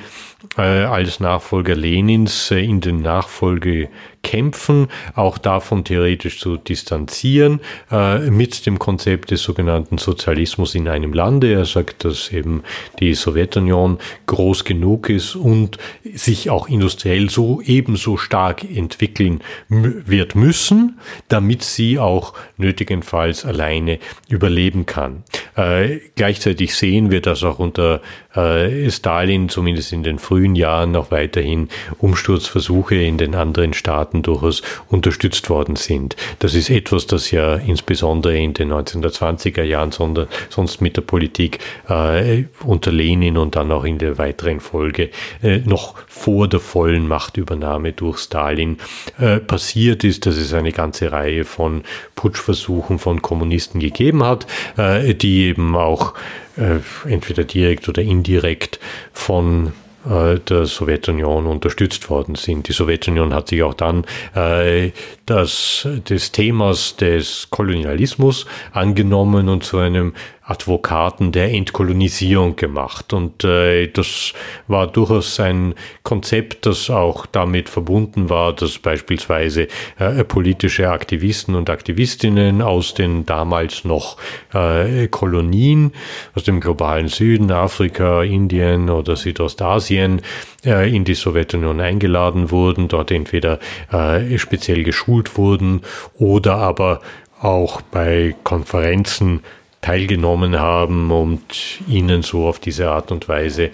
[0.55, 7.59] als Nachfolger Lenins äh, in den Nachfolgekämpfen auch davon theoretisch zu distanzieren
[7.91, 11.51] äh, mit dem Konzept des sogenannten Sozialismus in einem Lande.
[11.51, 12.63] Er sagt, dass eben
[12.99, 13.97] die Sowjetunion
[14.27, 15.77] groß genug ist und
[16.13, 23.99] sich auch industriell so ebenso stark entwickeln wird müssen, damit sie auch nötigenfalls alleine
[24.29, 25.23] überleben kann.
[25.55, 28.01] Äh, gleichzeitig sehen wir, dass auch unter
[28.45, 34.61] äh, Stalin zumindest in den frühen Jahren noch weiterhin Umsturzversuche in den anderen Staaten durchaus
[34.89, 36.15] unterstützt worden sind.
[36.39, 41.59] Das ist etwas, das ja insbesondere in den 1920er Jahren sonder, sonst mit der Politik
[41.87, 45.09] äh, unter Lenin und dann auch in der weiteren Folge
[45.41, 48.77] äh, noch vor der vollen Machtübernahme durch Stalin
[49.19, 51.83] äh, passiert ist, dass es eine ganze Reihe von
[52.15, 54.47] Putschversuchen von Kommunisten gegeben hat,
[54.77, 56.13] äh, die eben auch
[56.57, 58.80] äh, entweder direkt oder indirekt
[59.13, 59.73] von
[60.05, 62.67] äh, der Sowjetunion unterstützt worden sind.
[62.67, 64.05] Die Sowjetunion hat sich auch dann
[64.35, 64.91] äh,
[65.30, 70.14] das, des Themas des Kolonialismus angenommen und zu einem
[70.49, 73.14] Advokaten der Entkolonisierung gemacht.
[73.14, 74.34] Und äh, das
[74.68, 79.68] war durchaus ein Konzept, das auch damit verbunden war, dass beispielsweise
[79.99, 84.18] äh, politische Aktivisten und Aktivistinnen aus den damals noch
[84.53, 85.91] äh, Kolonien,
[86.34, 90.22] aus dem globalen Süden, Afrika, Indien oder Südostasien,
[90.65, 93.60] äh, in die Sowjetunion eingeladen wurden, dort entweder
[93.91, 95.81] äh, speziell geschult wurden
[96.15, 97.01] oder aber
[97.41, 99.41] auch bei Konferenzen
[99.81, 101.41] teilgenommen haben und
[101.87, 103.69] ihnen so auf diese Art und Weise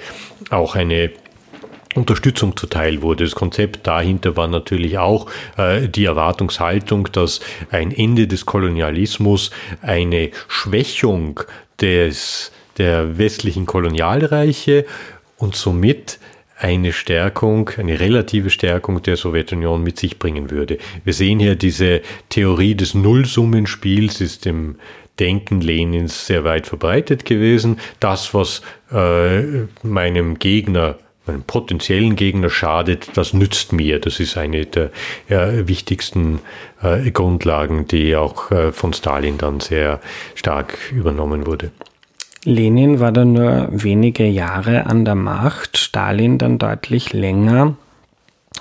[0.51, 1.11] auch eine
[1.95, 3.23] Unterstützung zuteil wurde.
[3.23, 5.27] Das Konzept dahinter war natürlich auch
[5.57, 7.39] äh, die Erwartungshaltung, dass
[7.72, 9.51] ein Ende des Kolonialismus
[9.81, 11.39] eine Schwächung
[11.81, 14.85] des, der westlichen Kolonialreiche
[15.38, 16.19] und somit
[16.65, 20.79] eine Stärkung, eine relative Stärkung der Sowjetunion mit sich bringen würde.
[21.03, 24.77] Wir sehen hier diese Theorie des Nullsummenspiels ist im
[25.19, 27.79] Denken Lenins sehr weit verbreitet gewesen.
[27.99, 29.43] Das, was äh,
[29.83, 30.97] meinem Gegner
[31.27, 33.99] meinem potenziellen Gegner schadet, das nützt mir.
[33.99, 34.91] Das ist eine der
[35.27, 36.39] ja, wichtigsten
[36.83, 40.01] äh, Grundlagen, die auch äh, von Stalin dann sehr
[40.35, 41.71] stark übernommen wurde.
[42.45, 47.76] Lenin war dann nur wenige Jahre an der Macht, Stalin dann deutlich länger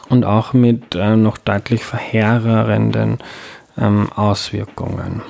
[0.08, 3.18] und auch mit äh, noch deutlich verheerenden
[3.78, 5.22] ähm, Auswirkungen.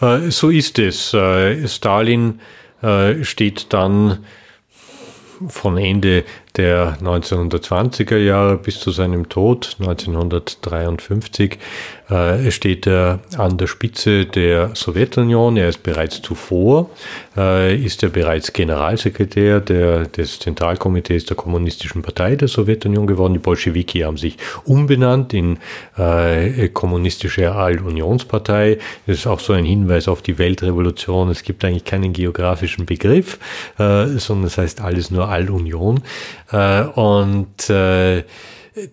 [0.00, 1.14] Äh, so ist es.
[1.14, 2.40] Äh, Stalin
[2.82, 4.18] äh, steht dann
[5.48, 6.24] von Ende
[6.56, 11.58] der 1920er Jahre bis zu seinem Tod 1953
[12.10, 15.56] äh, steht er an der Spitze der Sowjetunion.
[15.56, 16.90] Er ist bereits zuvor,
[17.36, 23.32] äh, ist er bereits Generalsekretär der, des Zentralkomitees der Kommunistischen Partei der Sowjetunion geworden.
[23.32, 25.58] Die Bolschewiki haben sich umbenannt in
[25.96, 28.78] äh, Kommunistische All-Unionspartei.
[29.06, 31.30] Das ist auch so ein Hinweis auf die Weltrevolution.
[31.30, 33.38] Es gibt eigentlich keinen geografischen Begriff,
[33.78, 36.02] äh, sondern es heißt alles nur All-Union.
[36.52, 38.24] Äh, und äh,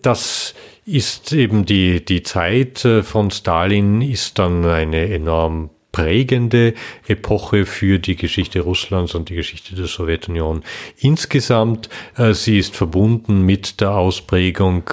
[0.02, 0.54] das
[0.86, 6.74] ist eben die, die Zeit äh, von Stalin ist dann eine enorm prägende
[7.08, 10.62] Epoche für die Geschichte Russlands und die Geschichte der Sowjetunion
[10.98, 11.88] insgesamt.
[12.30, 14.88] Sie ist verbunden mit der Ausprägung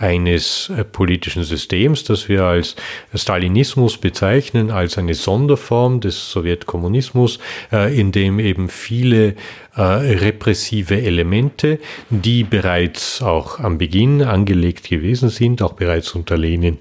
[0.00, 2.74] eines äh, politischen Systems, das wir als
[3.14, 7.38] Stalinismus bezeichnen, als eine Sonderform des Sowjetkommunismus,
[7.70, 9.34] äh, in dem eben viele
[9.76, 11.78] äh, repressive Elemente,
[12.08, 16.78] die bereits auch am Beginn angelegt gewesen sind, auch bereits unter Lenin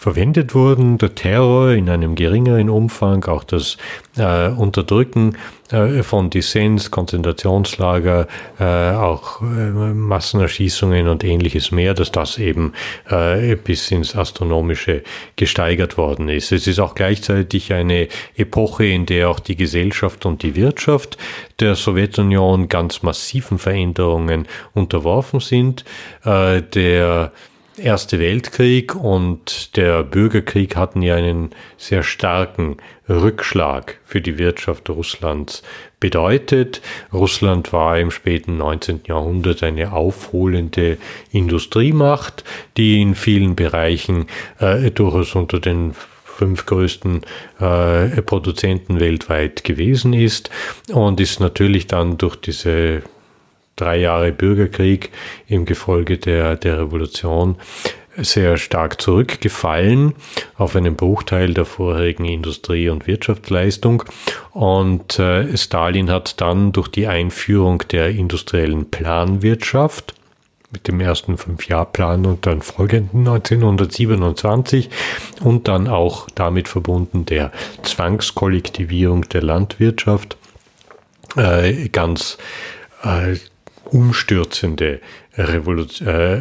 [0.00, 0.96] verwendet wurden.
[0.96, 3.76] Der Terror in einem geringeren Umfang, auch das
[4.16, 5.36] äh, Unterdrücken
[5.70, 8.26] äh, von Dissens, Konzentrationslager,
[8.58, 12.72] äh, auch äh, Massenerschießungen und ähnliches mehr, dass das eben
[13.10, 15.02] äh, bis ins Astronomische
[15.36, 16.50] gesteigert worden ist.
[16.50, 21.18] Es ist auch gleichzeitig eine Epoche, in der auch die Gesellschaft und die Wirtschaft
[21.60, 25.84] der Sowjetunion ganz massiven Veränderungen unterworfen sind.
[26.24, 27.32] Äh, der
[27.82, 32.76] Erste Weltkrieg und der Bürgerkrieg hatten ja einen sehr starken
[33.08, 35.62] Rückschlag für die Wirtschaft Russlands
[35.98, 36.82] bedeutet.
[37.10, 39.02] Russland war im späten 19.
[39.06, 40.98] Jahrhundert eine aufholende
[41.32, 42.44] Industriemacht,
[42.76, 44.26] die in vielen Bereichen
[44.58, 45.94] äh, durchaus unter den
[46.24, 47.22] fünf größten
[47.60, 50.50] äh, Produzenten weltweit gewesen ist
[50.92, 53.02] und ist natürlich dann durch diese
[53.80, 55.10] drei Jahre Bürgerkrieg
[55.46, 57.56] im Gefolge der, der Revolution
[58.16, 60.14] sehr stark zurückgefallen
[60.56, 64.02] auf einen Bruchteil der vorherigen Industrie- und Wirtschaftsleistung.
[64.52, 70.14] Und äh, Stalin hat dann durch die Einführung der industriellen Planwirtschaft
[70.72, 74.88] mit dem ersten Fünfjahrplan und dann folgenden 1927
[75.42, 77.50] und dann auch damit verbunden der
[77.82, 80.36] Zwangskollektivierung der Landwirtschaft
[81.36, 82.38] äh, ganz
[83.02, 83.36] äh,
[83.92, 85.00] umstürzende
[85.36, 86.40] Revolution, äh,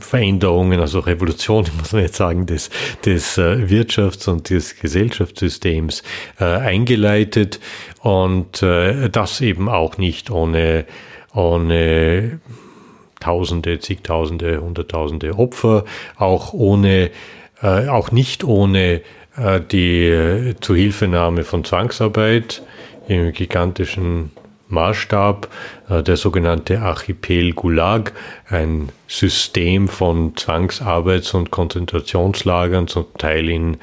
[0.00, 2.70] Veränderungen, also Revolution, muss man jetzt sagen, des,
[3.04, 6.02] des äh, Wirtschafts- und des Gesellschaftssystems
[6.40, 7.60] äh, eingeleitet
[8.00, 10.86] und äh, das eben auch nicht ohne,
[11.34, 12.40] ohne
[13.20, 15.84] Tausende, zigtausende, hunderttausende Opfer,
[16.16, 17.10] auch ohne,
[17.62, 19.00] äh, auch nicht ohne
[19.36, 22.62] äh, die Zuhilfenahme von Zwangsarbeit
[23.06, 24.32] im gigantischen
[24.72, 25.48] Maßstab,
[25.88, 28.12] äh, der sogenannte Archipel Gulag,
[28.48, 33.76] ein System von Zwangsarbeits- und Konzentrationslagern, zum Teil in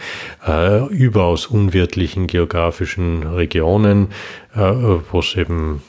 [0.48, 4.10] äh, überaus unwirtlichen geografischen Regionen,
[4.54, 5.82] äh, wo es eben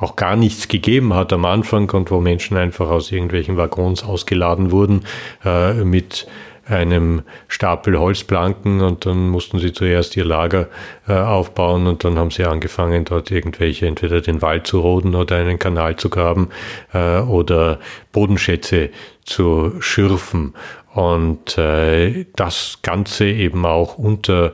[0.00, 4.70] auch gar nichts gegeben hat am Anfang und wo Menschen einfach aus irgendwelchen Waggons ausgeladen
[4.70, 5.04] wurden
[5.44, 6.26] äh, mit
[6.70, 10.68] einem Stapel Holzplanken und dann mussten sie zuerst ihr Lager
[11.08, 15.36] äh, aufbauen und dann haben sie angefangen, dort irgendwelche, entweder den Wald zu roden oder
[15.36, 16.50] einen Kanal zu graben
[16.92, 17.78] äh, oder
[18.12, 18.90] Bodenschätze
[19.24, 20.54] zu schürfen.
[20.94, 24.52] Und äh, das Ganze eben auch unter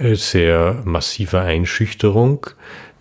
[0.00, 2.46] sehr massiver Einschüchterung.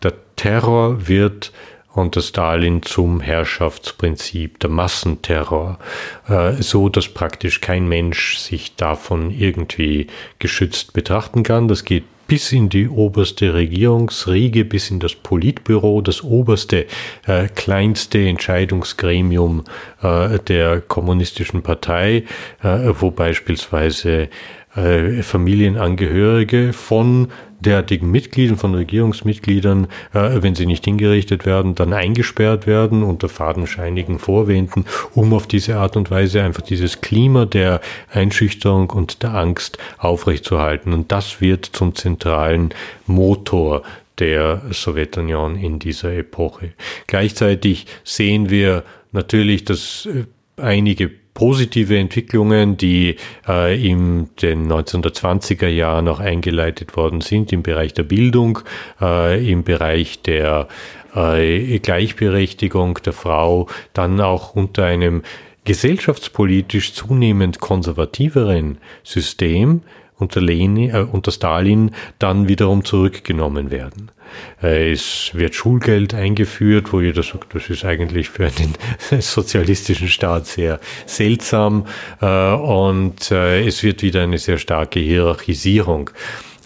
[0.03, 1.51] Der Terror wird
[1.97, 5.79] unter Stalin zum Herrschaftsprinzip, der Massenterror,
[6.27, 10.07] äh, so dass praktisch kein Mensch sich davon irgendwie
[10.39, 11.67] geschützt betrachten kann.
[11.67, 16.85] Das geht bis in die oberste Regierungsriege, bis in das Politbüro, das oberste,
[17.25, 19.63] äh, kleinste Entscheidungsgremium
[20.01, 22.25] äh, der kommunistischen Partei,
[22.61, 24.29] äh, wo beispielsweise
[24.77, 27.29] äh, Familienangehörige von
[27.59, 34.19] derartigen Mitgliedern, von Regierungsmitgliedern, äh, wenn sie nicht hingerichtet werden, dann eingesperrt werden unter fadenscheinigen
[34.19, 34.85] Vorwänden,
[35.15, 37.81] um auf diese Art und Weise einfach dieses Klima der
[38.11, 40.93] Einschüchterung und der Angst aufrechtzuerhalten.
[40.93, 42.73] Und das wird zum zentralen
[43.07, 43.81] Motor
[44.19, 46.73] der Sowjetunion in dieser Epoche.
[47.07, 50.25] Gleichzeitig sehen wir natürlich, dass äh,
[50.57, 53.15] einige positive Entwicklungen, die
[53.47, 58.59] äh, in den 1920er Jahren auch eingeleitet worden sind im Bereich der Bildung,
[58.99, 60.67] äh, im Bereich der
[61.15, 65.21] äh, Gleichberechtigung der Frau, dann auch unter einem
[65.63, 69.81] gesellschaftspolitisch zunehmend konservativeren System
[70.17, 74.11] unter, Lenin, äh, unter Stalin dann wiederum zurückgenommen werden.
[74.61, 78.75] Äh, es wird Schulgeld eingeführt, wo jeder sagt, das ist eigentlich für einen
[79.21, 81.85] sozialistischen Staat sehr seltsam.
[82.21, 86.09] Äh, und äh, es wird wieder eine sehr starke Hierarchisierung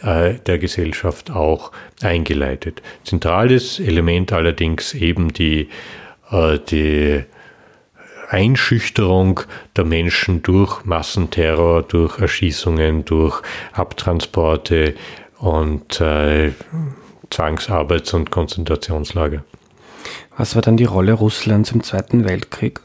[0.03, 1.71] der Gesellschaft auch
[2.01, 2.81] eingeleitet.
[3.03, 5.69] Zentrales Element allerdings eben die,
[6.71, 7.23] die
[8.31, 9.41] Einschüchterung
[9.75, 13.41] der Menschen durch Massenterror, durch Erschießungen, durch
[13.73, 14.95] Abtransporte
[15.37, 16.51] und äh,
[17.29, 19.43] Zwangsarbeits- und Konzentrationslager.
[20.37, 22.79] Was war dann die Rolle Russlands im Zweiten Weltkrieg?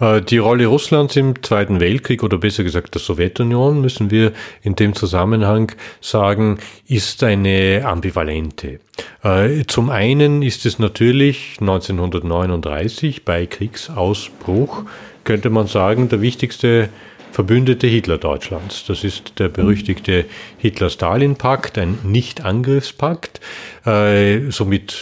[0.00, 4.32] Äh, die Rolle Russlands im Zweiten Weltkrieg oder besser gesagt der Sowjetunion, müssen wir
[4.62, 8.80] in dem Zusammenhang sagen, ist eine ambivalente.
[9.22, 14.84] Äh, zum einen ist es natürlich 1939 bei Kriegsausbruch,
[15.24, 16.88] könnte man sagen, der wichtigste
[17.32, 18.86] Verbündete Hitler-Deutschlands.
[18.86, 20.24] Das ist der berüchtigte
[20.56, 23.40] Hitler-Stalin-Pakt, ein Nicht-Angriffspakt,
[23.84, 24.96] äh, somit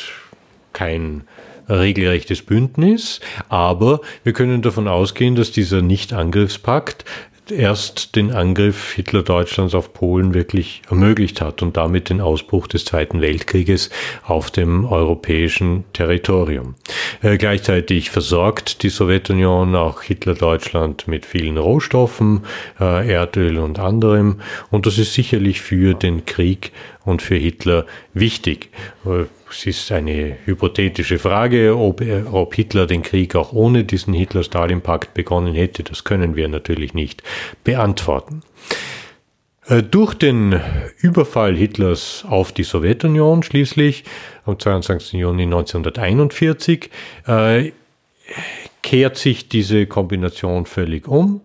[0.73, 1.23] kein
[1.69, 7.05] regelrechtes Bündnis, aber wir können davon ausgehen, dass dieser Nicht-Angriffspakt
[7.51, 13.21] erst den Angriff Hitler-Deutschlands auf Polen wirklich ermöglicht hat und damit den Ausbruch des Zweiten
[13.21, 13.91] Weltkrieges
[14.25, 16.75] auf dem europäischen Territorium.
[17.23, 22.43] Äh, gleichzeitig versorgt die Sowjetunion auch Hitler-Deutschland mit vielen Rohstoffen,
[22.81, 26.73] äh, Erdöl und anderem und das ist sicherlich für den Krieg
[27.05, 28.71] und für Hitler wichtig.
[29.05, 29.25] Äh,
[29.55, 32.03] es ist eine hypothetische Frage, ob,
[32.33, 35.85] ob Hitler den Krieg auch ohne diesen Hitler-Stalin-Pakt begonnen hätte.
[35.85, 37.23] Das können wir natürlich nicht
[37.63, 38.43] beantworten.
[39.67, 40.61] Äh, durch den
[40.99, 44.05] Überfall Hitlers auf die Sowjetunion schließlich
[44.45, 45.21] am 22.
[45.21, 46.91] Juni 1941
[47.27, 47.73] äh,
[48.83, 51.41] kehrt sich diese Kombination völlig um.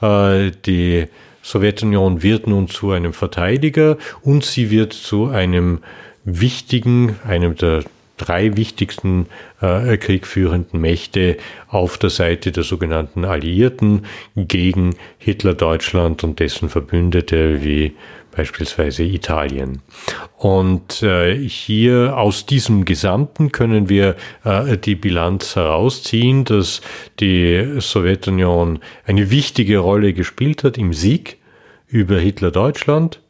[0.00, 1.06] Äh, die
[1.42, 5.80] Sowjetunion wird nun zu einem Verteidiger und sie wird zu einem
[6.24, 7.84] wichtigen, einem der
[8.16, 9.26] drei wichtigsten
[9.60, 11.36] äh, kriegführenden Mächte
[11.68, 17.94] auf der Seite der sogenannten Alliierten gegen Hitler-Deutschland und dessen Verbündete wie
[18.34, 19.82] beispielsweise Italien.
[20.38, 26.80] Und äh, hier aus diesem Gesamten können wir äh, die Bilanz herausziehen, dass
[27.20, 31.38] die Sowjetunion eine wichtige Rolle gespielt hat im Sieg
[31.88, 33.20] über Hitler-Deutschland.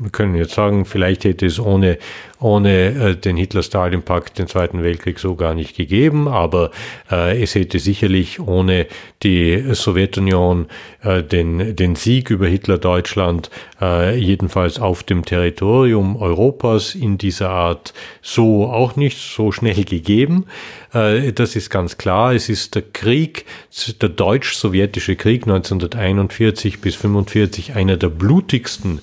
[0.00, 1.98] Wir können jetzt sagen, vielleicht hätte es ohne
[2.44, 6.70] ohne äh, den Hitler-Stalin-Pakt den Zweiten Weltkrieg so gar nicht gegeben, aber
[7.10, 8.86] äh, es hätte sicherlich ohne
[9.22, 10.66] die Sowjetunion
[11.02, 13.48] äh, den, den Sieg über Hitler-Deutschland
[13.80, 20.44] äh, jedenfalls auf dem Territorium Europas in dieser Art so auch nicht so schnell gegeben.
[20.92, 22.34] Äh, das ist ganz klar.
[22.34, 23.46] Es ist der Krieg,
[24.02, 29.00] der deutsch-sowjetische Krieg 1941 bis 1945 einer der blutigsten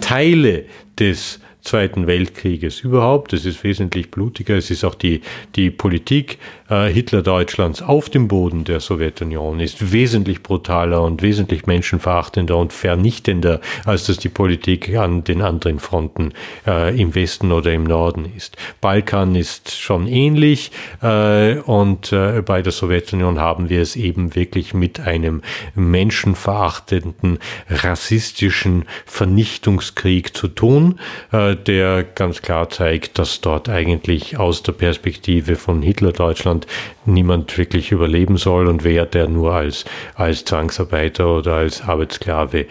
[0.00, 0.64] Teile
[0.98, 3.32] des Zweiten Weltkrieges überhaupt.
[3.32, 4.56] Es ist wesentlich blutiger.
[4.56, 5.20] Es ist auch die,
[5.56, 6.38] die Politik
[6.70, 13.60] äh, Hitler-Deutschlands auf dem Boden der Sowjetunion ist wesentlich brutaler und wesentlich menschenverachtender und vernichtender,
[13.84, 16.32] als das die Politik an den anderen Fronten
[16.66, 18.56] äh, im Westen oder im Norden ist.
[18.80, 20.70] Balkan ist schon ähnlich
[21.02, 25.42] äh, und äh, bei der Sowjetunion haben wir es eben wirklich mit einem
[25.74, 31.00] menschenverachtenden, rassistischen Vernichtungskrieg zu tun.
[31.32, 36.66] Äh, der ganz klar zeigt, dass dort eigentlich aus der Perspektive von Hitler-Deutschland
[37.08, 42.66] niemand wirklich überleben soll und wer der nur als, als Zwangsarbeiter oder als Arbeitssklave.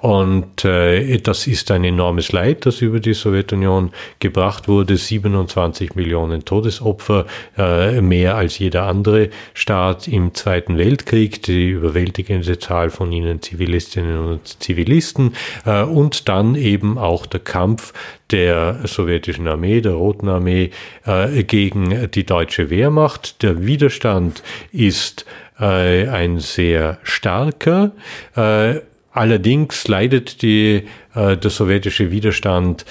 [0.00, 4.96] Und äh, das ist ein enormes Leid, das über die Sowjetunion gebracht wurde.
[4.96, 12.90] 27 Millionen Todesopfer, äh, mehr als jeder andere Staat im Zweiten Weltkrieg, die überwältigende Zahl
[12.90, 17.92] von ihnen Zivilistinnen und Zivilisten äh, und dann eben auch der Kampf
[18.32, 20.70] der sowjetischen Armee, der Roten Armee,
[21.04, 23.42] äh, gegen die deutsche Wehrmacht.
[23.42, 25.26] Der Widerstand ist
[25.58, 27.90] äh, ein sehr starker.
[28.36, 28.76] Äh,
[29.12, 30.84] allerdings leidet die,
[31.16, 32.84] äh, der sowjetische Widerstand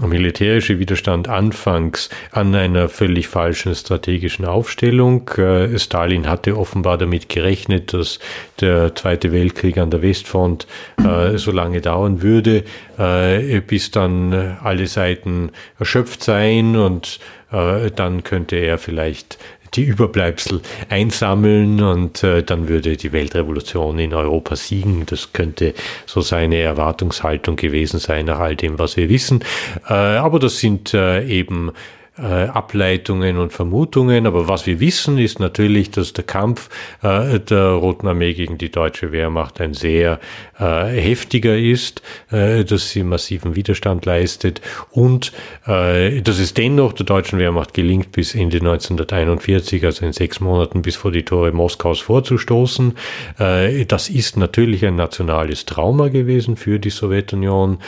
[0.00, 5.28] militärische Widerstand anfangs an einer völlig falschen strategischen Aufstellung.
[5.30, 8.18] Äh, Stalin hatte offenbar damit gerechnet, dass
[8.60, 10.66] der Zweite Weltkrieg an der Westfront
[11.04, 12.64] äh, so lange dauern würde,
[12.98, 14.32] äh, bis dann
[14.62, 17.18] alle Seiten erschöpft seien und
[17.50, 19.36] dann könnte er vielleicht
[19.74, 25.06] die Überbleibsel einsammeln und äh, dann würde die Weltrevolution in Europa siegen.
[25.06, 25.74] Das könnte
[26.06, 29.44] so seine Erwartungshaltung gewesen sein nach all dem, was wir wissen.
[29.88, 31.72] Äh, aber das sind äh, eben
[32.20, 34.26] äh, Ableitungen und Vermutungen.
[34.26, 36.68] Aber was wir wissen, ist natürlich, dass der Kampf
[37.02, 40.20] äh, der Roten Armee gegen die deutsche Wehrmacht ein sehr
[40.58, 44.60] äh, heftiger ist, äh, dass sie massiven Widerstand leistet
[44.90, 45.32] und
[45.66, 50.82] äh, dass es dennoch der deutschen Wehrmacht gelingt, bis Ende 1941, also in sechs Monaten
[50.82, 52.94] bis vor die Tore Moskaus vorzustoßen.
[53.38, 57.78] Äh, das ist natürlich ein nationales Trauma gewesen für die Sowjetunion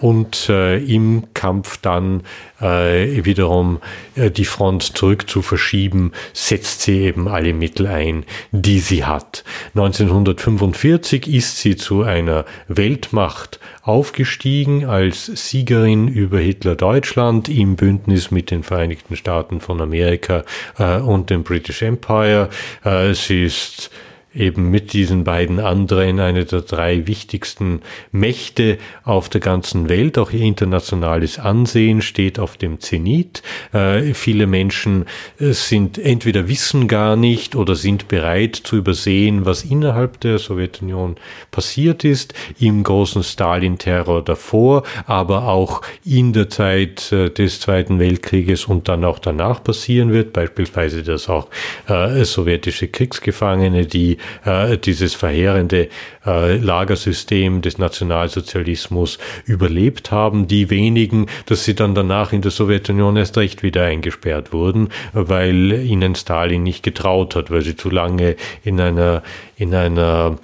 [0.00, 2.22] und im Kampf dann
[2.60, 3.80] äh, wiederum
[4.14, 9.44] äh, die Front zurück zu verschieben, setzt sie eben alle Mittel ein, die sie hat.
[9.74, 18.62] 1945 ist sie zu einer Weltmacht aufgestiegen als Siegerin über Hitler-Deutschland im Bündnis mit den
[18.62, 20.44] Vereinigten Staaten von Amerika
[20.78, 22.48] äh, und dem British Empire.
[22.82, 23.90] Äh, sie ist
[24.34, 27.80] eben mit diesen beiden anderen eine der drei wichtigsten
[28.12, 30.18] Mächte auf der ganzen Welt.
[30.18, 33.42] Auch ihr internationales Ansehen steht auf dem Zenit.
[33.72, 35.06] Äh, viele Menschen
[35.38, 41.16] äh, sind entweder wissen gar nicht oder sind bereit zu übersehen, was innerhalb der Sowjetunion
[41.50, 48.64] passiert ist, im großen Stalin-Terror davor, aber auch in der Zeit äh, des Zweiten Weltkrieges
[48.64, 51.48] und dann auch danach passieren wird, beispielsweise dass auch
[51.88, 55.88] äh, sowjetische Kriegsgefangene, die äh, dieses verheerende
[56.26, 60.46] äh, Lagersystem des Nationalsozialismus überlebt haben.
[60.48, 65.72] Die wenigen, dass sie dann danach in der Sowjetunion erst recht wieder eingesperrt wurden, weil
[65.72, 69.22] ihnen Stalin nicht getraut hat, weil sie zu lange in einer
[69.56, 70.38] in einer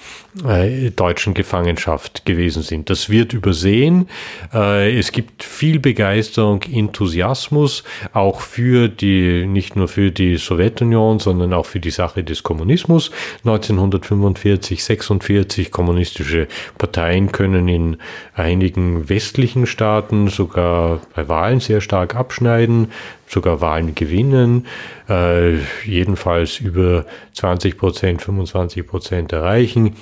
[0.46, 2.90] äh, deutschen Gefangenschaft gewesen sind.
[2.90, 4.08] Das wird übersehen.
[4.54, 7.82] Äh, es gibt viel Begeisterung, Enthusiasmus,
[8.12, 13.10] auch für die, nicht nur für die Sowjetunion, sondern auch für die Sache des Kommunismus.
[13.44, 16.46] 1945, 46 kommunistische
[16.78, 17.96] Parteien können in
[18.34, 22.88] einigen westlichen Staaten sogar bei Wahlen sehr stark abschneiden
[23.30, 24.66] sogar Wahlen gewinnen,
[25.08, 29.94] äh, jedenfalls über 20 Prozent, 25 Prozent erreichen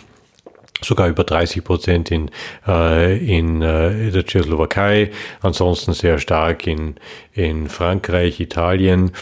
[0.81, 2.31] sogar über 30 Prozent in,
[2.67, 5.11] äh, in äh, der Tschechoslowakei,
[5.41, 6.95] ansonsten sehr stark in,
[7.33, 9.13] in Frankreich, Italien.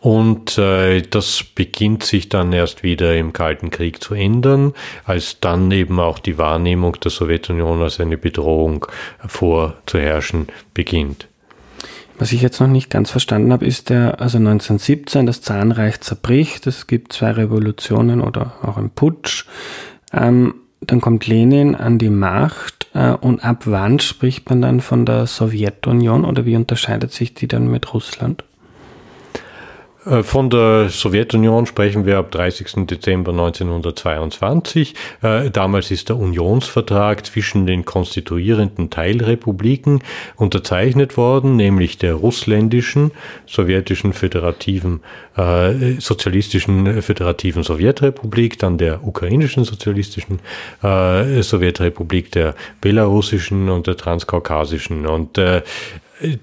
[0.00, 4.72] Und äh, das beginnt sich dann erst wieder im Kalten Krieg zu ändern,
[5.04, 8.86] als dann eben auch die Wahrnehmung der Sowjetunion als eine Bedrohung
[9.26, 11.28] vorzuherrschen beginnt.
[12.18, 16.66] Was ich jetzt noch nicht ganz verstanden habe, ist der, also 1917, das Zahnreich zerbricht,
[16.66, 19.44] es gibt zwei Revolutionen oder auch einen Putsch.
[20.12, 25.04] Ähm, dann kommt Lenin an die Macht äh, und ab wann spricht man dann von
[25.04, 28.44] der Sowjetunion oder wie unterscheidet sich die dann mit Russland?
[30.06, 32.86] Äh, von der Sowjetunion sprechen wir ab 30.
[32.86, 34.94] Dezember 1922.
[35.22, 40.02] Äh, damals ist der Unionsvertrag zwischen den konstituierenden Teilrepubliken
[40.36, 43.10] unterzeichnet worden, nämlich der russländischen,
[43.46, 45.00] sowjetischen föderativen,
[45.36, 50.40] äh, sozialistischen föderativen Sowjetrepublik, dann der ukrainischen sozialistischen
[50.82, 55.06] Sowjetrepublik, der belarussischen und der transkaukasischen.
[55.06, 55.38] Und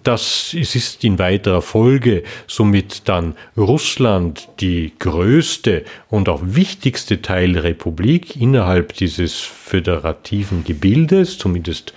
[0.03, 8.93] das ist in weiterer Folge somit dann Russland die größte und auch wichtigste Teilrepublik innerhalb
[8.93, 11.93] dieses föderativen Gebildes, zumindest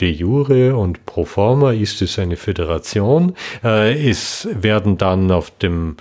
[0.00, 3.34] de jure und pro forma ist es eine Föderation.
[3.62, 5.96] Äh, es werden dann auf dem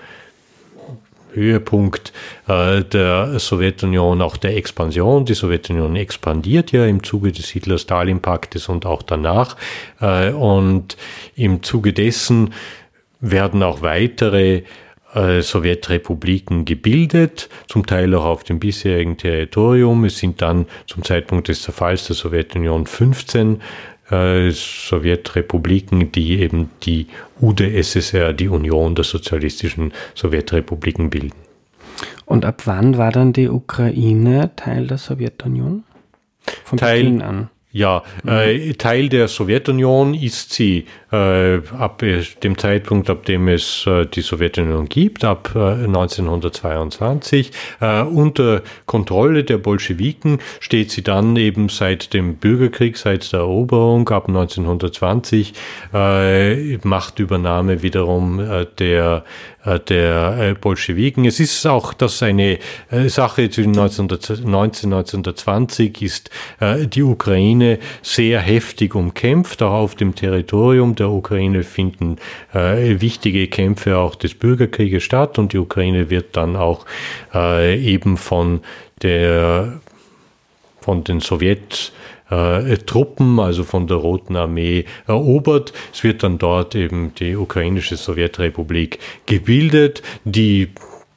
[1.33, 2.13] Höhepunkt
[2.47, 5.25] äh, der Sowjetunion, auch der Expansion.
[5.25, 9.57] Die Sowjetunion expandiert ja im Zuge des Hitler-Stalin-Paktes und auch danach.
[9.99, 10.97] Äh, und
[11.35, 12.53] im Zuge dessen
[13.19, 14.63] werden auch weitere
[15.13, 20.05] äh, Sowjetrepubliken gebildet, zum Teil auch auf dem bisherigen Territorium.
[20.05, 23.61] Es sind dann zum Zeitpunkt des Zerfalls der Sowjetunion 15
[24.09, 27.07] äh, Sowjetrepubliken, die eben die
[27.41, 31.33] UdSSR, die Union der sozialistischen Sowjetrepubliken bilden.
[32.25, 35.83] Und ab wann war dann die Ukraine Teil der Sowjetunion?
[36.63, 37.49] Von Teil, Beginn an.
[37.73, 38.29] Ja, mhm.
[38.29, 42.03] äh, Teil der Sowjetunion ist sie äh, ab
[42.43, 47.51] dem Zeitpunkt, ab dem es äh, die Sowjetunion gibt, ab äh, 1922.
[47.81, 54.07] Äh, unter Kontrolle der Bolschewiken steht sie dann eben seit dem Bürgerkrieg, seit der Eroberung
[54.09, 55.53] ab 1920,
[55.95, 59.29] äh, Machtübernahme wiederum äh, der äh,
[59.65, 61.25] der äh, Bolschewiken.
[61.25, 62.59] Es ist auch, dass eine
[62.91, 66.29] äh, Sache zwischen 1919 und 1920 ist
[66.93, 69.61] die Ukraine sehr heftig umkämpft.
[69.61, 72.17] Auch auf dem Territorium der Ukraine finden
[72.53, 76.85] wichtige Kämpfe auch des Bürgerkrieges statt und die Ukraine wird dann auch
[77.33, 78.61] eben von
[79.01, 79.79] der
[80.81, 81.93] von den Sowjets
[82.29, 85.73] äh, Truppen, also von der Roten Armee, erobert.
[85.93, 90.69] Es wird dann dort eben die ukrainische Sowjetrepublik gebildet, die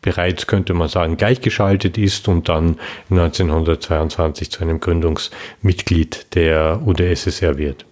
[0.03, 2.79] bereits, könnte man sagen, gleichgeschaltet ist und dann
[3.11, 7.85] 1922 zu einem Gründungsmitglied der UdSSR wird.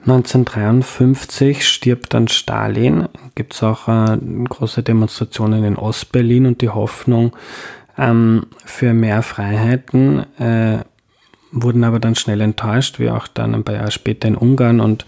[0.00, 3.08] 1953 stirbt dann Stalin.
[3.34, 4.16] Gibt es auch äh,
[4.48, 7.36] große Demonstrationen in Ostberlin und die Hoffnung
[7.98, 10.78] ähm, für mehr Freiheiten äh,
[11.52, 15.04] wurden aber dann schnell enttäuscht, wie auch dann ein paar Jahre später in Ungarn und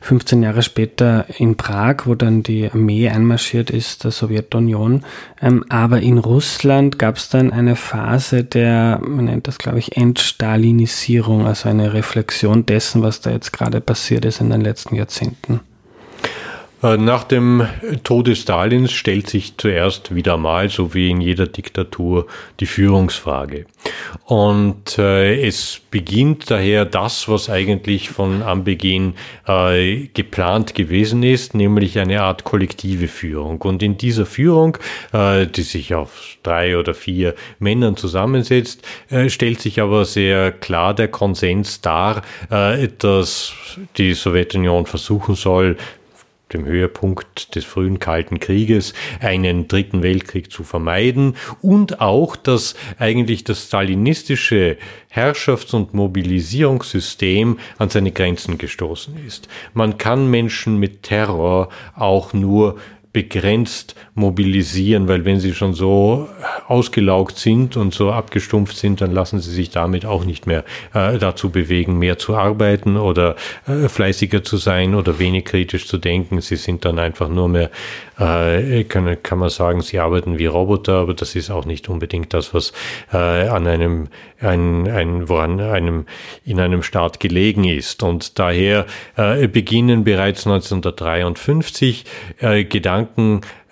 [0.00, 5.04] 15 Jahre später in Prag, wo dann die Armee einmarschiert ist, der Sowjetunion.
[5.40, 9.96] Ähm, aber in Russland gab es dann eine Phase der, man nennt das glaube ich,
[9.96, 15.60] Entstalinisierung, also eine Reflexion dessen, was da jetzt gerade passiert ist in den letzten Jahrzehnten.
[16.82, 17.66] Äh, nach dem
[18.04, 22.26] Tode Stalins stellt sich zuerst wieder mal, so wie in jeder Diktatur,
[22.60, 23.66] die Führungsfrage.
[24.24, 29.14] Und äh, es beginnt daher das, was eigentlich von Anbeginn
[29.46, 33.60] äh, geplant gewesen ist, nämlich eine Art kollektive Führung.
[33.62, 34.78] Und in dieser Führung,
[35.12, 36.10] äh, die sich aus
[36.42, 42.88] drei oder vier Männern zusammensetzt, äh, stellt sich aber sehr klar der Konsens dar, äh,
[42.98, 43.52] dass
[43.96, 45.76] die Sowjetunion versuchen soll,
[46.52, 53.44] dem Höhepunkt des frühen Kalten Krieges einen dritten Weltkrieg zu vermeiden und auch, dass eigentlich
[53.44, 59.48] das stalinistische Herrschafts- und Mobilisierungssystem an seine Grenzen gestoßen ist.
[59.74, 62.76] Man kann Menschen mit Terror auch nur
[63.12, 66.28] begrenzt mobilisieren, weil wenn sie schon so
[66.66, 71.18] ausgelaugt sind und so abgestumpft sind, dann lassen sie sich damit auch nicht mehr äh,
[71.18, 73.36] dazu bewegen, mehr zu arbeiten oder
[73.66, 76.42] äh, fleißiger zu sein oder wenig kritisch zu denken.
[76.42, 77.70] Sie sind dann einfach nur mehr,
[78.18, 82.34] äh, kann, kann man sagen, sie arbeiten wie Roboter, aber das ist auch nicht unbedingt
[82.34, 82.72] das, was
[83.12, 84.08] äh, an einem,
[84.40, 86.04] ein, ein, woran einem,
[86.44, 88.02] in einem Staat gelegen ist.
[88.02, 88.84] Und daher
[89.16, 92.04] äh, beginnen bereits 1953
[92.40, 92.97] äh, Gedanken,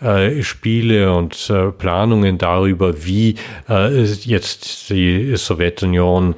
[0.01, 3.36] äh, Spiele und äh, Planungen darüber, wie
[3.69, 6.35] äh, jetzt die Sowjetunion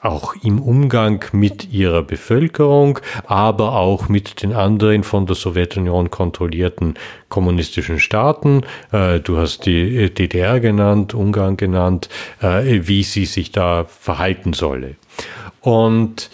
[0.00, 6.94] auch im Umgang mit ihrer Bevölkerung, aber auch mit den anderen von der Sowjetunion kontrollierten
[7.28, 8.62] kommunistischen Staaten.
[8.90, 12.08] Du hast die DDR genannt, Ungarn genannt,
[12.40, 14.96] wie sie sich da verhalten solle.
[15.60, 16.30] Und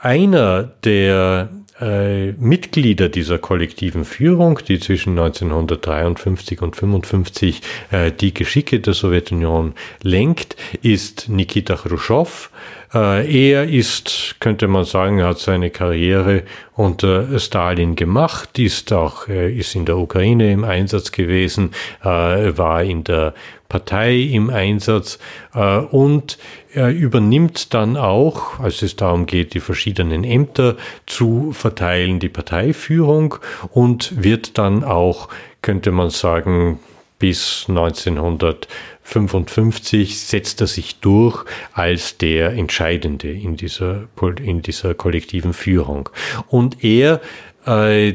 [0.00, 1.50] einer der
[1.80, 9.74] äh, Mitglieder dieser kollektiven Führung, die zwischen 1953 und 1955 äh, die Geschicke der Sowjetunion
[10.02, 12.50] lenkt, ist Nikita Khrushchev.
[12.92, 16.42] Äh, er ist, könnte man sagen, hat seine Karriere
[16.74, 21.70] unter Stalin gemacht, ist auch, äh, ist in der Ukraine im Einsatz gewesen,
[22.02, 23.34] äh, war in der
[23.70, 25.18] Partei im Einsatz
[25.54, 26.36] äh, und
[26.74, 30.76] er übernimmt dann auch, als es darum geht, die verschiedenen Ämter
[31.06, 33.36] zu verteilen, die Parteiführung
[33.70, 35.30] und wird dann auch,
[35.62, 36.80] könnte man sagen,
[37.18, 44.08] bis 1955 setzt er sich durch als der Entscheidende in dieser,
[44.42, 46.08] in dieser kollektiven Führung.
[46.48, 47.20] Und er
[47.66, 48.14] äh,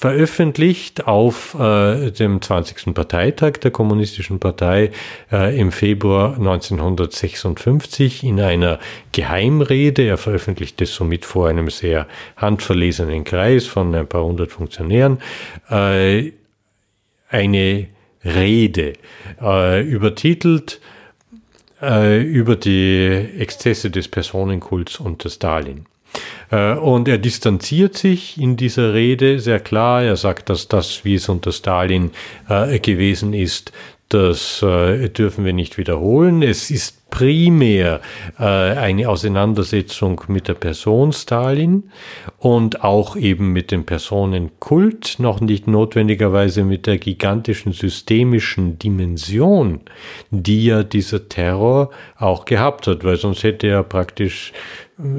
[0.00, 2.94] veröffentlicht auf äh, dem 20.
[2.94, 4.92] Parteitag der Kommunistischen Partei
[5.30, 8.78] äh, im Februar 1956 in einer
[9.12, 10.04] Geheimrede.
[10.04, 12.06] Er veröffentlicht es somit vor einem sehr
[12.36, 15.18] handverlesenen Kreis von ein paar hundert Funktionären.
[15.68, 16.32] Äh,
[17.28, 17.88] eine
[18.24, 18.94] Rede,
[19.42, 20.80] äh, übertitelt
[21.82, 25.84] äh, über die Exzesse des Personenkults unter Stalin.
[26.50, 30.02] Äh, und er distanziert sich in dieser Rede sehr klar.
[30.02, 32.10] Er sagt, dass das, wie es unter Stalin
[32.48, 33.72] äh, gewesen ist,
[34.08, 36.42] das äh, dürfen wir nicht wiederholen.
[36.42, 38.00] Es ist primär
[38.36, 41.90] eine Auseinandersetzung mit der Person Stalin
[42.38, 49.80] und auch eben mit dem Personenkult, noch nicht notwendigerweise mit der gigantischen systemischen Dimension,
[50.30, 54.52] die ja dieser Terror auch gehabt hat, weil sonst hätte er praktisch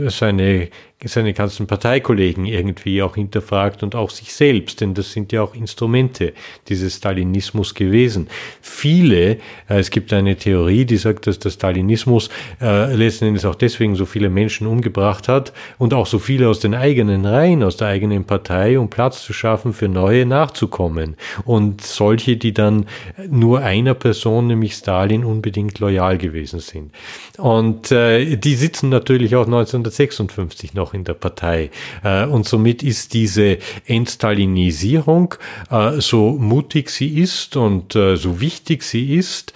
[0.07, 0.69] seine
[1.09, 5.55] seine ganzen Parteikollegen irgendwie auch hinterfragt und auch sich selbst, denn das sind ja auch
[5.55, 6.33] Instrumente
[6.67, 8.27] dieses Stalinismus gewesen.
[8.61, 12.29] Viele, äh, es gibt eine Theorie, die sagt, dass der Stalinismus
[12.61, 16.59] äh, letzten Endes auch deswegen so viele Menschen umgebracht hat und auch so viele aus
[16.59, 21.15] den eigenen Reihen, aus der eigenen Partei, um Platz zu schaffen für neue nachzukommen.
[21.45, 22.85] Und solche, die dann
[23.27, 26.91] nur einer Person, nämlich Stalin, unbedingt loyal gewesen sind.
[27.37, 31.69] Und äh, die sitzen natürlich auch 1956 noch in der Partei.
[32.03, 35.35] Äh, und somit ist diese Entstalinisierung,
[35.69, 39.53] äh, so mutig sie ist und äh, so wichtig sie ist,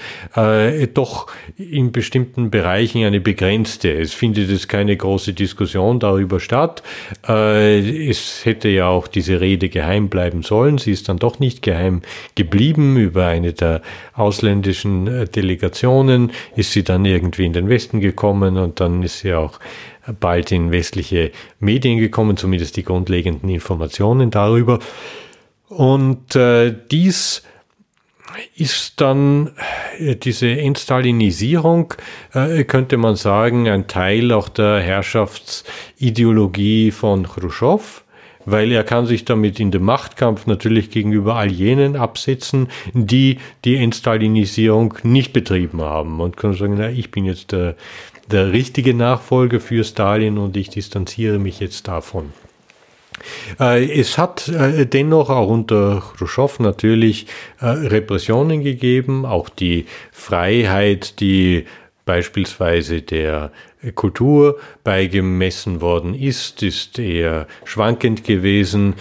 [0.94, 1.28] doch
[1.58, 3.94] in bestimmten Bereichen eine begrenzte.
[3.94, 6.84] Es findet jetzt keine große Diskussion darüber statt.
[7.24, 10.78] Es hätte ja auch diese Rede geheim bleiben sollen.
[10.78, 12.02] Sie ist dann doch nicht geheim
[12.36, 12.98] geblieben.
[12.98, 13.82] Über eine der
[14.14, 19.60] ausländischen Delegationen ist sie dann irgendwie in den Westen gekommen und dann ist sie auch
[20.20, 24.80] bald in westliche Medien gekommen, zumindest die grundlegenden Informationen darüber.
[25.68, 27.44] Und äh, dies
[28.56, 29.52] ist dann
[30.00, 31.94] äh, diese Entstalinisierung,
[32.34, 38.04] äh, könnte man sagen, ein Teil auch der Herrschaftsideologie von Khrushchev,
[38.46, 43.78] weil er kann sich damit in dem Machtkampf natürlich gegenüber all jenen absetzen, die die
[43.78, 47.76] Entstalinisierung nicht betrieben haben und kann sagen, na, ich bin jetzt der,
[48.32, 52.34] der richtige Nachfolger für Stalin und ich distanziere mich jetzt davon.
[53.60, 57.28] Äh, es hat äh, dennoch auch unter Khrushchev natürlich
[57.60, 61.66] äh, Repressionen gegeben, auch die Freiheit, die
[62.06, 63.52] beispielsweise der
[63.94, 68.96] Kultur beigemessen worden ist, ist eher schwankend gewesen.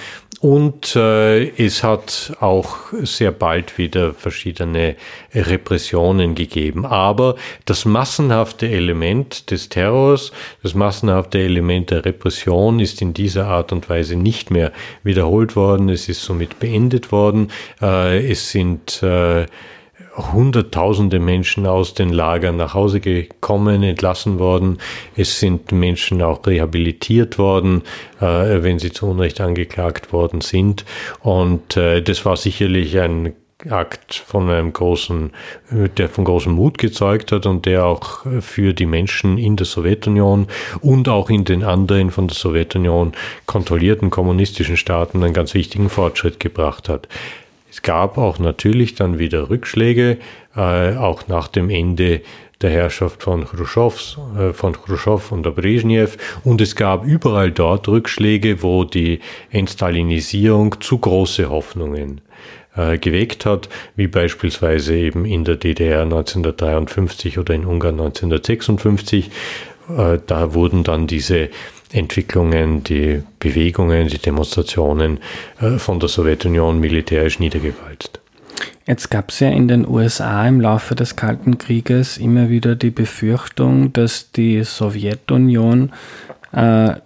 [0.44, 4.94] Und äh, es hat auch sehr bald wieder verschiedene
[5.34, 6.84] Repressionen gegeben.
[6.84, 10.32] Aber das massenhafte Element des Terrors,
[10.62, 14.70] das massenhafte Element der Repression ist in dieser Art und Weise nicht mehr
[15.02, 15.88] wiederholt worden.
[15.88, 17.50] Es ist somit beendet worden.
[17.80, 19.46] Äh, es sind äh,
[20.16, 24.78] Hunderttausende Menschen aus den Lagern nach Hause gekommen, entlassen worden.
[25.16, 27.82] Es sind Menschen auch rehabilitiert worden,
[28.20, 30.84] äh, wenn sie zu Unrecht angeklagt worden sind.
[31.20, 33.34] Und äh, das war sicherlich ein
[33.70, 35.30] Akt von einem großen,
[35.70, 40.48] der von großem Mut gezeugt hat und der auch für die Menschen in der Sowjetunion
[40.80, 43.12] und auch in den anderen von der Sowjetunion
[43.46, 47.08] kontrollierten kommunistischen Staaten einen ganz wichtigen Fortschritt gebracht hat.
[47.74, 50.18] Es gab auch natürlich dann wieder Rückschläge,
[50.54, 52.20] äh, auch nach dem Ende
[52.60, 56.16] der Herrschaft von Khrushchevs, äh, von Khrushchev und der Brezhnev.
[56.44, 59.18] Und es gab überall dort Rückschläge, wo die
[59.50, 62.20] Entstalinisierung zu große Hoffnungen
[62.76, 69.32] äh, geweckt hat, wie beispielsweise eben in der DDR 1953 oder in Ungarn 1956.
[69.88, 71.48] Äh, da wurden dann diese
[71.94, 75.20] Entwicklungen, die Bewegungen, die Demonstrationen
[75.60, 78.20] äh, von der Sowjetunion militärisch niedergewalzt.
[78.86, 82.90] Jetzt gab es ja in den USA im Laufe des Kalten Krieges immer wieder die
[82.90, 85.92] Befürchtung, dass die Sowjetunion
[86.52, 86.96] äh,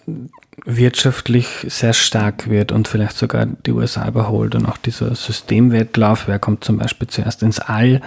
[0.65, 6.39] wirtschaftlich sehr stark wird und vielleicht sogar die USA überholt und auch dieser Systemwettlauf, wer
[6.39, 8.01] kommt zum Beispiel zuerst ins All,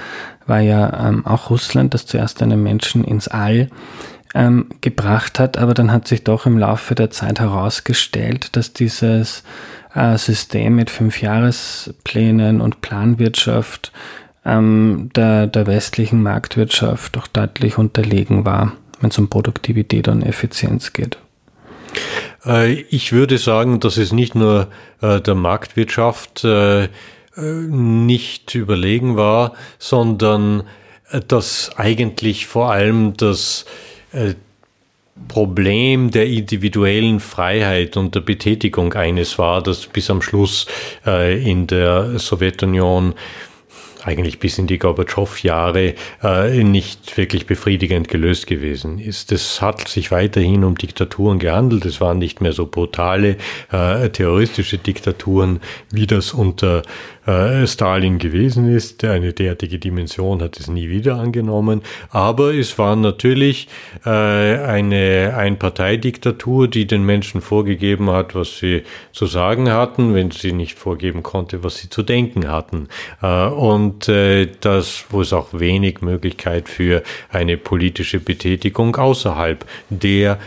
[0.48, 3.70] war ja ähm, auch Russland, das zuerst einen Menschen ins All
[4.34, 9.44] ähm, gebracht hat, aber dann hat sich doch im Laufe der Zeit herausgestellt, dass dieses
[9.94, 13.92] äh, System mit Fünfjahresplänen und Planwirtschaft
[14.46, 20.94] ähm, der, der westlichen Marktwirtschaft doch deutlich unterlegen war, wenn es um Produktivität und Effizienz
[20.94, 21.18] geht.
[22.46, 24.68] Äh, ich würde sagen, dass es nicht nur
[25.02, 26.88] äh, der Marktwirtschaft äh,
[27.38, 30.64] nicht überlegen war, sondern
[31.30, 33.66] dass eigentlich vor allem das
[35.28, 40.68] Problem der individuellen Freiheit und der Betätigung eines war, das bis am Schluss
[41.06, 43.14] in der Sowjetunion
[44.04, 45.94] eigentlich bis in die Gorbatschow-Jahre
[46.24, 49.32] äh, nicht wirklich befriedigend gelöst gewesen ist.
[49.32, 51.86] Es hat sich weiterhin um Diktaturen gehandelt.
[51.86, 53.38] Es waren nicht mehr so brutale
[53.72, 55.60] äh, terroristische Diktaturen,
[55.92, 56.84] wie das unter
[57.26, 59.04] äh, Stalin gewesen ist.
[59.04, 61.82] Eine derartige Dimension hat es nie wieder angenommen.
[62.10, 63.68] Aber es war natürlich
[64.06, 70.52] äh, eine Einparteidiktatur, die den Menschen vorgegeben hat, was sie zu sagen hatten, wenn sie
[70.52, 72.88] nicht vorgeben konnte, was sie zu denken hatten.
[73.22, 80.40] Äh, und äh, das, wo es auch wenig Möglichkeit für eine politische Betätigung außerhalb der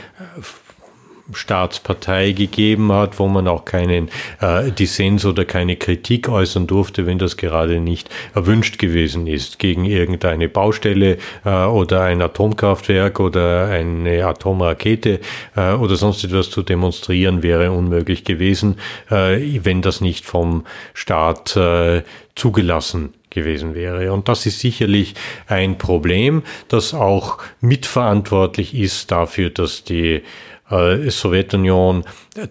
[1.32, 4.10] Staatspartei gegeben hat, wo man auch keinen
[4.40, 9.58] äh, Dissens oder keine Kritik äußern durfte, wenn das gerade nicht erwünscht gewesen ist.
[9.58, 15.20] Gegen irgendeine Baustelle äh, oder ein Atomkraftwerk oder eine Atomrakete
[15.56, 18.76] äh, oder sonst etwas zu demonstrieren wäre unmöglich gewesen,
[19.10, 22.02] äh, wenn das nicht vom Staat äh,
[22.34, 24.12] zugelassen gewesen wäre.
[24.12, 25.14] Und das ist sicherlich
[25.46, 30.22] ein Problem, das auch mitverantwortlich ist dafür, dass die
[30.70, 32.04] äh, Sowjetunion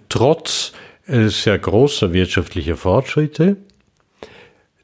[0.09, 0.73] trotz
[1.07, 3.57] äh, sehr großer wirtschaftlicher Fortschritte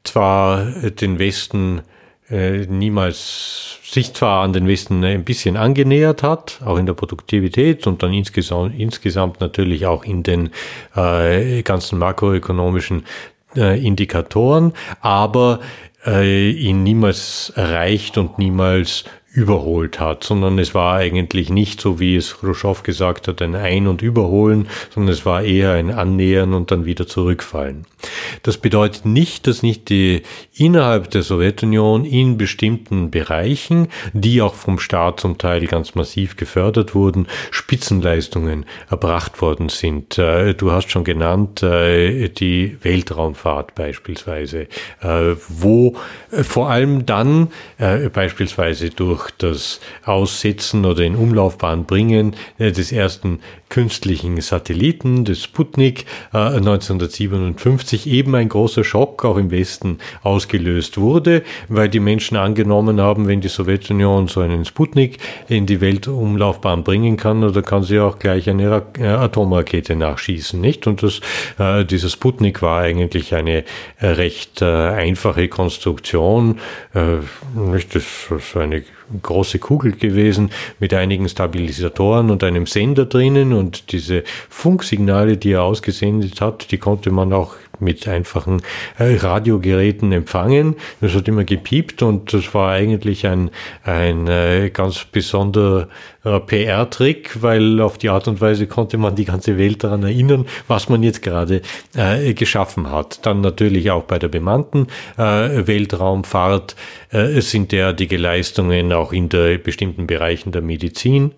[0.02, 1.82] zwar den Westen
[2.30, 7.86] äh, niemals sich zwar an den Westen ein bisschen angenähert hat, auch in der Produktivität
[7.88, 10.50] und dann insgesamt, insgesamt natürlich auch in den
[10.94, 13.04] äh, ganzen makroökonomischen
[13.56, 15.58] äh, Indikatoren, aber
[16.06, 22.16] äh, ihn niemals erreicht und niemals überholt hat, sondern es war eigentlich nicht so, wie
[22.16, 26.72] es Khrushchev gesagt hat, ein Ein- und Überholen, sondern es war eher ein Annähern und
[26.72, 27.86] dann wieder zurückfallen.
[28.42, 30.22] Das bedeutet nicht, dass nicht die
[30.54, 36.94] innerhalb der Sowjetunion in bestimmten Bereichen, die auch vom Staat zum Teil ganz massiv gefördert
[36.94, 40.18] wurden, Spitzenleistungen erbracht worden sind.
[40.18, 44.66] Äh, du hast schon genannt äh, die Weltraumfahrt beispielsweise,
[45.02, 45.96] äh, wo
[46.30, 47.48] vor allem dann
[48.12, 58.06] beispielsweise durch das Aussetzen oder in Umlaufbahn bringen des ersten künstlichen Satelliten, des Sputnik 1957
[58.08, 63.40] eben ein großer Schock auch im Westen ausgelöst wurde, weil die Menschen angenommen haben, wenn
[63.40, 65.18] die Sowjetunion so einen Sputnik
[65.48, 70.86] in die Weltumlaufbahn bringen kann, oder kann sie auch gleich eine äh, Atomrakete nachschießen, nicht?
[70.86, 71.20] Und das,
[71.58, 73.64] äh, dieser Sputnik war eigentlich eine
[73.98, 76.58] äh, recht äh, einfache Konstruktion,
[76.94, 77.18] äh,
[77.54, 77.94] nicht?
[77.94, 78.82] Das ist eine
[79.22, 85.62] große Kugel gewesen mit einigen Stabilisatoren und einem Sender drinnen und diese Funksignale, die er
[85.62, 88.62] ausgesendet hat, die konnte man auch mit einfachen
[88.98, 90.76] äh, Radiogeräten empfangen.
[91.00, 93.50] Das hat immer gepiept und das war eigentlich ein,
[93.84, 95.88] ein äh, ganz besonderer
[96.22, 100.88] PR-Trick, weil auf die Art und Weise konnte man die ganze Welt daran erinnern, was
[100.88, 101.62] man jetzt gerade
[101.96, 103.24] äh, geschaffen hat.
[103.24, 104.86] Dann natürlich auch bei der bemannten
[105.16, 106.76] äh, Weltraumfahrt
[107.10, 111.32] äh, sind derartige Leistungen auch in der bestimmten Bereichen der Medizin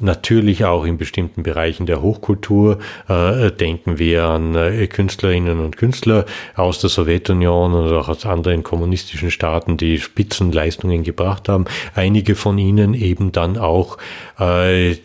[0.00, 2.78] natürlich auch in bestimmten Bereichen der Hochkultur.
[3.08, 8.62] Äh, denken wir an äh, Künstlerinnen und Künstler aus der Sowjetunion oder auch aus anderen
[8.62, 11.66] kommunistischen Staaten, die Spitzenleistungen gebracht haben.
[11.94, 13.98] Einige von ihnen eben dann auch
[14.38, 14.96] äh,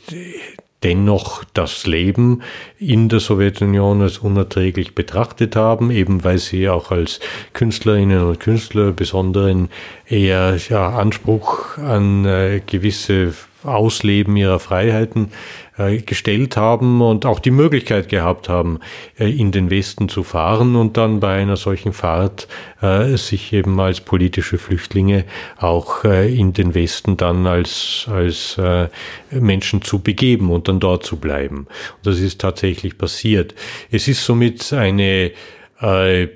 [0.83, 2.41] dennoch das Leben
[2.79, 7.19] in der Sowjetunion als unerträglich betrachtet haben, eben weil sie auch als
[7.53, 9.69] Künstlerinnen und Künstler besonderen
[10.07, 15.31] eher ja, Anspruch an äh, gewisse Ausleben ihrer Freiheiten
[15.77, 18.79] äh, gestellt haben und auch die Möglichkeit gehabt haben,
[19.19, 22.47] äh, in den Westen zu fahren und dann bei einer solchen Fahrt
[22.81, 25.25] äh, sich eben als politische Flüchtlinge
[25.57, 28.89] auch äh, in den Westen dann als, als äh,
[29.31, 31.67] Menschen zu begeben und dann dort zu bleiben.
[31.97, 33.55] Und das ist tatsächlich passiert.
[33.91, 35.31] Es ist somit eine
[35.81, 36.27] äh,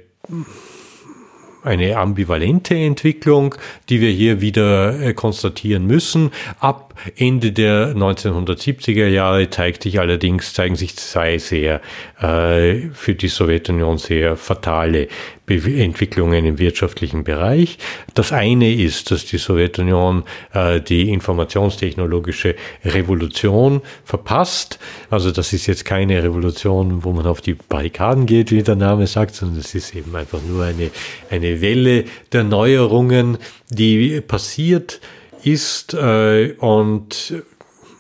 [1.64, 3.56] eine ambivalente Entwicklung,
[3.90, 6.30] die wir hier wieder konstatieren müssen.
[6.60, 6.85] Ab
[7.16, 11.82] Ende der 1970er Jahre zeigt sich allerdings, zeigen sich zwei sehr
[12.20, 15.08] äh, für die Sowjetunion sehr fatale
[15.48, 17.78] Entwicklungen im wirtschaftlichen Bereich.
[18.16, 20.24] Das eine ist, dass die Sowjetunion
[20.54, 24.80] äh, die informationstechnologische Revolution verpasst.
[25.10, 29.06] Also das ist jetzt keine Revolution, wo man auf die Barrikaden geht, wie der Name
[29.06, 30.90] sagt, sondern es ist eben einfach nur eine,
[31.30, 33.38] eine Welle der Neuerungen,
[33.70, 35.00] die passiert
[35.46, 37.34] ist äh, und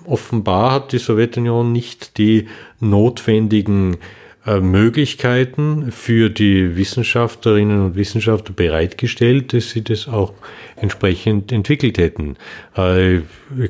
[0.06, 2.48] offenbar hat die Sowjetunion nicht die
[2.80, 3.98] notwendigen
[4.46, 10.34] äh, Möglichkeiten für die Wissenschaftlerinnen und Wissenschaftler bereitgestellt, dass sie das auch
[10.78, 12.36] entsprechend entwickelt hätten.
[12.76, 13.22] Äh,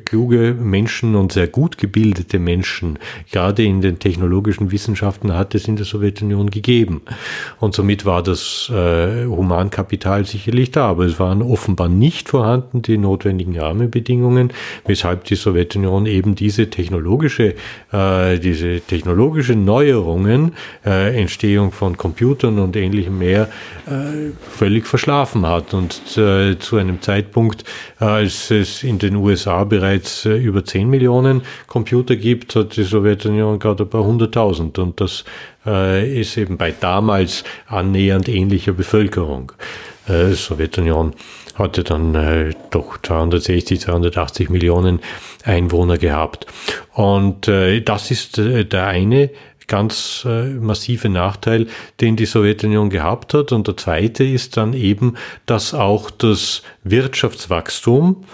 [0.04, 2.98] kluge Menschen und sehr gut gebildete Menschen,
[3.30, 7.02] gerade in den technologischen Wissenschaften, hat es in der Sowjetunion gegeben.
[7.60, 12.98] Und somit war das äh, Humankapital sicherlich da, aber es waren offenbar nicht vorhanden die
[12.98, 14.52] notwendigen Rahmenbedingungen,
[14.86, 17.54] weshalb die Sowjetunion eben diese technologische,
[17.92, 20.52] äh, diese technologische Neuerungen,
[20.84, 23.48] äh, Entstehung von Computern und ähnlichem mehr,
[23.86, 27.64] äh, völlig verschlafen hat und äh, zu einem Zeitpunkt,
[28.00, 32.84] äh, als es in den USA bereits äh, über 10 Millionen Computer gibt, hat die
[32.84, 34.78] Sowjetunion gerade ein paar hunderttausend.
[34.78, 35.24] Und das
[35.64, 39.52] äh, ist eben bei damals annähernd ähnlicher Bevölkerung.
[40.08, 41.14] Die Sowjetunion
[41.56, 45.00] hatte dann doch 260, 280 Millionen
[45.42, 46.46] Einwohner gehabt.
[46.92, 49.30] Und das ist der eine
[49.66, 51.66] ganz äh, massive Nachteil,
[52.00, 53.52] den die Sowjetunion gehabt hat.
[53.52, 55.16] Und der zweite ist dann eben,
[55.46, 58.24] dass auch das Wirtschaftswachstum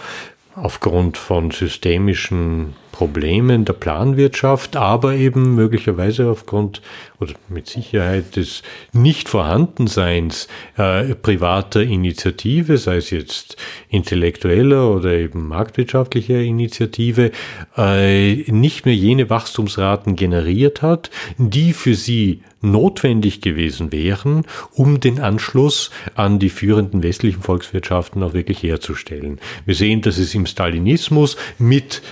[0.54, 6.82] aufgrund von systemischen Problemen der Planwirtschaft, aber eben möglicherweise aufgrund
[7.18, 8.62] oder mit Sicherheit des
[8.92, 13.56] Nichtvorhandenseins äh, privater Initiative, sei es jetzt
[13.88, 17.32] intellektueller oder eben marktwirtschaftlicher Initiative,
[17.76, 25.18] äh, nicht mehr jene Wachstumsraten generiert hat, die für sie notwendig gewesen wären, um den
[25.18, 29.40] Anschluss an die führenden westlichen Volkswirtschaften auch wirklich herzustellen.
[29.66, 32.02] Wir sehen, dass es im Stalinismus mit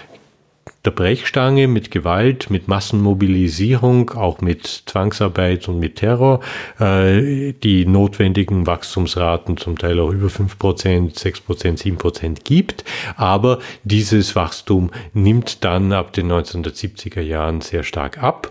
[0.85, 6.41] der Brechstange mit Gewalt, mit Massenmobilisierung, auch mit Zwangsarbeit und mit Terror,
[6.79, 12.85] äh, die notwendigen Wachstumsraten zum Teil auch über 5%, 6%, 7% gibt.
[13.17, 18.51] Aber dieses Wachstum nimmt dann ab den 1970er Jahren sehr stark ab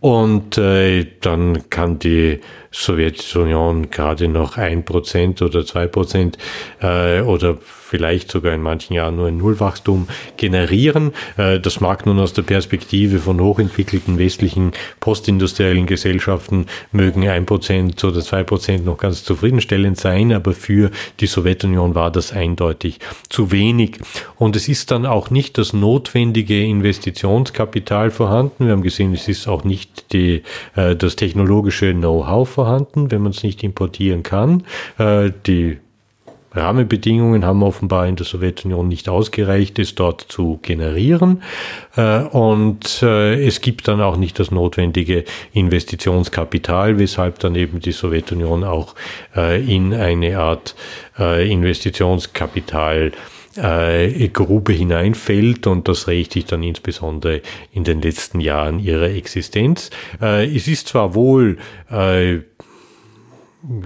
[0.00, 2.40] und äh, dann kann die
[2.70, 6.38] Sowjetunion gerade noch ein Prozent oder zwei Prozent
[6.80, 11.12] äh, oder vielleicht sogar in manchen Jahren nur ein Nullwachstum generieren.
[11.36, 18.02] Äh, das mag nun aus der Perspektive von hochentwickelten westlichen postindustriellen Gesellschaften mögen ein Prozent
[18.02, 20.90] oder zwei Prozent noch ganz zufriedenstellend sein, aber für
[21.20, 22.98] die Sowjetunion war das eindeutig
[23.28, 23.98] zu wenig.
[24.36, 28.66] Und es ist dann auch nicht das notwendige Investitionskapital vorhanden.
[28.66, 30.42] Wir haben gesehen, es ist auch nicht die,
[30.74, 34.64] äh, das technologische Know-how vorhanden, wenn man es nicht importieren kann.
[34.98, 35.78] Äh, die
[36.56, 41.42] Rahmenbedingungen haben offenbar in der Sowjetunion nicht ausgereicht, es dort zu generieren.
[41.96, 47.92] Äh, und äh, es gibt dann auch nicht das notwendige Investitionskapital, weshalb dann eben die
[47.92, 48.94] Sowjetunion auch
[49.36, 50.74] äh, in eine Art
[51.18, 53.12] Investitionskapital
[54.34, 57.40] Grube hineinfällt und das rächt sich dann insbesondere
[57.72, 59.88] in den letzten Jahren ihrer Existenz.
[60.20, 61.56] Es ist zwar wohl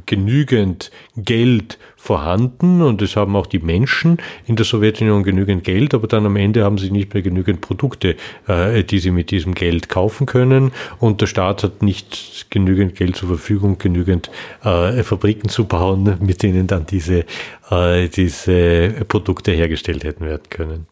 [0.07, 6.07] genügend Geld vorhanden und es haben auch die Menschen in der Sowjetunion genügend Geld, aber
[6.07, 8.16] dann am Ende haben sie nicht mehr genügend Produkte,
[8.48, 13.16] äh, die sie mit diesem Geld kaufen können und der Staat hat nicht genügend Geld
[13.16, 14.31] zur Verfügung, genügend
[14.65, 17.24] äh, Fabriken zu bauen, mit denen dann diese,
[17.70, 20.86] äh, diese Produkte hergestellt hätten werden können.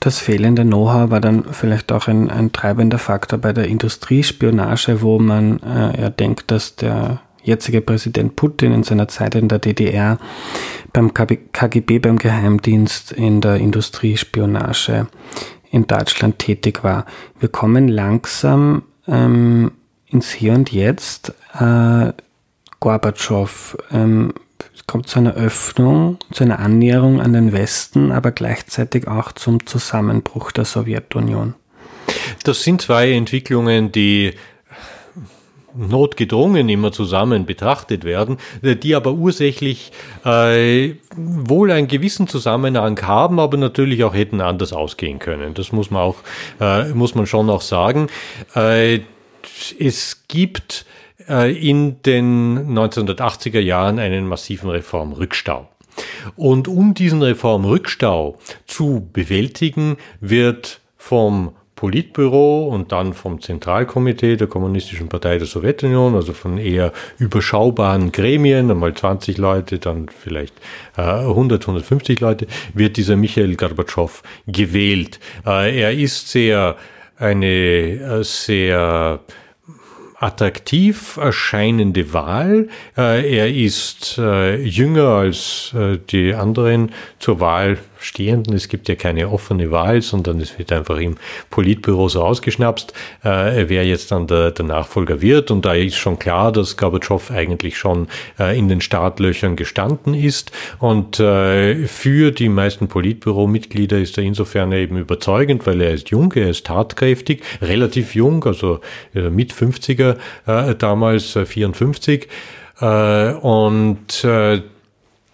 [0.00, 5.18] Das fehlende Know-how war dann vielleicht auch ein, ein, treibender Faktor bei der Industriespionage, wo
[5.18, 10.18] man äh, ja denkt, dass der jetzige Präsident Putin in seiner Zeit in der DDR
[10.92, 15.06] beim KGB, beim Geheimdienst in der Industriespionage
[15.70, 17.06] in Deutschland tätig war.
[17.40, 19.72] Wir kommen langsam ähm,
[20.06, 21.34] ins Hier und Jetzt.
[21.58, 22.12] Äh,
[22.80, 24.34] Gorbatschow, ähm,
[24.86, 30.52] kommt zu einer Öffnung, zu einer Annäherung an den Westen, aber gleichzeitig auch zum Zusammenbruch
[30.52, 31.54] der Sowjetunion.
[32.44, 34.34] Das sind zwei Entwicklungen, die
[35.74, 39.92] notgedrungen immer zusammen betrachtet werden, die aber ursächlich
[40.24, 45.54] äh, wohl einen gewissen Zusammenhang haben, aber natürlich auch hätten anders ausgehen können.
[45.54, 46.16] Das muss man auch,
[46.60, 48.08] äh, muss man schon auch sagen.
[48.54, 49.00] Äh,
[49.78, 50.86] es gibt
[51.28, 55.68] äh, in den 1980er Jahren einen massiven Reformrückstau.
[56.36, 61.52] Und um diesen Reformrückstau zu bewältigen, wird vom
[61.82, 68.70] Politbüro und dann vom Zentralkomitee der Kommunistischen Partei der Sowjetunion, also von eher überschaubaren Gremien,
[68.70, 70.54] einmal 20 Leute, dann vielleicht
[70.96, 75.18] äh, 100, 150 Leute, wird dieser Michael Gorbatschow gewählt.
[75.44, 76.76] Äh, er ist sehr
[77.16, 79.18] eine äh, sehr
[80.20, 82.68] attraktiv erscheinende Wahl.
[82.96, 85.74] Äh, er ist äh, jünger als
[86.12, 88.54] die anderen zur Wahl Stehenden.
[88.54, 91.16] Es gibt ja keine offene Wahl, sondern es wird einfach im
[91.50, 92.92] Politbüro so ausgeschnapst,
[93.22, 95.50] äh, wer jetzt dann der, der, Nachfolger wird.
[95.50, 98.08] Und da ist schon klar, dass Gorbatschow eigentlich schon
[98.38, 100.52] äh, in den Startlöchern gestanden ist.
[100.78, 106.32] Und äh, für die meisten Politbüromitglieder ist er insofern eben überzeugend, weil er ist jung,
[106.32, 108.80] er ist tatkräftig, relativ jung, also
[109.14, 110.16] äh, mit 50er
[110.46, 112.28] äh, damals, 54.
[112.80, 114.24] Äh, und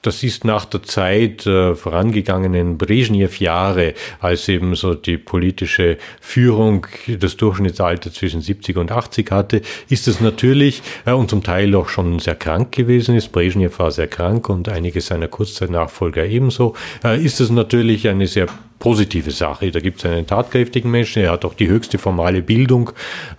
[0.02, 7.36] das ist nach der Zeit äh, vorangegangenen Brezhnev-Jahre, als eben so die politische Führung das
[7.36, 12.18] Durchschnittsalter zwischen 70 und 80 hatte, ist es natürlich äh, und zum Teil auch schon
[12.20, 13.32] sehr krank gewesen ist.
[13.32, 16.74] Brezhnev war sehr krank und einige seiner Kurzzeitnachfolger ebenso.
[17.04, 18.46] Äh, ist es natürlich eine sehr
[18.78, 19.70] positive Sache.
[19.70, 22.90] Da gibt es einen tatkräftigen Menschen, er hat auch die höchste formale Bildung,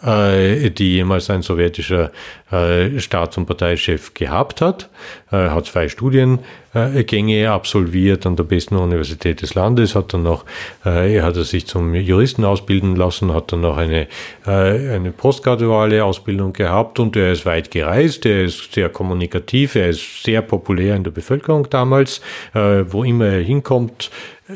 [0.03, 2.11] äh, die jemals ein sowjetischer
[2.51, 4.89] äh, Staats- und Parteichef gehabt hat.
[5.31, 10.45] Er hat zwei Studiengänge absolviert an der besten Universität des Landes, hat dann noch,
[10.85, 14.07] äh, er hat sich zum Juristen ausbilden lassen, hat dann noch eine,
[14.47, 14.49] äh,
[14.95, 20.23] eine postgraduale Ausbildung gehabt und er ist weit gereist, er ist sehr kommunikativ, er ist
[20.23, 22.19] sehr populär in der Bevölkerung damals,
[22.53, 24.09] äh, wo immer er hinkommt,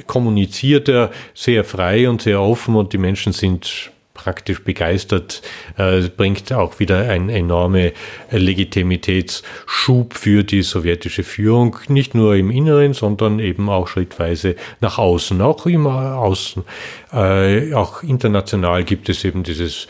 [0.08, 5.42] kommuniziert er sehr frei und sehr offen und die Menschen sind praktisch begeistert,
[5.78, 7.94] äh, bringt auch wieder einen enorme
[8.32, 15.42] Legitimitätsschub für die sowjetische Führung, nicht nur im Inneren, sondern eben auch schrittweise nach außen,
[15.42, 16.64] auch immer außen.
[17.12, 19.88] Äh, auch international gibt es eben dieses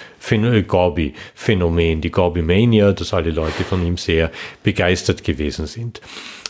[0.68, 4.32] Gorbi-Phänomen, die Gorbi-Mania, dass alle Leute von ihm sehr
[4.64, 6.02] begeistert gewesen sind.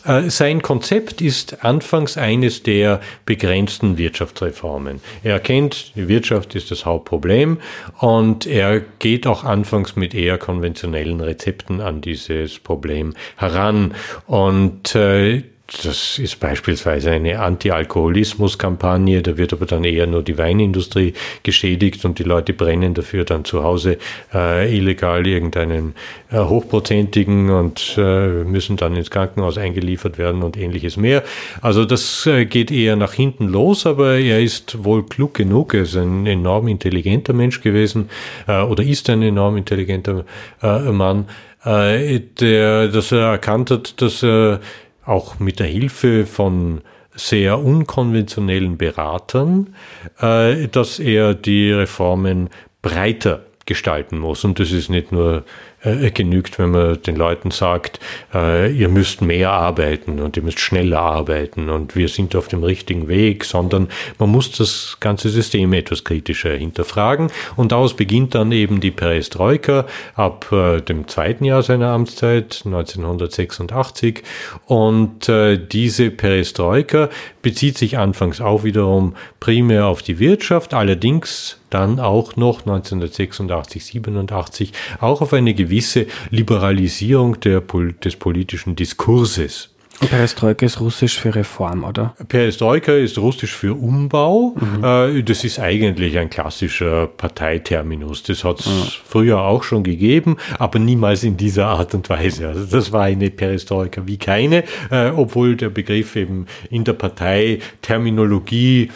[0.06, 5.02] Äh, sein Konzept ist anfangs eines der begrenzten Wirtschaftsreformen.
[5.24, 7.60] Er erkennt, die Wirtschaft ist das Hauptproblem
[8.00, 13.94] und er geht auch anfangs mit eher konventionellen Rezepten an dieses Problem heran.
[14.28, 15.44] Und äh,
[15.84, 22.20] das ist beispielsweise eine Anti-Alkoholismus-Kampagne, da wird aber dann eher nur die Weinindustrie geschädigt und
[22.20, 23.98] die Leute brennen dafür dann zu Hause
[24.34, 25.96] äh, illegal irgendeinen
[26.32, 31.24] äh, hochprozentigen und äh, müssen dann ins Krankenhaus eingeliefert werden und ähnliches mehr.
[31.62, 35.84] Also das äh, geht eher nach hinten los, aber er ist wohl klug genug, er
[35.84, 38.10] ist ein enorm intelligenter Mensch gewesen
[38.48, 40.26] äh, oder ist ein enorm intelligenter
[40.62, 41.26] äh, Mann,
[41.66, 44.60] der, dass er erkannt hat, dass er
[45.06, 46.82] auch mit der Hilfe von
[47.16, 49.76] sehr unkonventionellen Beratern,
[50.20, 52.50] äh, dass er die Reformen
[52.82, 54.44] breiter gestalten muss.
[54.44, 55.44] Und das ist nicht nur
[55.84, 58.00] äh, genügt, wenn man den Leuten sagt,
[58.34, 62.64] äh, ihr müsst mehr arbeiten und ihr müsst schneller arbeiten und wir sind auf dem
[62.64, 67.32] richtigen Weg, sondern man muss das ganze System etwas kritischer hinterfragen.
[67.56, 69.86] Und daraus beginnt dann eben die Perestroika
[70.16, 74.24] ab äh, dem zweiten Jahr seiner Amtszeit, 1986.
[74.66, 77.10] Und äh, diese Perestroika
[77.42, 84.74] bezieht sich anfangs auch wiederum primär auf die Wirtschaft, allerdings dann auch noch 1986, 87
[85.00, 89.70] auch auf eine gewisse Liberalisierung der, des politischen Diskurses.
[90.00, 92.16] Perestroika ist russisch für Reform, oder?
[92.28, 94.56] Perestroika ist russisch für Umbau.
[94.60, 95.24] Mhm.
[95.26, 98.24] Das ist eigentlich ein klassischer Parteiterminus.
[98.24, 98.84] Das hat es mhm.
[99.06, 102.50] früher auch schon gegeben, aber niemals in dieser Art und Weise.
[102.50, 108.84] Also das war eine Perestroika wie keine, äh, obwohl der Begriff eben in der Parteiterminologie
[108.84, 108.90] äh,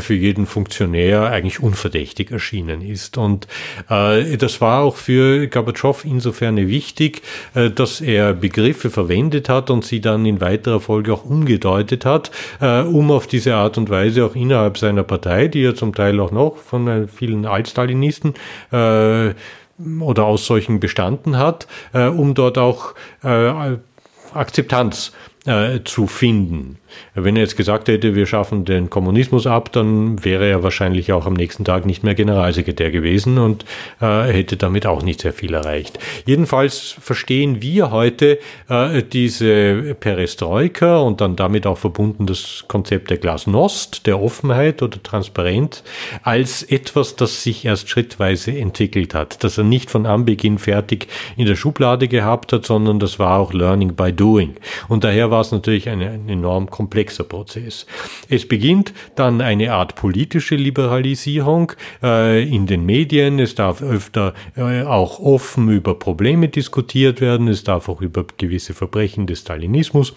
[0.00, 3.18] für jeden Funktionär eigentlich unverdächtig erschienen ist.
[3.18, 3.48] Und
[3.90, 7.22] äh, das war auch für Gorbatschow insofern wichtig,
[7.54, 12.30] äh, dass er Begriffe verwendet hat und sie dann in weiterer Folge auch umgedeutet hat,
[12.60, 16.20] äh, um auf diese Art und Weise auch innerhalb seiner Partei, die ja zum Teil
[16.20, 18.34] auch noch von äh, vielen Altstalinisten
[18.70, 19.30] äh,
[20.00, 22.94] oder aus solchen bestanden hat, äh, um dort auch
[23.24, 23.76] äh,
[24.32, 25.12] Akzeptanz
[25.44, 26.78] äh, zu finden.
[27.14, 31.26] Wenn er jetzt gesagt hätte, wir schaffen den Kommunismus ab, dann wäre er wahrscheinlich auch
[31.26, 33.64] am nächsten Tag nicht mehr Generalsekretär gewesen und
[34.00, 35.98] äh, hätte damit auch nicht sehr viel erreicht.
[36.26, 38.38] Jedenfalls verstehen wir heute
[38.68, 45.02] äh, diese Perestroika und dann damit auch verbunden das Konzept der Glasnost, der Offenheit oder
[45.02, 45.82] Transparenz
[46.22, 51.46] als etwas, das sich erst schrittweise entwickelt hat, dass er nicht von Anbeginn fertig in
[51.46, 54.54] der Schublade gehabt hat, sondern das war auch Learning by Doing.
[54.88, 57.86] Und daher war es natürlich ein, ein enorm komplexer Prozess.
[58.28, 61.72] Es beginnt dann eine Art politische Liberalisierung
[62.02, 63.38] äh, in den Medien.
[63.38, 67.46] Es darf öfter äh, auch offen über Probleme diskutiert werden.
[67.46, 70.14] Es darf auch über gewisse Verbrechen des Stalinismus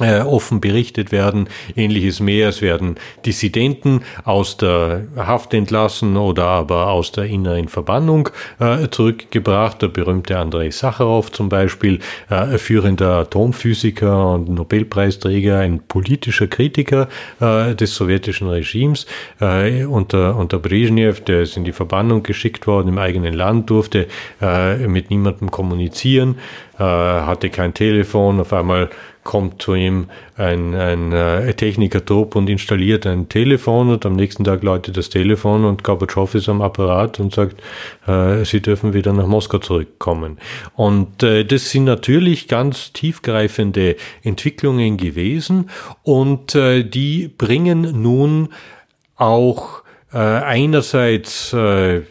[0.00, 1.48] offen berichtet werden.
[1.76, 2.48] Ähnliches mehr.
[2.48, 8.28] Es werden Dissidenten aus der Haft entlassen oder aber aus der inneren Verbannung
[8.58, 9.82] äh, zurückgebracht.
[9.82, 17.08] Der berühmte Andrei Sacharow zum Beispiel, äh, führender Atomphysiker und Nobelpreisträger, ein politischer Kritiker
[17.40, 19.06] äh, des sowjetischen Regimes
[19.40, 24.06] äh, unter, unter Brezhnev, der ist in die Verbannung geschickt worden, im eigenen Land durfte
[24.40, 26.36] äh, mit niemandem kommunizieren,
[26.78, 28.88] hatte kein Telefon, auf einmal
[29.22, 30.06] kommt zu ihm
[30.36, 35.64] ein, ein äh, Techniker-Trupp und installiert ein Telefon und am nächsten Tag läutet das Telefon
[35.64, 37.60] und Gorbatschow ist am Apparat und sagt,
[38.06, 40.38] äh, Sie dürfen wieder nach Moskau zurückkommen.
[40.74, 45.70] Und äh, das sind natürlich ganz tiefgreifende Entwicklungen gewesen
[46.02, 48.48] und äh, die bringen nun
[49.16, 49.82] auch
[50.12, 52.02] äh, einerseits äh,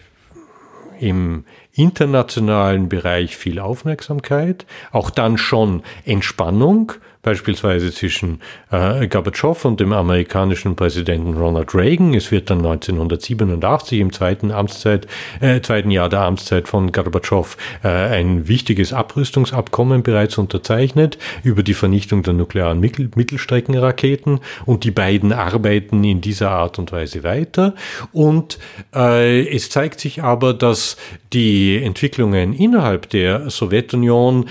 [1.00, 8.42] im internationalen Bereich viel Aufmerksamkeit, auch dann schon Entspannung, beispielsweise zwischen
[8.72, 12.14] äh, Gorbatschow und dem amerikanischen Präsidenten Ronald Reagan.
[12.14, 15.08] Es wird dann 1987 im zweiten Amtszeit,
[15.42, 21.74] äh, zweiten Jahr der Amtszeit von Gorbatschow äh, ein wichtiges Abrüstungsabkommen bereits unterzeichnet über die
[21.74, 27.76] Vernichtung der nuklearen Mittel Mittelstreckenraketen und die beiden arbeiten in dieser Art und Weise weiter.
[28.14, 28.60] Und
[28.96, 30.96] äh, es zeigt sich aber, dass
[31.34, 34.46] die Entwicklungen innerhalb der Sowjetunion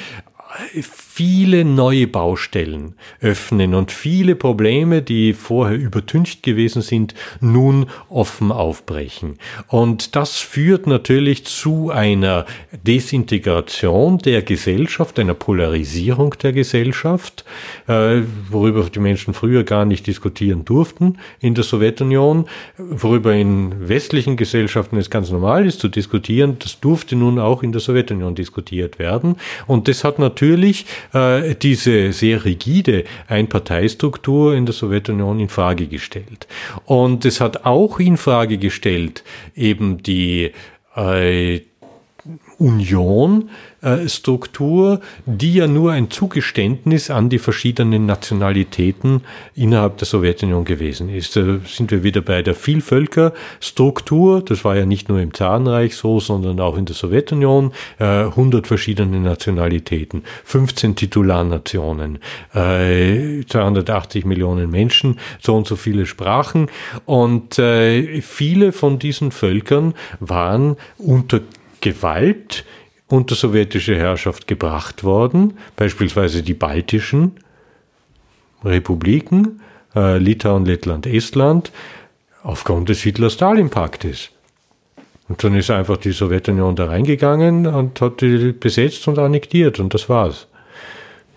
[1.18, 9.36] viele neue Baustellen öffnen und viele Probleme, die vorher übertüncht gewesen sind, nun offen aufbrechen.
[9.66, 12.46] Und das führt natürlich zu einer
[12.84, 17.44] Desintegration der Gesellschaft, einer Polarisierung der Gesellschaft,
[17.88, 22.46] äh, worüber die Menschen früher gar nicht diskutieren durften in der Sowjetunion,
[22.76, 27.72] worüber in westlichen Gesellschaften es ganz normal ist zu diskutieren, das durfte nun auch in
[27.72, 29.34] der Sowjetunion diskutiert werden.
[29.66, 36.46] Und das hat natürlich äh, diese sehr rigide Einparteistruktur in der Sowjetunion in Frage gestellt.
[36.84, 39.24] Und es hat auch in Frage gestellt
[39.54, 40.52] eben die
[40.96, 41.60] äh,
[42.58, 43.50] Union
[43.82, 44.06] äh,
[45.26, 49.22] die ja nur ein Zugeständnis an die verschiedenen Nationalitäten
[49.54, 51.36] innerhalb der Sowjetunion gewesen ist.
[51.36, 54.42] Da sind wir wieder bei der Vielvölkerstruktur.
[54.42, 57.72] Das war ja nicht nur im Zarenreich so, sondern auch in der Sowjetunion.
[57.98, 62.18] 100 äh, verschiedene Nationalitäten, 15 Titularnationen,
[62.52, 66.68] 280 äh, Millionen Menschen, so und so viele Sprachen.
[67.06, 71.40] Und viele von diesen Völkern waren unter
[71.80, 72.64] Gewalt
[73.08, 77.40] unter sowjetische Herrschaft gebracht worden, beispielsweise die baltischen
[78.64, 79.60] Republiken,
[79.94, 81.72] äh, Litauen, Lettland, Estland,
[82.42, 84.30] aufgrund des Hitler-Stalin-Paktes.
[85.28, 89.94] Und dann ist einfach die Sowjetunion da reingegangen und hat die besetzt und annektiert und
[89.94, 90.47] das war's.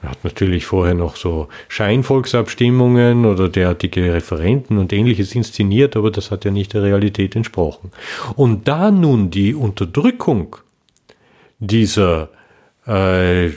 [0.04, 6.32] Er hat natürlich vorher noch so Scheinvolksabstimmungen oder derartige Referenten und ähnliches inszeniert, aber das
[6.32, 7.92] hat ja nicht der Realität entsprochen.
[8.36, 10.56] Und da nun die Unterdrückung
[11.60, 12.30] dieser
[12.88, 13.50] äh,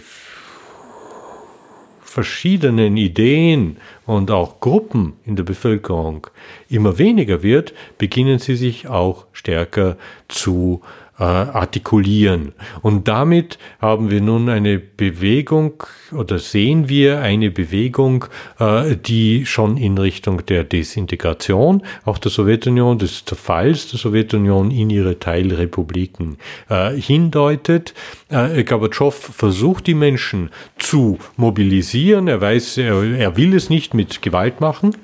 [2.03, 6.27] verschiedenen Ideen und auch Gruppen in der Bevölkerung
[6.69, 9.97] immer weniger wird, beginnen sie sich auch stärker
[10.29, 12.53] zu äh, artikulieren.
[12.83, 15.83] Und damit haben wir nun eine Bewegung
[16.13, 18.27] oder sehen wir eine Bewegung,
[18.59, 24.91] äh, die schon in Richtung der Desintegration, auch der Sowjetunion, des Zerfalls der Sowjetunion in
[24.91, 26.39] ihre Teilrepubliken
[26.69, 27.95] äh, hindeutet.
[28.29, 32.29] Äh, Gorbatschow versucht die Menschen zu mobilisieren.
[32.29, 34.97] Er weiß, er, er will es nicht mit Gewalt machen.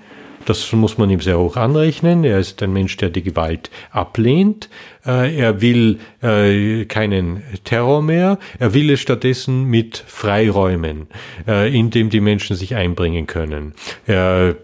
[0.46, 2.24] Das muss man ihm sehr hoch anrechnen.
[2.24, 4.68] Er ist ein Mensch, der die Gewalt ablehnt.
[5.06, 8.38] Äh, er will äh, keinen Terror mehr.
[8.58, 11.08] Er will es stattdessen mit Freiräumen,
[11.46, 13.74] äh, in dem die Menschen sich einbringen können.
[14.06, 14.56] Er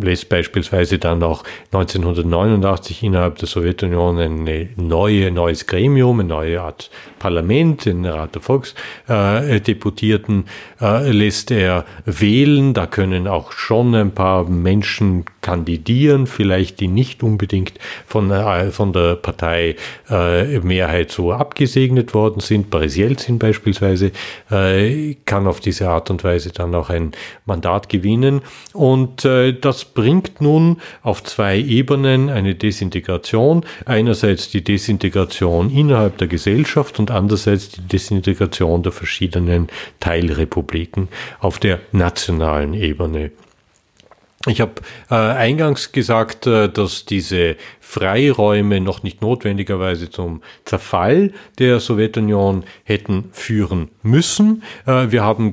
[0.00, 6.90] lässt beispielsweise dann auch 1989 innerhalb der Sowjetunion ein neue, neues Gremium, eine neue Art
[7.18, 10.44] Parlament, den Rat der Volksdeputierten,
[10.80, 12.74] äh, lässt er wählen.
[12.74, 17.74] Da können auch schon ein paar Menschen kandidieren, vielleicht die nicht unbedingt
[18.06, 19.76] von, äh, von der Partei
[20.10, 22.70] äh, Mehrheit so abgesegnet worden sind.
[22.70, 24.12] Boris Jelzin beispielsweise
[24.50, 27.12] äh, kann auf diese Art und Weise dann auch ein
[27.46, 28.42] Mandat gewinnen.
[28.72, 33.64] Und äh, das bringt nun auf zwei Ebenen eine Desintegration.
[33.84, 39.68] Einerseits die Desintegration innerhalb der Gesellschaft und andererseits die Desintegration der verschiedenen
[40.00, 41.08] Teilrepubliken
[41.40, 43.30] auf der nationalen Ebene.
[44.46, 44.74] Ich habe
[45.10, 53.30] äh, eingangs gesagt, äh, dass diese Freiräume noch nicht notwendigerweise zum Zerfall der Sowjetunion hätten
[53.32, 54.62] führen müssen.
[54.86, 55.52] Äh, wir haben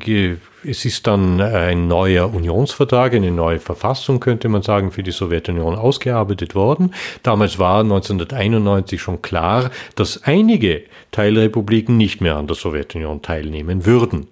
[0.68, 5.76] es ist dann ein neuer Unionsvertrag, eine neue Verfassung, könnte man sagen, für die Sowjetunion
[5.76, 6.94] ausgearbeitet worden.
[7.24, 14.28] Damals war 1991 schon klar, dass einige Teilrepubliken nicht mehr an der Sowjetunion teilnehmen würden.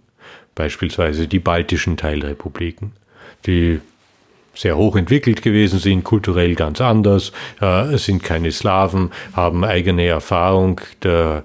[0.56, 2.94] Beispielsweise die baltischen Teilrepubliken.
[3.46, 3.80] Die
[4.56, 10.80] sehr hoch entwickelt gewesen sind, kulturell ganz anders, äh, sind keine Slawen, haben eigene Erfahrung
[11.02, 11.44] der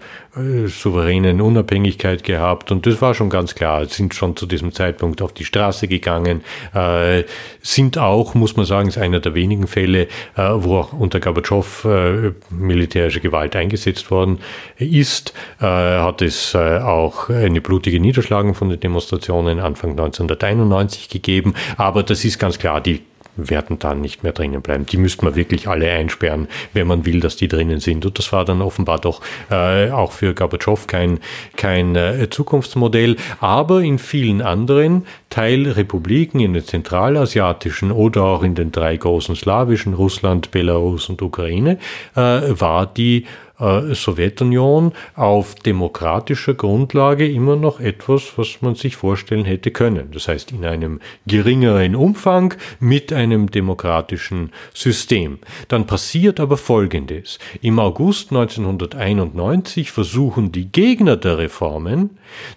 [0.66, 5.32] souveränen Unabhängigkeit gehabt und das war schon ganz klar, sind schon zu diesem Zeitpunkt auf
[5.32, 6.42] die Straße gegangen,
[6.74, 7.24] äh,
[7.62, 10.02] sind auch, muss man sagen, ist einer der wenigen Fälle,
[10.36, 14.38] äh, wo auch unter Gorbatschow äh, militärische Gewalt eingesetzt worden
[14.76, 21.54] ist, äh, hat es äh, auch eine blutige Niederschlagung von den Demonstrationen Anfang 1991 gegeben,
[21.76, 23.00] aber das ist ganz klar, die
[23.38, 24.84] werden dann nicht mehr drinnen bleiben.
[24.86, 28.04] Die müsste man wirklich alle einsperren, wenn man will, dass die drinnen sind.
[28.04, 29.20] Und das war dann offenbar doch
[29.50, 31.20] äh, auch für Gorbatschow kein,
[31.56, 33.16] kein äh, Zukunftsmodell.
[33.40, 39.94] Aber in vielen anderen Teilrepubliken, in den zentralasiatischen oder auch in den drei großen slawischen,
[39.94, 41.78] Russland, Belarus und Ukraine,
[42.16, 43.26] äh, war die
[43.58, 50.10] äh, Sowjetunion auf demokratischer Grundlage immer noch etwas, was man sich vorstellen hätte können.
[50.12, 55.38] Das heißt, in einem geringeren Umfang mit einem demokratischen System.
[55.68, 57.38] Dann passiert aber Folgendes.
[57.62, 62.10] Im August 1991 versuchen die Gegner der Reformen,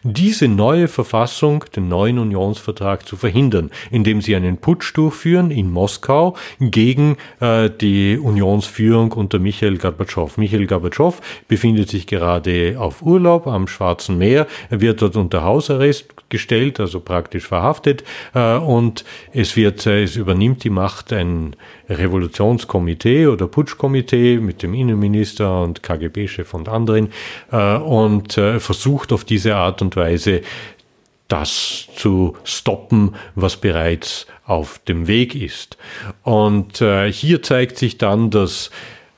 [0.04, 6.36] diese neue Verfassung, den neuen Unionsvertrag zu verhindern, indem sie einen Putsch durchführen in Moskau
[6.60, 10.38] gegen äh, die Unionsführung unter Michael Gorbatschow.
[10.38, 14.48] Michael Gorbatschow Gorbatschow befindet sich gerade auf Urlaub am Schwarzen Meer.
[14.70, 18.04] Er wird dort unter Hausarrest gestellt, also praktisch verhaftet.
[18.34, 19.04] Äh, und
[19.34, 21.56] es wird, äh, es übernimmt die Macht ein
[21.90, 27.10] Revolutionskomitee oder Putschkomitee mit dem Innenminister und KGB-Chef und anderen
[27.52, 30.42] äh, und versucht auf diese Art und Weise
[31.28, 35.78] das zu stoppen, was bereits auf dem Weg ist.
[36.24, 38.70] Und äh, hier zeigt sich dann, dass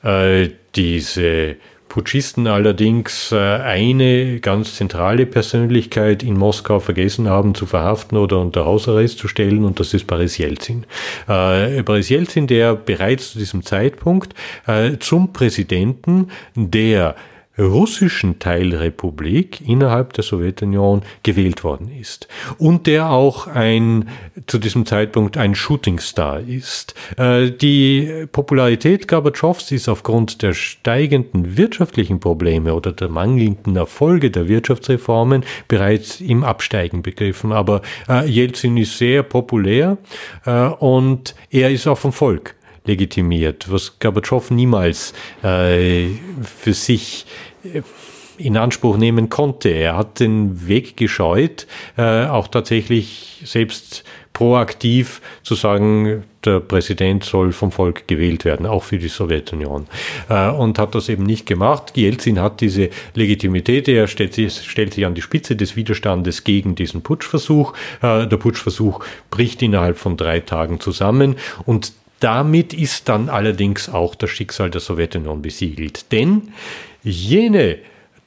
[0.04, 1.56] äh, diese
[1.88, 8.64] Putschisten allerdings äh, eine ganz zentrale Persönlichkeit in Moskau vergessen haben zu verhaften oder unter
[8.64, 10.86] Hausarrest zu stellen und das ist Boris Jelzin.
[11.28, 14.34] Äh, Boris Jelzin, der bereits zu diesem Zeitpunkt
[14.66, 17.14] äh, zum Präsidenten der
[17.58, 22.28] russischen Teilrepublik innerhalb der Sowjetunion gewählt worden ist
[22.58, 24.08] und der auch ein
[24.46, 26.94] zu diesem Zeitpunkt ein Shootingstar ist.
[27.16, 34.48] Äh, die Popularität Gorbatschows ist aufgrund der steigenden wirtschaftlichen Probleme oder der mangelnden Erfolge der
[34.48, 37.52] Wirtschaftsreformen bereits im Absteigen begriffen.
[37.52, 39.98] Aber äh, Jelzin ist sehr populär
[40.44, 42.54] äh, und er ist auch vom Volk
[42.84, 45.12] legitimiert, was Gorbatschow niemals
[45.42, 46.08] äh,
[46.42, 47.26] für sich
[47.64, 47.82] äh,
[48.36, 49.68] in Anspruch nehmen konnte.
[49.68, 51.66] Er hat den Weg gescheut,
[51.96, 58.82] äh, auch tatsächlich selbst proaktiv zu sagen, der Präsident soll vom Volk gewählt werden, auch
[58.82, 59.86] für die Sowjetunion.
[60.28, 61.96] Äh, und hat das eben nicht gemacht.
[61.96, 66.74] Jelzin hat diese Legitimität, er stellt sich, stellt sich an die Spitze des Widerstandes gegen
[66.74, 67.72] diesen Putschversuch.
[68.02, 74.14] Äh, der Putschversuch bricht innerhalb von drei Tagen zusammen und damit ist dann allerdings auch
[74.14, 76.10] das Schicksal der Sowjetunion besiegelt.
[76.12, 76.52] Denn
[77.02, 77.78] jene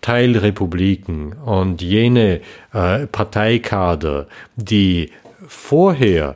[0.01, 2.41] Teilrepubliken und jene
[2.73, 5.11] äh, Parteikader, die
[5.47, 6.35] vorher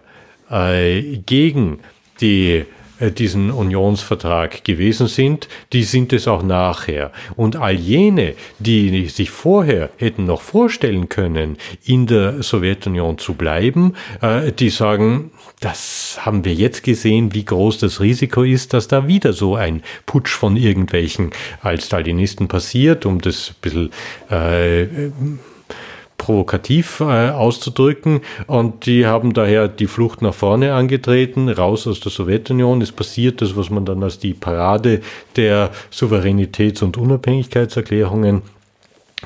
[0.50, 1.80] äh, gegen
[2.20, 2.66] die
[3.10, 7.12] diesen Unionsvertrag gewesen sind, die sind es auch nachher.
[7.36, 13.96] Und all jene, die sich vorher hätten noch vorstellen können, in der Sowjetunion zu bleiben,
[14.22, 19.08] äh, die sagen, das haben wir jetzt gesehen, wie groß das Risiko ist, dass da
[19.08, 23.92] wieder so ein Putsch von irgendwelchen als Stalinisten passiert, um das ein bisschen
[24.30, 24.88] äh,
[26.22, 28.22] provokativ äh, auszudrücken.
[28.46, 32.80] Und die haben daher die Flucht nach vorne angetreten, raus aus der Sowjetunion.
[32.82, 35.02] Es passiert das, was man dann als die Parade
[35.36, 38.44] der Souveränitäts- und Unabhängigkeitserklärungen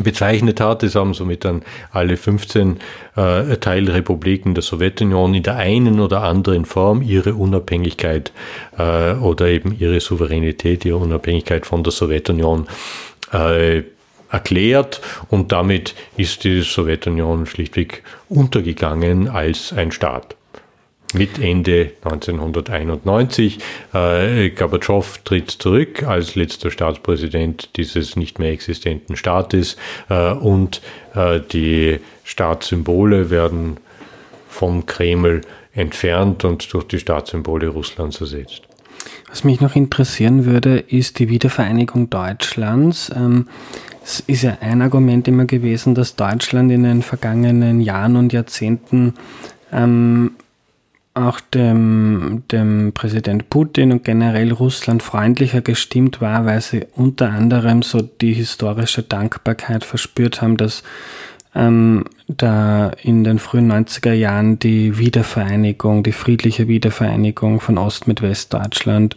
[0.01, 0.83] bezeichnet hat.
[0.83, 2.77] Es haben somit dann alle 15
[3.17, 8.31] äh, Teilrepubliken der Sowjetunion in der einen oder anderen Form ihre Unabhängigkeit
[8.77, 12.67] äh, oder eben ihre Souveränität, ihre Unabhängigkeit von der Sowjetunion
[13.33, 13.83] äh,
[14.29, 20.35] erklärt und damit ist die Sowjetunion schlichtweg untergegangen als ein Staat.
[21.13, 23.59] Mit Ende 1991.
[23.93, 29.77] Äh, Gorbatschow tritt zurück als letzter Staatspräsident dieses nicht mehr existenten Staates
[30.09, 30.81] äh, und
[31.13, 33.77] äh, die Staatssymbole werden
[34.49, 35.41] vom Kreml
[35.73, 38.63] entfernt und durch die Staatssymbole Russlands ersetzt.
[39.29, 43.11] Was mich noch interessieren würde, ist die Wiedervereinigung Deutschlands.
[43.15, 43.47] Ähm,
[44.05, 49.15] es ist ja ein Argument immer gewesen, dass Deutschland in den vergangenen Jahren und Jahrzehnten
[49.71, 50.31] ähm,
[51.15, 57.81] auch dem, dem Präsident Putin und generell Russland freundlicher gestimmt war, weil sie unter anderem
[57.81, 60.83] so die historische Dankbarkeit verspürt haben, dass
[61.55, 68.21] ähm, da in den frühen 90er Jahren die Wiedervereinigung, die friedliche Wiedervereinigung von Ost mit
[68.21, 69.15] Westdeutschland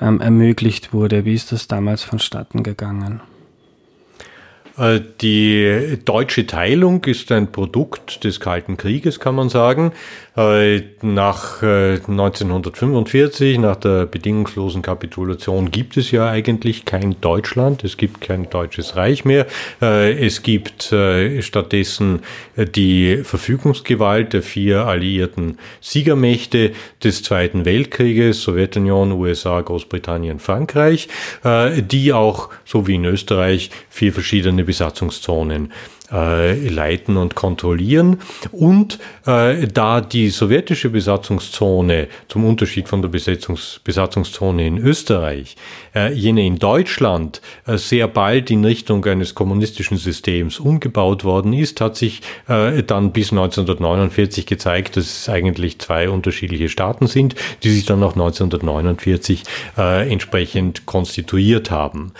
[0.00, 1.24] ähm, ermöglicht wurde.
[1.24, 3.20] Wie ist das damals vonstatten gegangen?
[4.78, 9.92] Äh, die deutsche Teilung ist ein Produkt des Kalten Krieges, kann man sagen.
[10.36, 17.84] Äh, nach 1945, äh, nach der bedingungslosen Kapitulation, gibt es ja eigentlich kein Deutschland.
[17.84, 19.46] Es gibt kein deutsches Reich mehr.
[19.80, 20.94] Es gibt
[21.40, 22.20] stattdessen
[22.56, 26.72] die Verfügungsgewalt der vier alliierten Siegermächte
[27.02, 31.08] des Zweiten Weltkrieges, Sowjetunion, USA, Großbritannien, Frankreich,
[31.44, 35.72] die auch, so wie in Österreich, vier verschiedene Besatzungszonen
[36.12, 38.18] äh, leiten und kontrollieren.
[38.52, 45.56] Und äh, da die sowjetische Besatzungszone zum Unterschied von der Besetzungs Besatzungszone in Österreich,
[45.94, 51.80] äh, jene in Deutschland äh, sehr bald in Richtung eines kommunistischen Systems umgebaut worden ist,
[51.80, 57.70] hat sich äh, dann bis 1949 gezeigt, dass es eigentlich zwei unterschiedliche Staaten sind, die
[57.70, 59.42] sich dann auch 1949
[59.76, 62.12] äh, entsprechend konstituiert haben,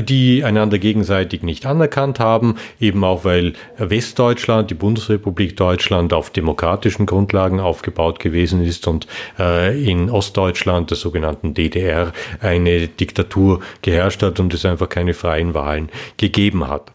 [0.00, 7.04] die einander gegenseitig nicht anerkannt haben, eben auch weil Westdeutschland, die Bundesrepublik Deutschland auf demokratischen
[7.04, 9.06] Grundlagen aufgebaut gewesen ist und
[9.38, 15.52] äh, in Ostdeutschland, der sogenannten DDR, eine Diktatur geherrscht hat und es einfach keine freien
[15.52, 16.90] Wahlen gegeben hat.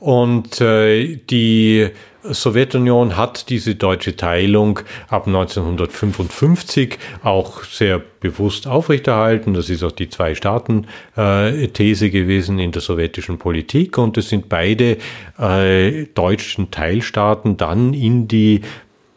[0.00, 1.90] Und äh, die
[2.30, 9.54] Sowjetunion hat diese deutsche Teilung ab 1955 auch sehr bewusst aufrechterhalten.
[9.54, 13.98] Das ist auch die Zwei-Staaten-These gewesen in der sowjetischen Politik.
[13.98, 14.98] Und es sind beide
[15.38, 18.62] äh, deutschen Teilstaaten dann in die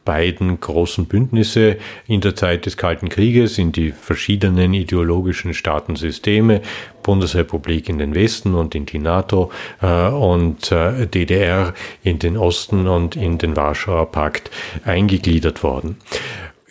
[0.05, 1.77] beiden großen Bündnisse
[2.07, 6.61] in der Zeit des Kalten Krieges in die verschiedenen ideologischen Staatensysteme,
[7.03, 9.51] Bundesrepublik in den Westen und in die NATO
[9.81, 11.73] äh, und äh, DDR
[12.03, 14.51] in den Osten und in den Warschauer Pakt
[14.85, 15.97] eingegliedert worden.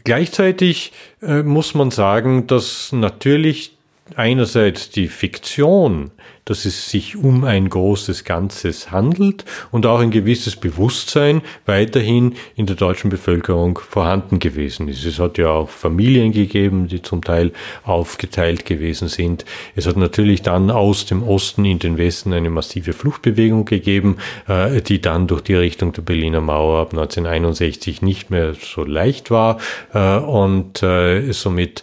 [0.05, 0.93] Gleichzeitig
[1.23, 3.78] äh, muss man sagen, dass natürlich
[4.17, 6.11] einerseits die Fiktion
[6.49, 12.65] dass es sich um ein großes Ganzes handelt und auch ein gewisses Bewusstsein weiterhin in
[12.65, 15.05] der deutschen Bevölkerung vorhanden gewesen ist.
[15.05, 17.53] Es hat ja auch Familien gegeben, die zum Teil
[17.85, 19.45] aufgeteilt gewesen sind.
[19.77, 24.17] Es hat natürlich dann aus dem Osten in den Westen eine massive Fluchtbewegung gegeben,
[24.49, 29.31] äh, die dann durch die Richtung der Berliner Mauer ab 1961 nicht mehr so leicht
[29.31, 29.59] war
[29.93, 31.83] äh, und äh, somit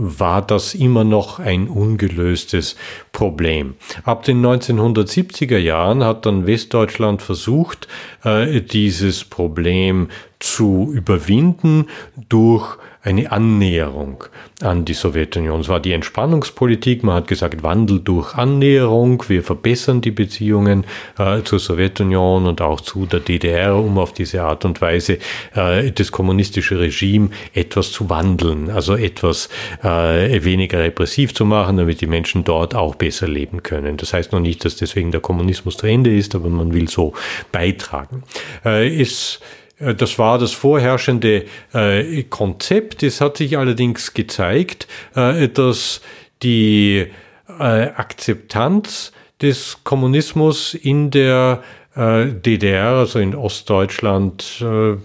[0.00, 2.76] war das immer noch ein ungelöstes
[3.10, 3.74] Problem.
[4.04, 7.88] Ab den 1970er Jahren hat dann Westdeutschland versucht,
[8.24, 10.08] äh, dieses Problem
[10.38, 11.86] zu überwinden
[12.28, 12.78] durch
[13.08, 14.24] eine Annäherung
[14.60, 15.60] an die Sowjetunion.
[15.60, 17.02] Es war die Entspannungspolitik.
[17.02, 19.22] Man hat gesagt, Wandel durch Annäherung.
[19.28, 20.84] Wir verbessern die Beziehungen
[21.18, 25.18] äh, zur Sowjetunion und auch zu der DDR, um auf diese Art und Weise
[25.54, 29.48] äh, das kommunistische Regime etwas zu wandeln, also etwas
[29.82, 33.96] äh, weniger repressiv zu machen, damit die Menschen dort auch besser leben können.
[33.96, 37.14] Das heißt noch nicht, dass deswegen der Kommunismus zu Ende ist, aber man will so
[37.52, 38.22] beitragen.
[38.64, 39.38] Äh, äh,
[39.78, 43.02] das war das vorherrschende äh, Konzept.
[43.02, 46.00] Es hat sich allerdings gezeigt, äh, dass
[46.42, 47.06] die
[47.48, 51.62] äh, Akzeptanz des Kommunismus in der
[51.94, 54.96] äh, DDR, also in Ostdeutschland, äh,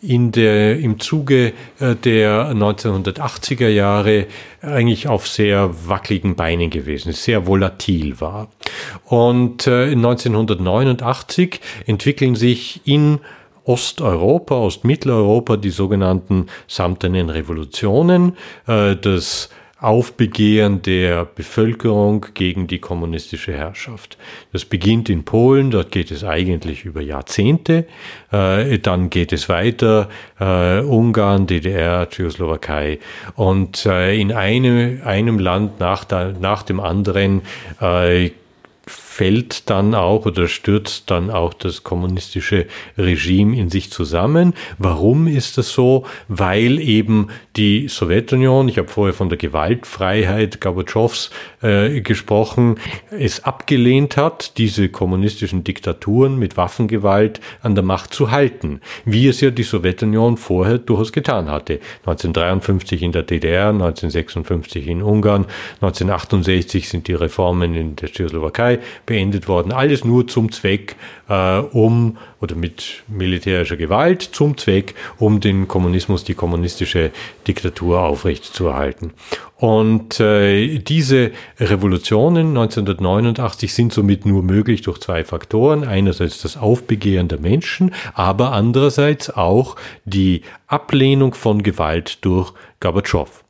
[0.00, 4.26] in der, im Zuge der 1980er Jahre
[4.62, 8.48] eigentlich auf sehr wackeligen Beinen gewesen sehr volatil war.
[9.04, 13.20] Und äh, 1989 entwickeln sich in
[13.68, 18.36] Osteuropa, Ostmitteleuropa die sogenannten samtenen Revolutionen,
[18.66, 19.50] äh, das
[19.80, 24.18] Aufbegehren der Bevölkerung gegen die kommunistische Herrschaft.
[24.52, 27.86] Das beginnt in Polen, dort geht es eigentlich über Jahrzehnte,
[28.32, 30.08] äh, dann geht es weiter,
[30.40, 32.98] äh, Ungarn, DDR, Tschechoslowakei
[33.36, 36.06] und äh, in einem, einem Land nach,
[36.40, 37.42] nach dem anderen
[39.18, 42.66] fällt dann auch oder stürzt dann auch das kommunistische
[42.96, 44.54] Regime in sich zusammen.
[44.78, 46.06] Warum ist das so?
[46.28, 51.30] Weil eben die Sowjetunion, ich habe vorher von der Gewaltfreiheit Gorbatschows
[51.62, 52.76] äh, gesprochen,
[53.10, 59.40] es abgelehnt hat, diese kommunistischen Diktaturen mit Waffengewalt an der Macht zu halten, wie es
[59.40, 61.80] ja die Sowjetunion vorher durchaus getan hatte.
[62.06, 65.46] 1953 in der DDR, 1956 in Ungarn,
[65.80, 69.72] 1968 sind die Reformen in der Tschechoslowakei beendet worden.
[69.72, 70.94] Alles nur zum Zweck,
[71.28, 77.10] äh, um, oder mit militärischer Gewalt, zum Zweck, um den Kommunismus, die kommunistische
[77.48, 79.12] Diktatur aufrechtzuerhalten.
[79.56, 85.82] Und äh, diese Revolutionen 1989 sind somit nur möglich durch zwei Faktoren.
[85.82, 93.42] Einerseits das Aufbegehren der Menschen, aber andererseits auch die Ablehnung von Gewalt durch Gorbatschow.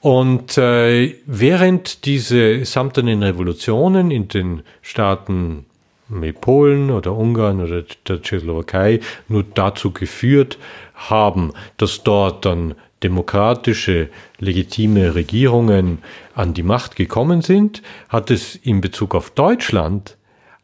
[0.00, 5.66] Und äh, während diese samtenen Revolutionen in den Staaten
[6.08, 10.58] wie Polen oder Ungarn oder der Tschechoslowakei nur dazu geführt
[10.94, 15.98] haben, dass dort dann demokratische, legitime Regierungen
[16.34, 20.16] an die Macht gekommen sind, hat es in Bezug auf Deutschland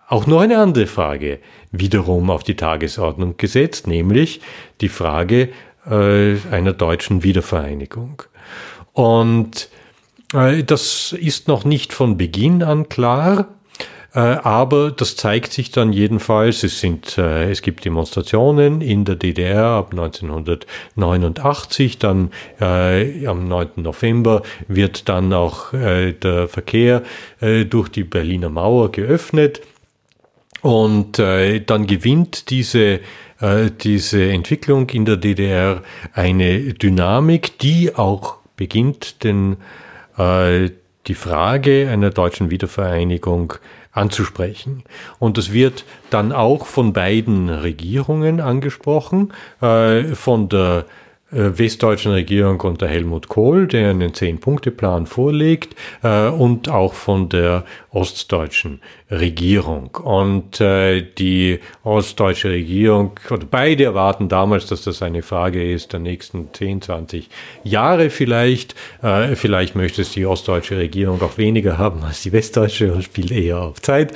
[0.09, 1.39] auch noch eine andere Frage
[1.73, 4.41] wiederum auf die Tagesordnung gesetzt, nämlich
[4.81, 5.51] die Frage
[5.89, 8.23] äh, einer deutschen Wiedervereinigung.
[8.95, 9.69] Und
[10.33, 13.49] äh, das ist noch nicht von Beginn an klar.
[14.15, 16.63] Äh, aber das zeigt sich dann jedenfalls.
[16.63, 21.99] Es sind, äh, es gibt Demonstrationen in der DDR ab 1989.
[21.99, 23.71] Dann äh, am 9.
[23.77, 27.03] November wird dann auch äh, der Verkehr
[27.41, 29.63] äh, durch die Berliner Mauer geöffnet.
[30.63, 33.01] Und äh, dann gewinnt diese
[33.83, 35.83] diese Entwicklung in der DDR
[36.15, 39.57] eine Dynamik, die auch beginnt den,
[40.17, 40.71] äh,
[41.07, 43.55] die Frage einer deutschen Wiedervereinigung
[43.93, 44.83] anzusprechen.
[45.19, 50.87] Und das wird dann auch von beiden Regierungen angesprochen, äh, von der
[51.35, 57.65] äh, westdeutschen Regierung unter Helmut Kohl, der einen Zehn-Punkte-Plan vorlegt, äh, und auch von der
[57.95, 59.95] ostdeutschen Regierung.
[59.95, 66.01] Und äh, die ostdeutsche Regierung, oder beide erwarten damals, dass das eine Frage ist der
[66.01, 67.29] nächsten 10, 20
[67.63, 68.75] Jahre vielleicht.
[69.03, 73.31] Äh, vielleicht möchte es die ostdeutsche Regierung auch weniger haben als die westdeutsche und spielt
[73.31, 74.13] eher auf Zeit,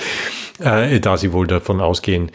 [0.58, 2.32] äh, da sie wohl davon ausgehen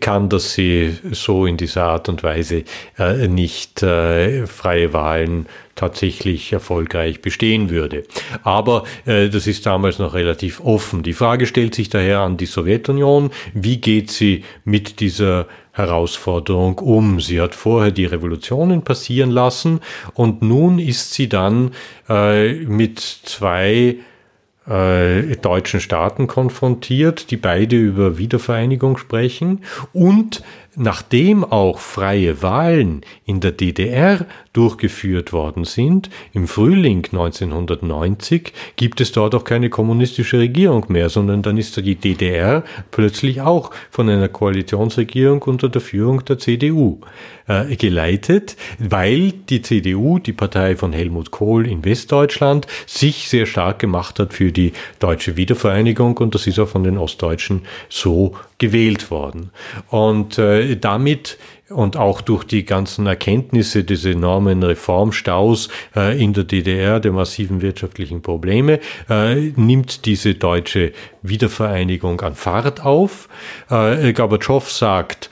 [0.00, 2.64] kann, dass sie so in dieser Art und Weise
[2.98, 8.04] äh, nicht äh, freie Wahlen tatsächlich erfolgreich bestehen würde.
[8.42, 11.02] Aber äh, das ist damals noch relativ offen.
[11.02, 17.20] Die Frage stellt sich daher an die Sowjetunion, wie geht sie mit dieser Herausforderung um.
[17.20, 19.80] Sie hat vorher die Revolutionen passieren lassen
[20.14, 21.72] und nun ist sie dann
[22.08, 23.96] äh, mit zwei
[24.68, 30.42] äh, deutschen Staaten konfrontiert, die beide über Wiedervereinigung sprechen und
[30.76, 39.12] nachdem auch freie Wahlen in der DDR durchgeführt worden sind, im Frühling 1990 gibt es
[39.12, 44.28] dort auch keine kommunistische Regierung mehr, sondern dann ist die DDR plötzlich auch von einer
[44.28, 47.00] Koalitionsregierung unter der Führung der CDU
[47.48, 53.78] äh, geleitet, weil die CDU, die Partei von Helmut Kohl in Westdeutschland, sich sehr stark
[53.78, 59.10] gemacht hat für die deutsche Wiedervereinigung und das ist auch von den Ostdeutschen so gewählt
[59.10, 59.50] worden.
[59.90, 66.44] Und äh, damit und auch durch die ganzen Erkenntnisse des enormen Reformstaus äh, in der
[66.44, 68.78] DDR, der massiven wirtschaftlichen Probleme,
[69.10, 73.28] äh, nimmt diese deutsche Wiedervereinigung an Fahrt auf.
[73.68, 75.28] Äh, Gorbatschow sagt,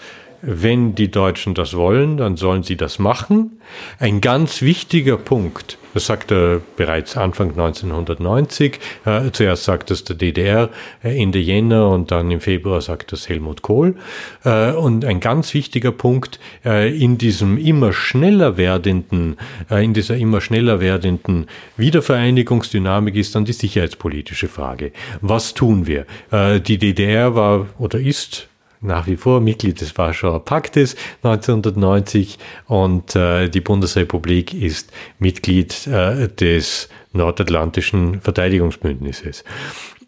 [0.47, 3.61] wenn die Deutschen das wollen, dann sollen sie das machen.
[3.99, 10.17] Ein ganz wichtiger Punkt, das sagt er bereits Anfang 1990, äh, zuerst sagt das der
[10.17, 10.71] DDR,
[11.03, 13.97] äh, Ende Jänner und dann im Februar sagt das Helmut Kohl.
[14.45, 19.37] Äh, und ein ganz wichtiger Punkt äh, in diesem immer schneller werdenden,
[19.71, 24.93] äh, in dieser immer schneller werdenden Wiedervereinigungsdynamik ist dann die sicherheitspolitische Frage.
[25.21, 26.07] Was tun wir?
[26.31, 28.49] Äh, die DDR war oder ist
[28.85, 36.29] nach wie vor Mitglied des Warschauer Paktes 1990 und äh, die Bundesrepublik ist Mitglied äh,
[36.29, 39.45] des Nordatlantischen Verteidigungsbündnisses.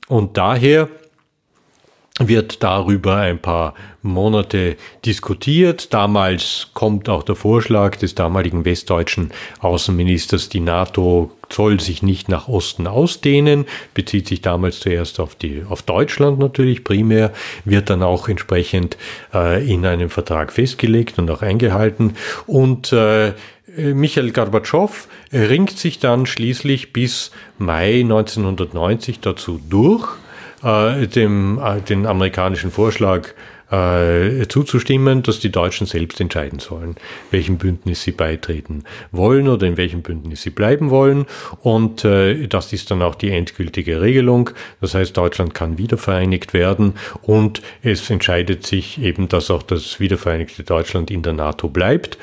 [0.08, 0.88] Und daher
[2.18, 5.92] wird darüber ein paar Monate diskutiert.
[5.92, 12.48] Damals kommt auch der Vorschlag des damaligen westdeutschen Außenministers, die NATO soll sich nicht nach
[12.48, 17.32] Osten ausdehnen, bezieht sich damals zuerst auf die, auf Deutschland natürlich primär,
[17.64, 18.96] wird dann auch entsprechend
[19.32, 22.14] äh, in einem Vertrag festgelegt und auch eingehalten
[22.46, 23.32] und äh,
[23.76, 30.08] Michael Gorbatschow ringt sich dann schließlich bis Mai 1990 dazu durch,
[30.62, 33.28] äh, dem, äh, den amerikanischen Vorschlag
[33.70, 36.94] äh, zuzustimmen, dass die Deutschen selbst entscheiden sollen,
[37.30, 41.26] welchem Bündnis sie beitreten wollen oder in welchem Bündnis sie bleiben wollen.
[41.62, 44.50] Und äh, das ist dann auch die endgültige Regelung.
[44.80, 50.62] Das heißt, Deutschland kann wiedervereinigt werden und es entscheidet sich eben, dass auch das wiedervereinigte
[50.62, 52.18] Deutschland in der NATO bleibt.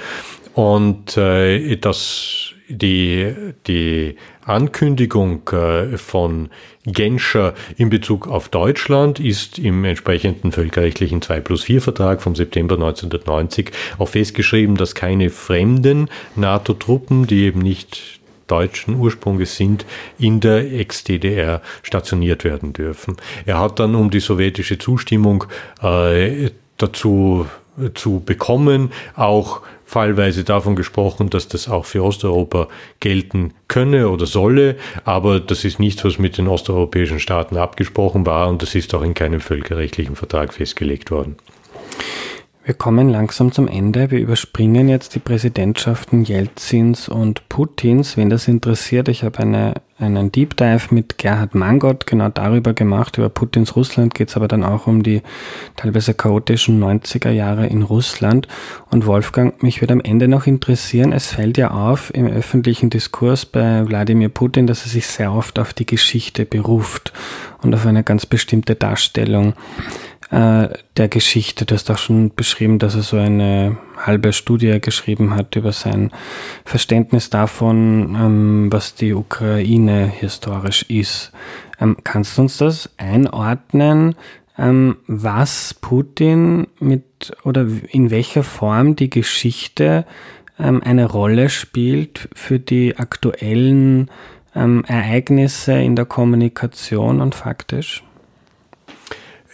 [0.53, 3.33] Und äh, das die,
[3.67, 4.15] die
[4.45, 6.49] Ankündigung äh, von
[6.85, 12.75] Genscher in Bezug auf Deutschland ist im entsprechenden völkerrechtlichen 2 plus 4 Vertrag vom September
[12.75, 19.85] 1990 auch festgeschrieben, dass keine fremden NATO-Truppen, die eben nicht deutschen Ursprungs sind,
[20.19, 23.17] in der Ex-DDR stationiert werden dürfen.
[23.45, 25.45] Er hat dann um die sowjetische Zustimmung
[25.81, 27.47] äh, dazu
[27.95, 29.61] zu bekommen, auch
[29.93, 32.67] fallweise davon gesprochen, dass das auch für Osteuropa
[32.99, 38.49] gelten könne oder solle, aber das ist nichts, was mit den osteuropäischen Staaten abgesprochen war
[38.49, 41.35] und das ist auch in keinem völkerrechtlichen Vertrag festgelegt worden.
[42.65, 44.09] Wir kommen langsam zum Ende.
[44.09, 48.15] Wir überspringen jetzt die Präsidentschaften Jelzins und Putins.
[48.15, 53.17] Wen das interessiert, ich habe eine, einen Deep Dive mit Gerhard Mangott genau darüber gemacht.
[53.17, 55.21] Über Putins Russland geht es aber dann auch um die
[55.75, 58.47] teilweise chaotischen 90er Jahre in Russland.
[58.89, 63.45] Und Wolfgang, mich würde am Ende noch interessieren, es fällt ja auf im öffentlichen Diskurs
[63.45, 67.11] bei Wladimir Putin, dass er sich sehr oft auf die Geschichte beruft
[67.61, 69.53] und auf eine ganz bestimmte Darstellung
[70.33, 71.65] äh, der Geschichte.
[71.65, 76.11] Du hast auch schon beschrieben, dass er so eine halbe Studie geschrieben hat über sein
[76.65, 81.31] Verständnis davon, ähm, was die Ukraine historisch ist.
[81.79, 84.15] Ähm, kannst du uns das einordnen,
[84.57, 90.03] ähm, was Putin mit oder in welcher Form die Geschichte
[90.59, 94.09] ähm, eine Rolle spielt für die aktuellen
[94.55, 98.03] ähm, Ereignisse in der Kommunikation und faktisch?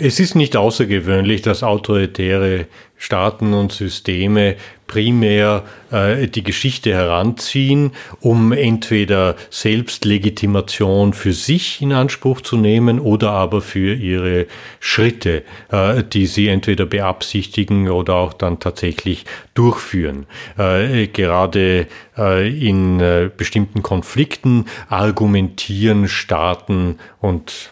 [0.01, 4.55] Es ist nicht außergewöhnlich, dass autoritäre Staaten und Systeme
[4.87, 13.31] primär äh, die Geschichte heranziehen, um entweder Selbstlegitimation für sich in Anspruch zu nehmen oder
[13.31, 14.47] aber für ihre
[14.79, 20.27] Schritte, äh, die sie entweder beabsichtigen oder auch dann tatsächlich durchführen.
[20.57, 21.87] Äh, gerade
[22.17, 27.71] äh, in äh, bestimmten Konflikten argumentieren Staaten und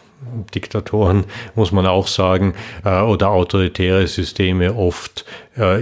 [0.54, 1.24] Diktatoren,
[1.54, 5.24] muss man auch sagen, äh, oder autoritäre Systeme oft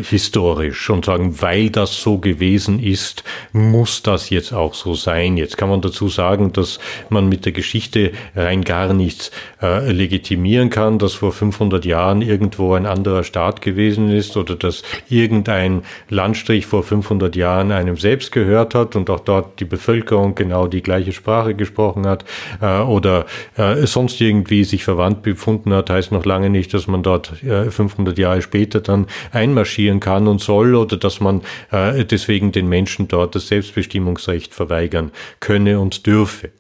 [0.02, 5.36] historisch und sagen, weil das so gewesen ist, muss das jetzt auch so sein.
[5.36, 9.30] Jetzt kann man dazu sagen, dass man mit der Geschichte rein gar nichts
[9.62, 14.82] äh, legitimieren kann, dass vor 500 Jahren irgendwo ein anderer Staat gewesen ist oder dass
[15.08, 20.66] irgendein Landstrich vor 500 Jahren einem selbst gehört hat und auch dort die Bevölkerung genau
[20.66, 22.24] die gleiche Sprache gesprochen hat
[22.60, 27.02] äh, oder äh, sonst irgendwie sich verwandt befunden hat, heißt noch lange nicht, dass man
[27.02, 32.04] dort 500 äh, Jahre später dann einmal marschieren kann und soll oder dass man äh,
[32.04, 36.50] deswegen den Menschen dort das Selbstbestimmungsrecht verweigern könne und dürfe.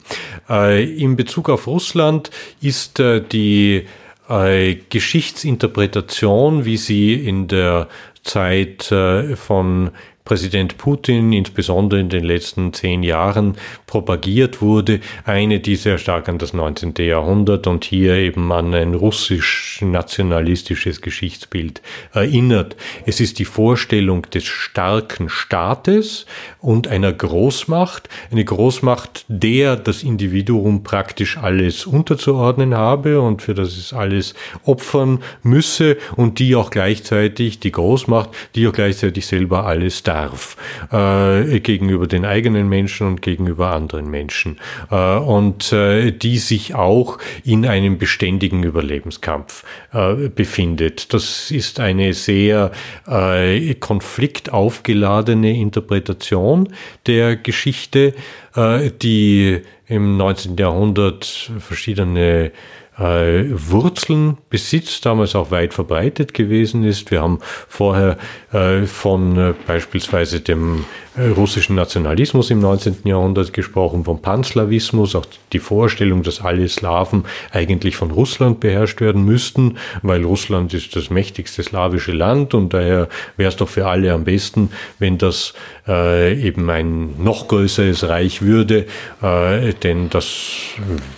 [0.50, 3.86] Äh, in Bezug auf Russland ist äh, die
[4.28, 7.88] äh, Geschichtsinterpretation, wie sie in der
[8.24, 9.92] Zeit äh, von
[10.26, 13.54] Präsident Putin insbesondere in den letzten zehn Jahren
[13.86, 16.94] propagiert wurde, eine, die sehr stark an das 19.
[16.98, 21.80] Jahrhundert und hier eben an ein russisch-nationalistisches Geschichtsbild
[22.12, 22.74] erinnert.
[23.06, 26.26] Es ist die Vorstellung des starken Staates
[26.60, 33.76] und einer Großmacht, eine Großmacht, der das Individuum praktisch alles unterzuordnen habe und für das
[33.76, 40.02] es alles opfern müsse und die auch gleichzeitig, die Großmacht, die auch gleichzeitig selber alles
[40.16, 40.56] darf,
[40.92, 44.58] äh, gegenüber den eigenen Menschen und gegenüber anderen Menschen.
[44.90, 51.12] Äh, und äh, die sich auch in einem beständigen Überlebenskampf äh, befindet.
[51.12, 52.72] Das ist eine sehr
[53.06, 56.68] äh, konfliktaufgeladene Interpretation
[57.06, 58.14] der Geschichte,
[58.54, 60.56] äh, die im 19.
[60.56, 62.50] Jahrhundert verschiedene
[62.98, 67.10] äh, Wurzeln besitzt, damals auch weit verbreitet gewesen ist.
[67.10, 68.16] Wir haben vorher
[68.52, 70.84] äh, von äh, beispielsweise dem
[71.16, 72.98] äh, russischen Nationalismus im 19.
[73.04, 79.24] Jahrhundert gesprochen, vom Panslawismus, auch die Vorstellung, dass alle Slawen eigentlich von Russland beherrscht werden
[79.24, 84.12] müssten, weil Russland ist das mächtigste slawische Land und daher wäre es doch für alle
[84.12, 85.52] am besten, wenn das
[85.86, 88.86] äh, eben ein noch größeres Reich würde,
[89.22, 90.50] äh, denn das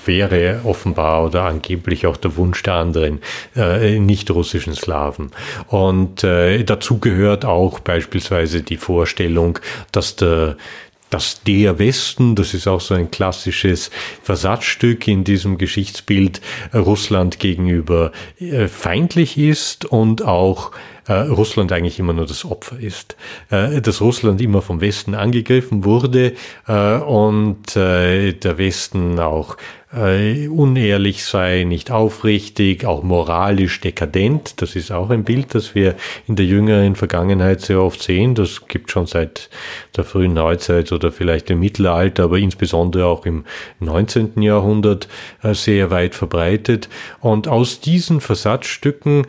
[0.05, 1.68] wäre offenbar oder angeblich
[2.07, 3.21] auch der Wunsch der anderen
[3.57, 5.31] äh, nicht-russischen Slawen.
[5.69, 9.59] Und äh, dazu gehört auch beispielsweise die Vorstellung,
[9.93, 10.57] dass der
[11.11, 13.91] dass der Westen, das ist auch so ein klassisches
[14.23, 16.41] Versatzstück in diesem Geschichtsbild,
[16.75, 20.73] Russland gegenüber äh, feindlich ist und auch
[21.09, 23.17] äh, Russland eigentlich immer nur das Opfer ist.
[23.51, 26.35] Äh, dass Russland immer vom Westen angegriffen wurde
[26.67, 29.57] äh, und äh, der Westen auch
[29.91, 34.61] äh, unehrlich sei, nicht aufrichtig, auch moralisch dekadent.
[34.61, 35.95] Das ist auch ein Bild, das wir
[36.27, 38.35] in der jüngeren Vergangenheit sehr oft sehen.
[38.35, 39.49] Das gibt schon seit
[39.97, 43.45] der frühen Neuzeit oder vielleicht im Mittelalter, aber insbesondere auch im
[43.81, 44.43] 19.
[44.43, 45.09] Jahrhundert
[45.43, 46.91] äh, sehr weit verbreitet.
[47.21, 49.27] Und aus diesen Versatzstücken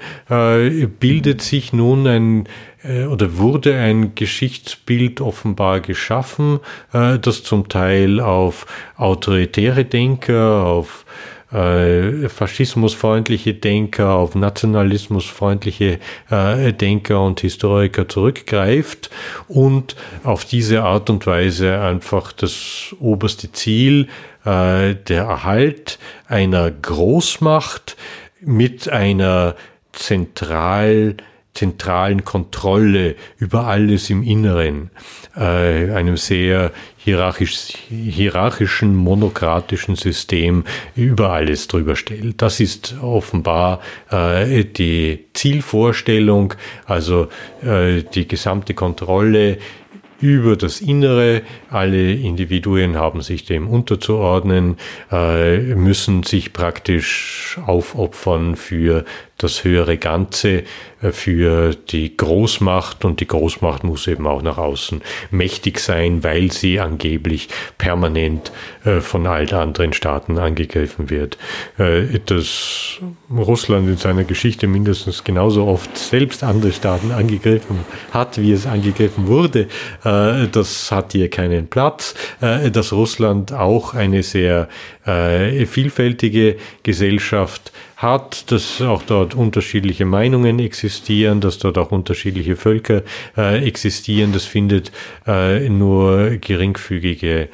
[0.99, 2.49] bildet sich nun ein
[2.83, 6.59] äh, oder wurde ein Geschichtsbild offenbar geschaffen,
[6.93, 8.65] äh, das zum Teil auf
[8.97, 11.05] autoritäre Denker, auf
[11.51, 15.99] äh, faschismusfreundliche Denker, auf nationalismusfreundliche
[16.29, 19.09] äh, Denker und Historiker zurückgreift
[19.47, 24.09] und auf diese Art und Weise einfach das oberste Ziel,
[24.45, 27.97] äh, der Erhalt einer Großmacht
[28.41, 29.55] mit einer
[29.91, 31.17] zentral
[31.53, 34.91] zentralen Kontrolle über alles im Inneren,
[35.35, 40.63] äh, einem sehr hierarchisch, hierarchischen, monokratischen System
[40.95, 42.41] über alles drüber stellt.
[42.41, 46.53] Das ist offenbar äh, die Zielvorstellung,
[46.85, 47.27] also
[47.63, 49.57] äh, die gesamte Kontrolle
[50.21, 51.41] über das Innere.
[51.69, 54.77] Alle Individuen haben sich dem unterzuordnen,
[55.11, 59.05] äh, müssen sich praktisch aufopfern für
[59.39, 60.63] das höhere Ganze
[61.01, 65.01] äh, für die Großmacht und die Großmacht muss eben auch nach außen
[65.31, 68.51] mächtig sein, weil sie angeblich permanent
[68.85, 71.37] äh, von allen anderen Staaten angegriffen wird.
[71.77, 72.99] Äh, dass
[73.31, 77.79] Russland in seiner Geschichte mindestens genauso oft selbst andere Staaten angegriffen
[78.11, 79.67] hat, wie es angegriffen wurde,
[80.03, 82.15] das hat hier keinen Platz.
[82.39, 84.67] Dass Russland auch eine sehr
[85.05, 93.03] vielfältige Gesellschaft hat, dass auch dort unterschiedliche Meinungen existieren, dass dort auch unterschiedliche Völker
[93.37, 94.31] äh, existieren.
[94.31, 94.93] Das findet
[95.27, 97.49] äh, nur geringfügige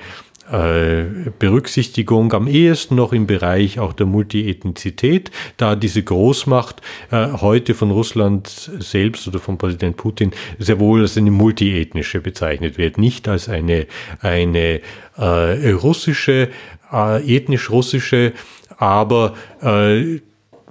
[0.51, 1.06] äh,
[1.40, 7.90] Berücksichtigung am ehesten noch im Bereich auch der Multiethnizität, da diese Großmacht äh, heute von
[7.90, 13.49] Russland selbst oder von Präsident Putin sehr wohl als eine multiethnische bezeichnet wird, nicht als
[13.49, 13.88] eine,
[14.19, 14.82] eine
[15.17, 16.49] äh, russische,
[16.93, 18.33] äh, ethnisch russische,
[18.77, 19.33] aber
[19.64, 20.19] äh,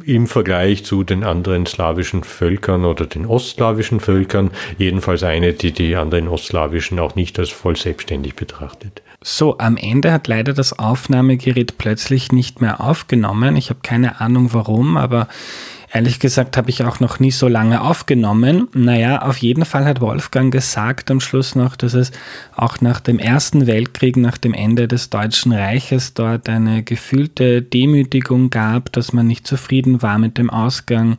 [0.04, 5.96] im Vergleich zu den anderen slawischen Völkern oder den ostslawischen Völkern jedenfalls eine, die die
[5.96, 9.02] anderen ostslawischen auch nicht als voll selbstständig betrachtet.
[9.22, 13.56] So, am Ende hat leider das Aufnahmegerät plötzlich nicht mehr aufgenommen.
[13.56, 15.28] Ich habe keine Ahnung warum, aber
[15.94, 18.66] Ehrlich gesagt habe ich auch noch nie so lange aufgenommen.
[18.74, 22.10] Naja, auf jeden Fall hat Wolfgang gesagt am Schluss noch, dass es
[22.56, 28.50] auch nach dem Ersten Weltkrieg, nach dem Ende des Deutschen Reiches dort eine gefühlte Demütigung
[28.50, 31.16] gab, dass man nicht zufrieden war mit dem Ausgang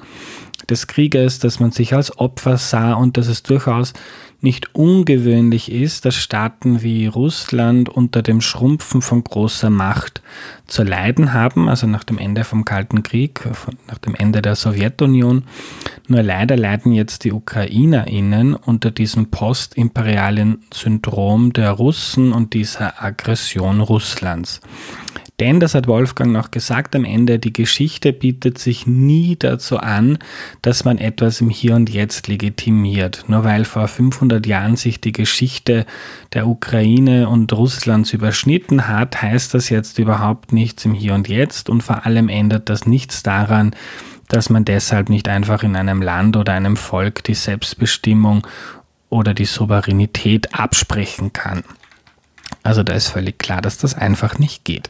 [0.69, 3.93] des Krieges, dass man sich als Opfer sah und dass es durchaus
[4.41, 10.21] nicht ungewöhnlich ist, dass Staaten wie Russland unter dem Schrumpfen von großer Macht
[10.67, 13.47] zu leiden haben, also nach dem Ende vom Kalten Krieg,
[13.87, 15.43] nach dem Ende der Sowjetunion,
[16.07, 23.81] Nur leider leiden jetzt die UkrainerInnen unter diesem postimperialen Syndrom der Russen und dieser Aggression
[23.81, 24.61] Russlands.
[25.39, 30.17] Denn, das hat Wolfgang noch gesagt am Ende, die Geschichte bietet sich nie dazu an,
[30.61, 33.25] dass man etwas im Hier und Jetzt legitimiert.
[33.27, 35.85] Nur weil vor 500 Jahren sich die Geschichte
[36.33, 41.69] der Ukraine und Russlands überschnitten hat, heißt das jetzt überhaupt nichts im Hier und Jetzt
[41.69, 43.75] und vor allem ändert das nichts daran,
[44.29, 48.47] dass man deshalb nicht einfach in einem Land oder einem Volk die Selbstbestimmung
[49.09, 51.63] oder die Souveränität absprechen kann.
[52.65, 54.89] Also da ist völlig klar, dass das einfach nicht geht.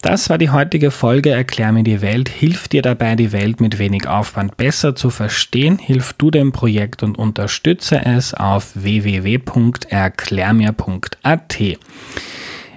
[0.00, 2.30] Das war die heutige Folge Erklär mir die Welt.
[2.30, 5.78] Hilft dir dabei, die Welt mit wenig Aufwand besser zu verstehen?
[5.78, 11.58] Hilf du dem Projekt und unterstütze es auf www.erklärmir.at.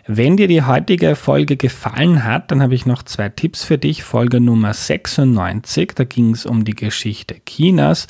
[0.05, 4.03] Wenn dir die heutige Folge gefallen hat, dann habe ich noch zwei Tipps für dich.
[4.03, 8.07] Folge Nummer 96, da ging es um die Geschichte Chinas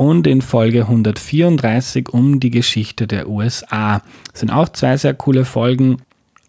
[0.00, 4.00] und in Folge 134 um die Geschichte der USA.
[4.30, 5.98] Das sind auch zwei sehr coole Folgen.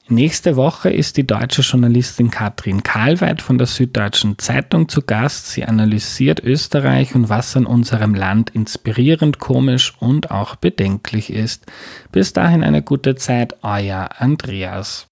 [0.07, 5.51] Nächste Woche ist die deutsche Journalistin Katrin Karlweit von der Süddeutschen Zeitung zu Gast.
[5.51, 11.65] Sie analysiert Österreich und was an unserem Land inspirierend, komisch und auch bedenklich ist.
[12.13, 15.07] Bis dahin eine gute Zeit, euer Andreas.